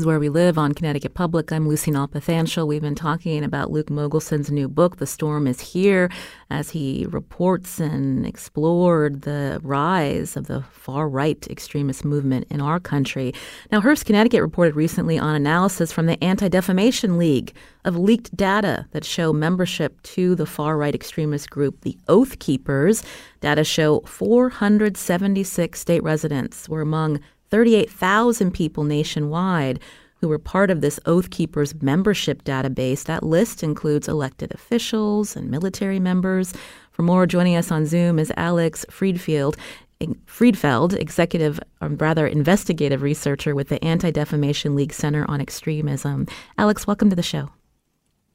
Is 0.00 0.06
Where 0.06 0.18
We 0.18 0.30
Live 0.30 0.56
on 0.56 0.72
Connecticut 0.72 1.12
Public. 1.12 1.52
I'm 1.52 1.68
Lucy 1.68 1.90
Nalpathanchil. 1.90 2.66
We've 2.66 2.80
been 2.80 2.94
talking 2.94 3.44
about 3.44 3.70
Luke 3.70 3.88
Mogelson's 3.88 4.50
new 4.50 4.66
book, 4.66 4.96
The 4.96 5.06
Storm 5.06 5.46
is 5.46 5.60
Here, 5.60 6.10
as 6.48 6.70
he 6.70 7.04
reports 7.10 7.78
and 7.78 8.24
explored 8.24 9.22
the 9.22 9.60
rise 9.62 10.38
of 10.38 10.46
the 10.46 10.62
far 10.72 11.06
right 11.06 11.46
extremist 11.50 12.02
movement 12.02 12.46
in 12.48 12.62
our 12.62 12.80
country. 12.80 13.34
Now, 13.70 13.82
Hearst, 13.82 14.06
Connecticut 14.06 14.40
reported 14.40 14.74
recently 14.74 15.18
on 15.18 15.34
analysis 15.34 15.92
from 15.92 16.06
the 16.06 16.22
Anti 16.24 16.48
Defamation 16.48 17.18
League 17.18 17.54
of 17.84 17.94
leaked 17.98 18.34
data 18.34 18.86
that 18.92 19.04
show 19.04 19.34
membership 19.34 20.00
to 20.02 20.34
the 20.34 20.46
far 20.46 20.78
right 20.78 20.94
extremist 20.94 21.50
group, 21.50 21.82
the 21.82 21.98
Oath 22.08 22.38
Keepers. 22.38 23.02
Data 23.40 23.64
show 23.64 24.00
476 24.06 25.78
state 25.78 26.02
residents 26.02 26.70
were 26.70 26.80
among 26.80 27.20
38,000 27.50 28.52
people 28.52 28.84
nationwide 28.84 29.80
who 30.20 30.28
were 30.28 30.38
part 30.38 30.70
of 30.70 30.80
this 30.80 31.00
Oath 31.06 31.30
Keepers 31.30 31.74
membership 31.82 32.44
database. 32.44 33.04
That 33.04 33.22
list 33.22 33.62
includes 33.62 34.08
elected 34.08 34.52
officials 34.52 35.34
and 35.34 35.50
military 35.50 35.98
members. 35.98 36.52
For 36.92 37.02
more, 37.02 37.26
joining 37.26 37.56
us 37.56 37.70
on 37.70 37.86
Zoom 37.86 38.18
is 38.18 38.32
Alex 38.36 38.84
Friedfield. 38.90 39.56
Friedfeld, 40.26 40.98
executive, 40.98 41.60
or 41.82 41.88
rather 41.88 42.26
investigative 42.26 43.02
researcher 43.02 43.54
with 43.54 43.68
the 43.68 43.82
Anti 43.84 44.10
Defamation 44.10 44.74
League 44.74 44.94
Center 44.94 45.26
on 45.28 45.40
Extremism. 45.40 46.26
Alex, 46.56 46.86
welcome 46.86 47.10
to 47.10 47.16
the 47.16 47.22
show. 47.22 47.50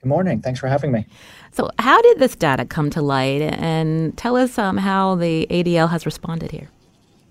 Good 0.01 0.09
morning. 0.09 0.41
Thanks 0.41 0.59
for 0.59 0.68
having 0.68 0.91
me. 0.91 1.07
So, 1.51 1.72
how 1.80 1.99
did 2.03 2.20
this 2.20 2.36
data 2.36 2.66
come 2.66 2.91
to 2.91 3.01
light? 3.01 3.41
And 3.41 4.16
tell 4.16 4.36
us 4.36 4.59
um, 4.59 4.78
how 4.78 5.16
the 5.16 5.47
ADL 5.49 5.89
has 5.89 6.05
responded 6.05 6.51
here. 6.51 6.70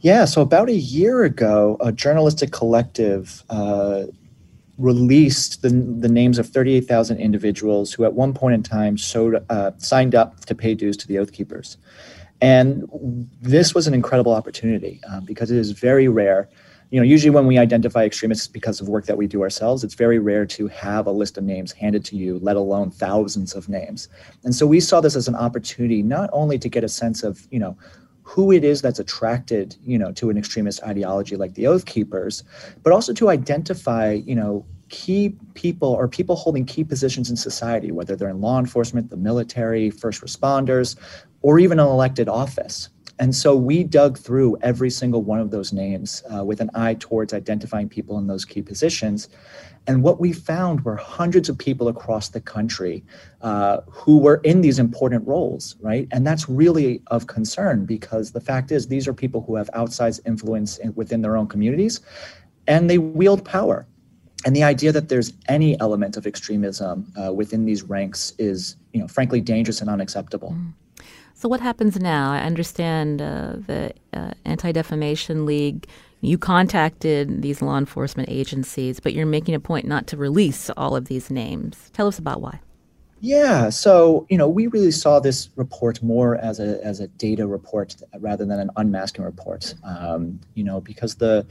Yeah, 0.04 0.26
so 0.26 0.42
about 0.42 0.68
a 0.68 0.74
year 0.74 1.24
ago, 1.24 1.78
a 1.80 1.90
journalistic 1.90 2.52
collective 2.52 3.42
uh, 3.48 4.02
released 4.76 5.62
the, 5.62 5.70
the 5.70 6.10
names 6.10 6.38
of 6.38 6.46
38,000 6.46 7.16
individuals 7.16 7.90
who, 7.94 8.04
at 8.04 8.12
one 8.12 8.34
point 8.34 8.52
in 8.54 8.62
time, 8.62 8.98
showed, 8.98 9.42
uh, 9.48 9.70
signed 9.78 10.14
up 10.14 10.44
to 10.44 10.54
pay 10.54 10.74
dues 10.74 10.98
to 10.98 11.08
the 11.08 11.18
Oath 11.18 11.32
Keepers. 11.32 11.78
And 12.42 12.86
this 13.40 13.74
was 13.74 13.86
an 13.86 13.94
incredible 13.94 14.34
opportunity 14.34 15.00
uh, 15.10 15.20
because 15.20 15.50
it 15.50 15.56
is 15.56 15.70
very 15.70 16.06
rare. 16.06 16.50
You 16.90 17.00
know, 17.00 17.04
usually 17.04 17.30
when 17.30 17.46
we 17.46 17.56
identify 17.56 18.04
extremists 18.04 18.46
because 18.46 18.82
of 18.82 18.90
work 18.90 19.06
that 19.06 19.16
we 19.16 19.26
do 19.26 19.40
ourselves, 19.40 19.84
it's 19.84 19.94
very 19.94 20.18
rare 20.18 20.44
to 20.44 20.68
have 20.68 21.06
a 21.06 21.12
list 21.12 21.38
of 21.38 21.44
names 21.44 21.72
handed 21.72 22.04
to 22.04 22.16
you, 22.16 22.38
let 22.40 22.56
alone 22.56 22.90
thousands 22.90 23.54
of 23.54 23.70
names. 23.70 24.10
And 24.44 24.54
so 24.54 24.66
we 24.66 24.80
saw 24.80 25.00
this 25.00 25.16
as 25.16 25.28
an 25.28 25.34
opportunity 25.34 26.02
not 26.02 26.28
only 26.34 26.58
to 26.58 26.68
get 26.68 26.84
a 26.84 26.90
sense 26.90 27.22
of, 27.22 27.48
you 27.50 27.58
know, 27.58 27.74
who 28.24 28.50
it 28.50 28.64
is 28.64 28.82
that's 28.82 28.98
attracted, 28.98 29.76
you 29.84 29.98
know, 29.98 30.10
to 30.12 30.30
an 30.30 30.36
extremist 30.36 30.82
ideology 30.82 31.36
like 31.36 31.54
the 31.54 31.66
Oath 31.66 31.84
Keepers, 31.84 32.42
but 32.82 32.92
also 32.92 33.12
to 33.12 33.28
identify, 33.28 34.12
you 34.12 34.34
know, 34.34 34.64
key 34.88 35.36
people 35.52 35.88
or 35.88 36.08
people 36.08 36.34
holding 36.34 36.64
key 36.64 36.84
positions 36.84 37.30
in 37.30 37.36
society, 37.36 37.92
whether 37.92 38.16
they're 38.16 38.28
in 38.28 38.40
law 38.40 38.58
enforcement, 38.58 39.10
the 39.10 39.16
military, 39.16 39.90
first 39.90 40.22
responders, 40.22 40.96
or 41.42 41.58
even 41.58 41.78
an 41.78 41.86
elected 41.86 42.28
office. 42.28 42.88
And 43.18 43.34
so 43.34 43.54
we 43.54 43.84
dug 43.84 44.18
through 44.18 44.56
every 44.62 44.90
single 44.90 45.22
one 45.22 45.38
of 45.38 45.50
those 45.50 45.72
names 45.72 46.22
uh, 46.34 46.44
with 46.44 46.60
an 46.60 46.70
eye 46.74 46.94
towards 46.94 47.32
identifying 47.32 47.88
people 47.88 48.18
in 48.18 48.26
those 48.26 48.44
key 48.44 48.60
positions. 48.60 49.28
And 49.86 50.02
what 50.02 50.18
we 50.18 50.32
found 50.32 50.84
were 50.84 50.96
hundreds 50.96 51.48
of 51.48 51.58
people 51.58 51.88
across 51.88 52.30
the 52.30 52.40
country 52.40 53.04
uh, 53.42 53.82
who 53.88 54.18
were 54.18 54.36
in 54.36 54.62
these 54.62 54.78
important 54.78 55.26
roles, 55.28 55.76
right? 55.80 56.08
And 56.10 56.26
that's 56.26 56.48
really 56.48 57.02
of 57.08 57.26
concern 57.26 57.84
because 57.84 58.32
the 58.32 58.40
fact 58.40 58.72
is, 58.72 58.88
these 58.88 59.06
are 59.06 59.14
people 59.14 59.44
who 59.46 59.56
have 59.56 59.70
outsized 59.74 60.20
influence 60.26 60.78
in, 60.78 60.94
within 60.94 61.22
their 61.22 61.36
own 61.36 61.46
communities 61.46 62.00
and 62.66 62.88
they 62.88 62.98
wield 62.98 63.44
power. 63.44 63.86
And 64.46 64.54
the 64.54 64.62
idea 64.62 64.92
that 64.92 65.08
there's 65.08 65.32
any 65.48 65.78
element 65.80 66.16
of 66.16 66.26
extremism 66.26 67.12
uh, 67.22 67.32
within 67.32 67.64
these 67.64 67.82
ranks 67.82 68.32
is, 68.38 68.76
you 68.92 69.00
know, 69.00 69.08
frankly 69.08 69.40
dangerous 69.40 69.80
and 69.80 69.88
unacceptable. 69.88 70.50
Mm. 70.50 70.72
So, 71.44 71.48
what 71.48 71.60
happens 71.60 72.00
now? 72.00 72.32
I 72.32 72.38
understand 72.38 73.20
uh, 73.20 73.56
the 73.66 73.92
uh, 74.14 74.30
Anti 74.46 74.72
Defamation 74.72 75.44
League 75.44 75.86
you 76.22 76.38
contacted 76.38 77.42
these 77.42 77.60
law 77.60 77.76
enforcement 77.76 78.30
agencies, 78.30 78.98
but 78.98 79.12
you're 79.12 79.26
making 79.26 79.54
a 79.54 79.60
point 79.60 79.86
not 79.86 80.06
to 80.06 80.16
release 80.16 80.70
all 80.70 80.96
of 80.96 81.04
these 81.04 81.30
names. 81.30 81.90
Tell 81.92 82.06
us 82.06 82.18
about 82.18 82.40
why. 82.40 82.60
Yeah, 83.20 83.68
so 83.68 84.26
you 84.30 84.38
know, 84.38 84.48
we 84.48 84.68
really 84.68 84.90
saw 84.90 85.20
this 85.20 85.50
report 85.54 86.02
more 86.02 86.36
as 86.36 86.60
a 86.60 86.82
as 86.82 87.00
a 87.00 87.08
data 87.08 87.46
report 87.46 87.94
rather 88.20 88.46
than 88.46 88.58
an 88.58 88.70
unmasking 88.78 89.22
report. 89.22 89.74
Um, 89.84 90.40
you 90.54 90.64
know, 90.64 90.80
because 90.80 91.16
the 91.16 91.46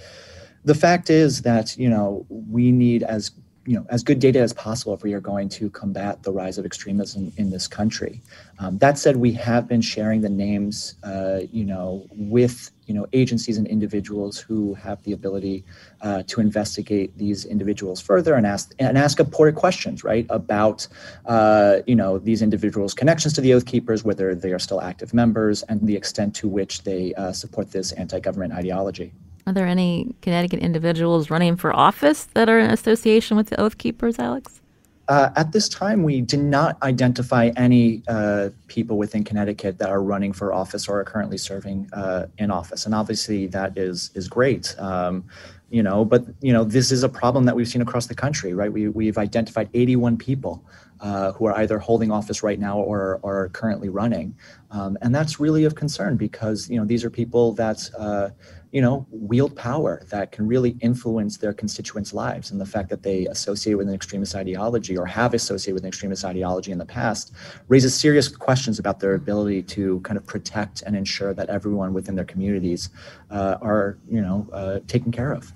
the 0.66 0.74
fact 0.74 1.12
is 1.12 1.44
that 1.44 1.78
you 1.78 1.88
know 1.88 2.26
we 2.30 2.72
need 2.72 3.04
as 3.04 3.30
you 3.66 3.76
know 3.76 3.86
as 3.90 4.04
good 4.04 4.20
data 4.20 4.40
as 4.40 4.54
possible 4.54 4.94
if 4.94 5.04
we 5.04 5.14
are 5.14 5.22
going 5.22 5.48
to 5.48 5.70
combat 5.70 6.24
the 6.24 6.32
rise 6.32 6.58
of 6.58 6.66
extremism 6.66 7.32
in 7.38 7.50
this 7.50 7.68
country. 7.68 8.22
Um, 8.60 8.78
that 8.80 8.98
said, 8.98 9.18
we 9.18 9.32
have 9.34 9.68
been 9.68 9.82
sharing 9.82 10.22
the 10.22 10.30
names, 10.30 10.96
uh, 11.04 11.42
you 11.52 11.66
know, 11.66 12.06
with 12.12 12.72
you 12.86 12.94
know 12.94 13.08
agencies 13.14 13.58
and 13.58 13.68
individuals 13.68 14.38
who 14.38 14.74
have 14.76 15.02
the 15.04 15.14
ability 15.14 15.64
uh, 16.02 16.24
to 16.28 16.42
investigate 16.42 17.18
these 17.18 17.46
individuals 17.46 18.02
further 18.02 18.34
and 18.34 18.46
ask 18.46 18.74
and 18.80 18.98
ask 18.98 19.20
important 19.20 19.58
questions, 19.58 20.04
right, 20.04 20.26
about 20.30 20.88
uh, 21.26 21.78
you 21.88 21.96
know 21.96 22.20
these 22.20 22.42
individuals' 22.42 22.94
connections 22.94 23.34
to 23.34 23.42
the 23.42 23.54
Oath 23.54 23.66
Keepers, 23.66 24.04
whether 24.04 24.36
they 24.36 24.52
are 24.52 24.60
still 24.60 24.82
active 24.82 25.14
members, 25.14 25.64
and 25.64 25.82
the 25.88 25.96
extent 25.96 26.36
to 26.36 26.48
which 26.48 26.84
they 26.84 27.14
uh, 27.16 27.32
support 27.32 27.72
this 27.72 27.92
anti-government 27.94 28.54
ideology. 28.54 29.14
Are 29.46 29.54
there 29.54 29.68
any 29.68 30.16
Connecticut 30.22 30.60
individuals 30.60 31.30
running 31.30 31.58
for 31.58 31.76
office 31.76 32.26
that 32.34 32.50
are 32.50 32.60
in 32.60 32.70
association 32.70 33.36
with 33.36 33.50
the 33.50 33.60
Oath 33.60 33.78
Keepers, 33.78 34.18
Alex? 34.20 34.62
Uh, 35.10 35.30
at 35.36 35.52
this 35.52 35.68
time, 35.68 36.02
we 36.04 36.22
did 36.22 36.40
not 36.40 36.82
identify 36.82 37.52
any 37.58 38.02
uh, 38.08 38.50
people 38.68 38.98
within 38.98 39.22
Connecticut 39.24 39.78
that 39.80 39.90
are 39.90 40.02
running 40.02 40.32
for 40.32 40.54
office 40.54 40.88
or 40.88 41.00
are 41.00 41.04
currently 41.04 41.38
serving 41.38 41.90
uh, 41.92 42.28
in 42.38 42.50
office, 42.50 42.86
and 42.86 42.96
obviously 42.96 43.48
that 43.48 43.78
is 43.78 44.12
is 44.16 44.30
great. 44.30 44.74
Um, 44.80 45.26
you 45.70 45.84
know, 45.84 46.06
but 46.06 46.24
you 46.40 46.54
know, 46.54 46.64
this 46.64 46.90
is 46.90 47.04
a 47.04 47.10
problem 47.10 47.44
that 47.46 47.56
we've 47.56 47.68
seen 47.68 47.82
across 47.82 48.06
the 48.06 48.16
country, 48.16 48.54
right? 48.54 48.72
We 48.72 48.88
we've 48.88 49.18
identified 49.18 49.70
81 49.74 50.18
people 50.18 50.64
uh, 51.02 51.34
who 51.34 51.48
are 51.48 51.58
either 51.58 51.80
holding 51.80 52.10
office 52.10 52.42
right 52.42 52.60
now 52.60 52.80
or, 52.80 53.20
are 53.26 53.50
currently 53.50 53.90
running, 53.90 54.34
um, 54.72 54.98
and 55.02 55.14
that's 55.14 55.38
really 55.38 55.66
of 55.66 55.76
concern 55.76 56.16
because 56.16 56.70
you 56.70 56.80
know 56.80 56.86
these 56.86 57.04
are 57.04 57.10
people 57.10 57.52
that 57.54 57.90
uh, 57.98 58.30
you 58.74 58.82
know, 58.82 59.06
wield 59.12 59.56
power 59.56 60.02
that 60.10 60.32
can 60.32 60.48
really 60.48 60.76
influence 60.82 61.38
their 61.38 61.54
constituents' 61.54 62.12
lives. 62.12 62.50
And 62.50 62.60
the 62.60 62.66
fact 62.66 62.90
that 62.90 63.04
they 63.04 63.28
associate 63.28 63.76
with 63.76 63.88
an 63.88 63.94
extremist 63.94 64.34
ideology 64.34 64.98
or 64.98 65.06
have 65.06 65.36
associated 65.36 65.76
with 65.76 65.84
an 65.84 65.90
extremist 65.90 66.26
ideology 66.26 66.72
in 66.72 66.80
the 66.80 66.86
past 66.86 67.34
raises 67.68 67.94
serious 67.94 68.28
questions 68.28 68.80
about 68.80 69.00
their 69.00 69.14
ability 69.14 69.62
to 69.62 70.00
kind 70.00 70.18
of 70.18 70.26
protect 70.26 70.82
and 70.82 70.96
ensure 70.96 71.36
that 71.36 71.50
everyone 71.50 71.94
within 71.94 72.16
their 72.16 72.26
communities 72.26 72.90
uh, 73.30 73.58
are, 73.62 74.00
you 74.10 74.22
know, 74.22 74.48
uh, 74.52 74.80
taken 74.88 75.12
care 75.12 75.34
of. 75.34 75.54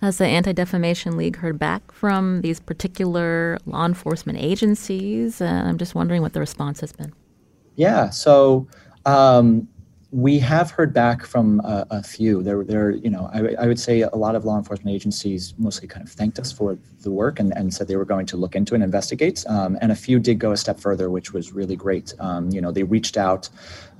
Has 0.00 0.18
the 0.18 0.26
Anti 0.26 0.52
Defamation 0.52 1.16
League 1.16 1.38
heard 1.38 1.58
back 1.58 1.90
from 1.90 2.42
these 2.42 2.60
particular 2.60 3.58
law 3.66 3.86
enforcement 3.86 4.38
agencies? 4.38 5.40
Uh, 5.40 5.64
I'm 5.66 5.78
just 5.78 5.96
wondering 5.96 6.22
what 6.22 6.32
the 6.32 6.40
response 6.40 6.78
has 6.78 6.92
been. 6.92 7.12
Yeah, 7.74 8.10
so 8.10 8.68
um, 9.04 9.66
we 10.16 10.38
have 10.38 10.70
heard 10.70 10.94
back 10.94 11.26
from 11.26 11.60
a, 11.62 12.02
few. 12.02 12.42
There, 12.42 12.64
there, 12.64 12.92
you 12.92 13.10
know, 13.10 13.28
I, 13.34 13.54
I, 13.62 13.66
would 13.66 13.78
say 13.78 14.00
a 14.00 14.16
lot 14.16 14.34
of 14.34 14.46
law 14.46 14.56
enforcement 14.56 14.94
agencies 14.94 15.52
mostly 15.58 15.88
kind 15.88 16.06
of 16.06 16.10
thanked 16.10 16.38
us 16.38 16.50
for 16.50 16.78
the 17.02 17.10
work 17.10 17.38
and, 17.38 17.54
and 17.54 17.74
said 17.74 17.86
they 17.86 17.96
were 17.96 18.06
going 18.06 18.24
to 18.26 18.38
look 18.38 18.56
into 18.56 18.74
and 18.74 18.82
investigate. 18.82 19.44
Um, 19.46 19.76
and 19.82 19.92
a 19.92 19.94
few 19.94 20.18
did 20.18 20.38
go 20.38 20.52
a 20.52 20.56
step 20.56 20.80
further, 20.80 21.10
which 21.10 21.34
was 21.34 21.52
really 21.52 21.76
great. 21.76 22.14
Um, 22.18 22.48
you 22.48 22.62
know, 22.62 22.72
they 22.72 22.82
reached 22.82 23.18
out, 23.18 23.50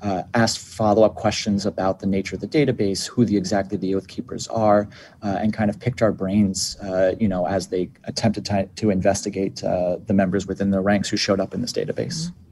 uh, 0.02 0.22
asked 0.34 0.58
follow-up 0.58 1.14
questions 1.14 1.66
about 1.66 2.00
the 2.00 2.06
nature 2.06 2.36
of 2.36 2.40
the 2.40 2.48
database, 2.48 3.06
who 3.06 3.24
the 3.24 3.36
exactly 3.36 3.76
the 3.78 3.94
oath 3.94 4.08
keepers 4.08 4.46
are, 4.48 4.88
uh, 5.22 5.38
and 5.40 5.52
kind 5.52 5.70
of 5.70 5.78
picked 5.80 6.02
our 6.02 6.12
brains, 6.12 6.76
uh, 6.82 7.14
you 7.18 7.28
know, 7.28 7.46
as 7.46 7.68
they 7.68 7.88
attempted 8.04 8.44
to, 8.44 8.66
to 8.76 8.90
investigate 8.90 9.62
uh, 9.64 9.96
the 10.06 10.14
members 10.14 10.46
within 10.46 10.70
the 10.70 10.80
ranks 10.80 11.08
who 11.08 11.16
showed 11.16 11.40
up 11.40 11.54
in 11.54 11.60
this 11.60 11.72
database. 11.72 12.30
Mm-hmm. 12.30 12.42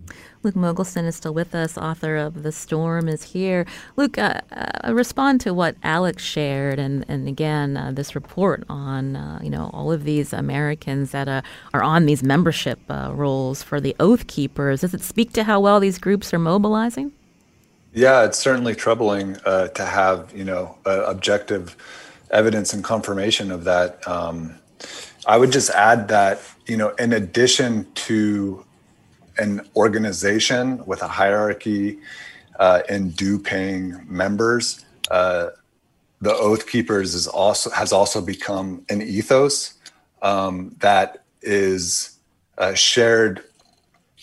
Luke 0.42 0.56
Mogelson 0.56 1.06
is 1.06 1.16
still 1.16 1.32
with 1.32 1.54
us, 1.54 1.78
author 1.78 2.16
of 2.16 2.42
The 2.42 2.52
Storm 2.52 3.08
is 3.08 3.22
Here. 3.22 3.64
Luke, 3.96 4.18
uh, 4.18 4.42
uh, 4.52 4.92
respond 4.92 5.40
to 5.40 5.54
what 5.54 5.74
Alex 5.82 6.22
shared, 6.22 6.78
and, 6.78 7.02
and 7.08 7.26
again, 7.26 7.78
uh, 7.78 7.92
this 7.92 8.14
report 8.14 8.62
on, 8.68 9.16
uh, 9.16 9.40
you 9.42 9.48
know, 9.48 9.70
all 9.72 9.90
of 9.90 10.04
these 10.04 10.34
Americans 10.34 11.12
that 11.12 11.28
uh, 11.28 11.40
are 11.72 11.82
on 11.82 12.04
these 12.04 12.22
membership 12.22 12.78
roles 12.90 13.62
for 13.62 13.80
the 13.80 13.96
Oath 13.98 14.26
Keepers. 14.26 14.82
Does 14.82 14.92
it 14.92 15.00
speak 15.00 15.32
to 15.32 15.44
how 15.44 15.60
well 15.60 15.80
these 15.80 15.96
groups 15.98 16.34
are 16.34 16.38
mobilizing? 16.38 17.10
Yeah, 17.94 18.24
it's 18.24 18.38
certainly 18.38 18.74
troubling 18.74 19.36
to 19.36 19.72
have, 19.78 20.32
you 20.36 20.44
know, 20.44 20.76
objective 20.84 21.76
evidence 22.30 22.72
and 22.72 22.82
confirmation 22.82 23.50
of 23.50 23.64
that. 23.64 24.06
Um, 24.06 24.56
I 25.26 25.38
would 25.38 25.52
just 25.52 25.70
add 25.70 26.08
that, 26.08 26.40
you 26.66 26.76
know, 26.76 26.90
in 26.96 27.12
addition 27.12 27.86
to 27.94 28.64
an 29.38 29.68
organization 29.76 30.84
with 30.86 31.02
a 31.02 31.08
hierarchy 31.08 31.98
uh, 32.58 32.82
and 32.88 33.14
due 33.16 33.38
paying 33.38 34.00
members. 34.06 34.84
Uh, 35.10 35.50
the 36.20 36.34
Oath 36.34 36.66
Keepers 36.66 37.14
is 37.14 37.26
also 37.26 37.70
has 37.70 37.92
also 37.92 38.20
become 38.20 38.84
an 38.88 39.02
ethos 39.02 39.74
um, 40.22 40.74
that 40.78 41.24
is 41.42 42.18
uh, 42.58 42.74
shared 42.74 43.44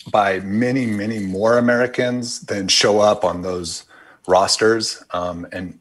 by 0.10 0.39
many, 0.39 0.86
many 0.86 1.20
more 1.20 1.58
Americans 1.58 2.41
than 2.41 2.68
show 2.68 2.99
up 2.99 3.24
on 3.24 3.41
those 3.41 3.86
rosters, 4.28 5.04
um, 5.12 5.47
and 5.52 5.80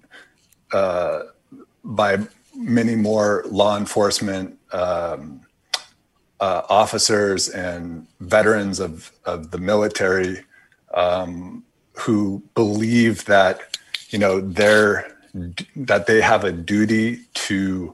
uh, 0.73 1.23
by 1.85 2.19
many 2.55 2.95
more 2.95 3.45
law 3.49 3.77
enforcement 3.77 4.59
um, 4.73 5.41
uh, 6.41 6.63
officers 6.69 7.49
and 7.49 8.07
veterans 8.21 8.81
of, 8.81 9.13
of 9.25 9.51
the 9.51 9.59
military 9.59 10.45
um, 10.95 11.65
who 11.95 12.43
believe 12.55 13.25
that 13.27 13.77
you 14.11 14.19
know 14.19 14.41
they're 14.41 15.17
that 15.77 16.07
they 16.07 16.21
have 16.21 16.45
a 16.45 16.51
duty 16.51 17.21
to 17.35 17.93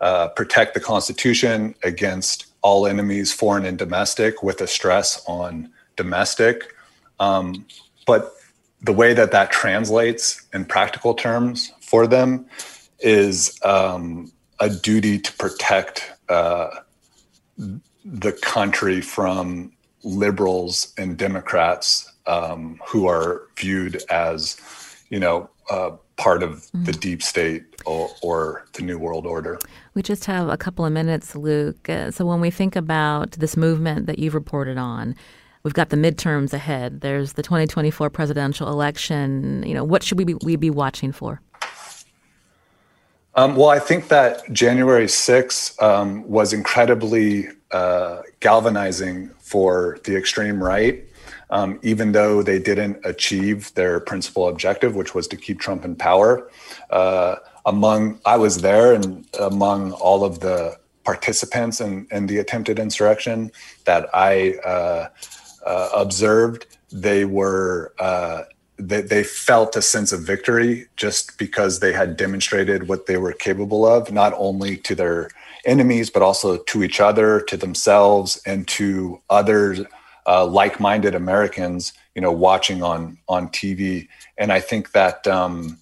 uh, 0.00 0.28
protect 0.28 0.74
the 0.74 0.80
Constitution 0.80 1.74
against 1.84 2.51
all 2.62 2.86
enemies, 2.86 3.32
foreign 3.32 3.64
and 3.64 3.78
domestic, 3.78 4.42
with 4.42 4.60
a 4.60 4.66
stress 4.66 5.22
on 5.26 5.70
domestic. 5.96 6.74
Um, 7.20 7.66
but 8.06 8.34
the 8.80 8.92
way 8.92 9.14
that 9.14 9.30
that 9.32 9.50
translates 9.50 10.46
in 10.52 10.64
practical 10.64 11.14
terms 11.14 11.72
for 11.80 12.06
them 12.06 12.46
is 13.00 13.58
um, 13.64 14.32
a 14.60 14.68
duty 14.68 15.18
to 15.18 15.32
protect 15.34 16.10
uh, 16.28 16.70
the 18.04 18.32
country 18.42 19.00
from 19.00 19.72
liberals 20.04 20.92
and 20.98 21.16
Democrats 21.16 22.12
um, 22.26 22.80
who 22.86 23.06
are 23.06 23.42
viewed 23.56 24.02
as, 24.10 24.56
you 25.10 25.20
know, 25.20 25.48
uh, 25.70 25.90
part 26.16 26.42
of 26.42 26.66
mm. 26.72 26.84
the 26.84 26.92
deep 26.92 27.22
state 27.22 27.64
or, 27.86 28.10
or, 28.22 28.64
the 28.74 28.82
New 28.82 28.98
World 28.98 29.26
Order. 29.26 29.58
We 29.94 30.02
just 30.02 30.24
have 30.26 30.48
a 30.48 30.56
couple 30.56 30.84
of 30.84 30.92
minutes, 30.92 31.34
Luke. 31.34 31.88
Uh, 31.88 32.10
so 32.10 32.24
when 32.24 32.40
we 32.40 32.50
think 32.50 32.76
about 32.76 33.32
this 33.32 33.56
movement 33.56 34.06
that 34.06 34.18
you've 34.18 34.34
reported 34.34 34.78
on, 34.78 35.14
we've 35.62 35.74
got 35.74 35.88
the 35.90 35.96
midterms 35.96 36.52
ahead. 36.52 37.00
There's 37.00 37.34
the 37.34 37.42
2024 37.42 38.10
presidential 38.10 38.68
election. 38.68 39.64
You 39.66 39.74
know, 39.74 39.84
what 39.84 40.02
should 40.02 40.18
we 40.18 40.24
be, 40.24 40.34
we 40.44 40.56
be 40.56 40.70
watching 40.70 41.12
for? 41.12 41.40
Um, 43.34 43.56
well, 43.56 43.70
I 43.70 43.78
think 43.78 44.08
that 44.08 44.52
January 44.52 45.06
6th 45.06 45.82
um, 45.82 46.28
was 46.28 46.52
incredibly 46.52 47.48
uh, 47.70 48.22
galvanizing 48.40 49.30
for 49.38 49.98
the 50.04 50.16
extreme 50.16 50.62
right, 50.62 51.02
um, 51.52 51.78
even 51.82 52.12
though 52.12 52.42
they 52.42 52.58
didn't 52.58 52.98
achieve 53.04 53.72
their 53.74 54.00
principal 54.00 54.48
objective, 54.48 54.96
which 54.96 55.14
was 55.14 55.28
to 55.28 55.36
keep 55.36 55.60
Trump 55.60 55.84
in 55.84 55.94
power. 55.94 56.50
Uh, 56.90 57.36
among 57.66 58.18
I 58.24 58.36
was 58.36 58.62
there, 58.62 58.94
and 58.94 59.26
among 59.38 59.92
all 59.92 60.24
of 60.24 60.40
the 60.40 60.78
participants 61.04 61.80
in, 61.80 62.06
in 62.10 62.26
the 62.26 62.38
attempted 62.38 62.78
insurrection 62.78 63.52
that 63.84 64.08
I 64.14 64.54
uh, 64.64 65.08
uh 65.64 65.88
observed, 65.94 66.66
they 66.90 67.24
were 67.26 67.92
uh, 67.98 68.44
they, 68.78 69.02
they 69.02 69.22
felt 69.22 69.76
a 69.76 69.82
sense 69.82 70.10
of 70.10 70.22
victory 70.22 70.86
just 70.96 71.38
because 71.38 71.80
they 71.80 71.92
had 71.92 72.16
demonstrated 72.16 72.88
what 72.88 73.06
they 73.06 73.18
were 73.18 73.32
capable 73.32 73.86
of, 73.86 74.10
not 74.10 74.32
only 74.38 74.76
to 74.78 74.94
their 74.94 75.28
enemies, 75.66 76.08
but 76.08 76.22
also 76.22 76.56
to 76.56 76.82
each 76.82 76.98
other, 76.98 77.40
to 77.42 77.56
themselves, 77.58 78.40
and 78.46 78.66
to 78.66 79.20
other 79.28 79.86
uh, 80.26 80.46
like-minded 80.46 81.14
Americans, 81.14 81.92
you 82.14 82.22
know, 82.22 82.32
watching 82.32 82.82
on 82.82 83.18
on 83.28 83.48
TV. 83.48 84.08
And 84.38 84.52
I 84.52 84.60
think 84.60 84.92
that 84.92 85.26
um, 85.26 85.78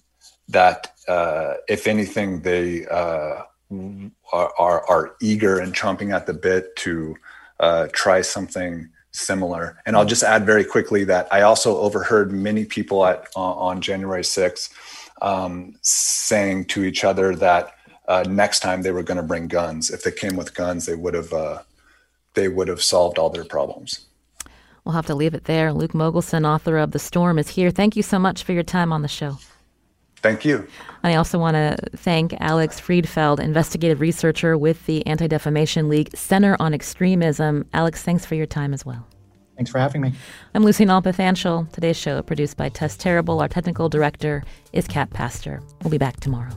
that 0.49 0.93
uh, 1.07 1.55
if 1.67 1.87
anything, 1.87 2.41
they 2.41 2.85
uh, 2.87 3.43
are, 4.33 4.53
are, 4.57 4.87
are 4.87 5.15
eager 5.21 5.59
and 5.59 5.73
chomping 5.73 6.13
at 6.13 6.25
the 6.25 6.33
bit 6.33 6.75
to 6.77 7.15
uh, 7.59 7.87
try 7.93 8.21
something 8.21 8.89
similar. 9.11 9.81
And 9.85 9.95
I'll 9.95 10.05
just 10.05 10.23
add 10.23 10.45
very 10.45 10.63
quickly 10.63 11.03
that 11.05 11.27
I 11.31 11.41
also 11.41 11.77
overheard 11.77 12.31
many 12.31 12.65
people 12.65 13.05
at 13.05 13.27
on 13.35 13.81
January 13.81 14.23
6th 14.23 14.69
um, 15.21 15.75
saying 15.81 16.65
to 16.65 16.83
each 16.83 17.03
other 17.03 17.35
that 17.35 17.75
uh, 18.07 18.23
next 18.27 18.61
time 18.61 18.81
they 18.81 18.91
were 18.91 19.03
going 19.03 19.17
to 19.17 19.23
bring 19.23 19.47
guns. 19.47 19.89
If 19.89 20.03
they 20.03 20.11
came 20.11 20.35
with 20.35 20.53
guns, 20.53 20.85
they 20.85 20.95
would 20.95 21.13
have 21.13 21.31
uh, 21.31 21.61
they 22.33 22.47
would 22.47 22.67
have 22.67 22.81
solved 22.81 23.17
all 23.17 23.29
their 23.29 23.45
problems. 23.45 24.07
We'll 24.83 24.95
have 24.95 25.05
to 25.07 25.15
leave 25.15 25.33
it 25.33 25.45
there. 25.45 25.73
Luke 25.73 25.93
Mogelson, 25.93 26.45
author 26.45 26.77
of 26.77 26.91
The 26.91 26.99
Storm, 26.99 27.37
is 27.37 27.49
here. 27.49 27.71
Thank 27.71 27.95
you 27.95 28.03
so 28.03 28.17
much 28.17 28.43
for 28.43 28.51
your 28.53 28.63
time 28.63 28.91
on 28.91 29.01
the 29.01 29.07
show. 29.07 29.37
Thank 30.17 30.45
you. 30.45 30.67
I 31.03 31.15
also 31.15 31.39
want 31.39 31.55
to 31.55 31.77
thank 31.97 32.35
Alex 32.39 32.79
Friedfeld, 32.79 33.39
investigative 33.39 34.01
researcher 34.01 34.57
with 34.57 34.85
the 34.85 35.05
Anti 35.07 35.27
Defamation 35.27 35.89
League 35.89 36.15
Center 36.15 36.55
on 36.59 36.73
Extremism. 36.73 37.65
Alex, 37.73 38.03
thanks 38.03 38.25
for 38.25 38.35
your 38.35 38.45
time 38.45 38.73
as 38.73 38.85
well. 38.85 39.07
Thanks 39.55 39.71
for 39.71 39.79
having 39.79 40.01
me. 40.01 40.13
I'm 40.55 40.63
Lucy 40.63 40.85
Nalpathanchil. 40.85 41.71
Today's 41.71 41.97
show 41.97 42.21
produced 42.21 42.57
by 42.57 42.69
Tess 42.69 42.97
Terrible. 42.97 43.39
Our 43.39 43.47
technical 43.47 43.89
director 43.89 44.43
is 44.73 44.87
Kat 44.87 45.09
Pastor. 45.11 45.61
We'll 45.83 45.91
be 45.91 45.97
back 45.97 46.19
tomorrow. 46.19 46.51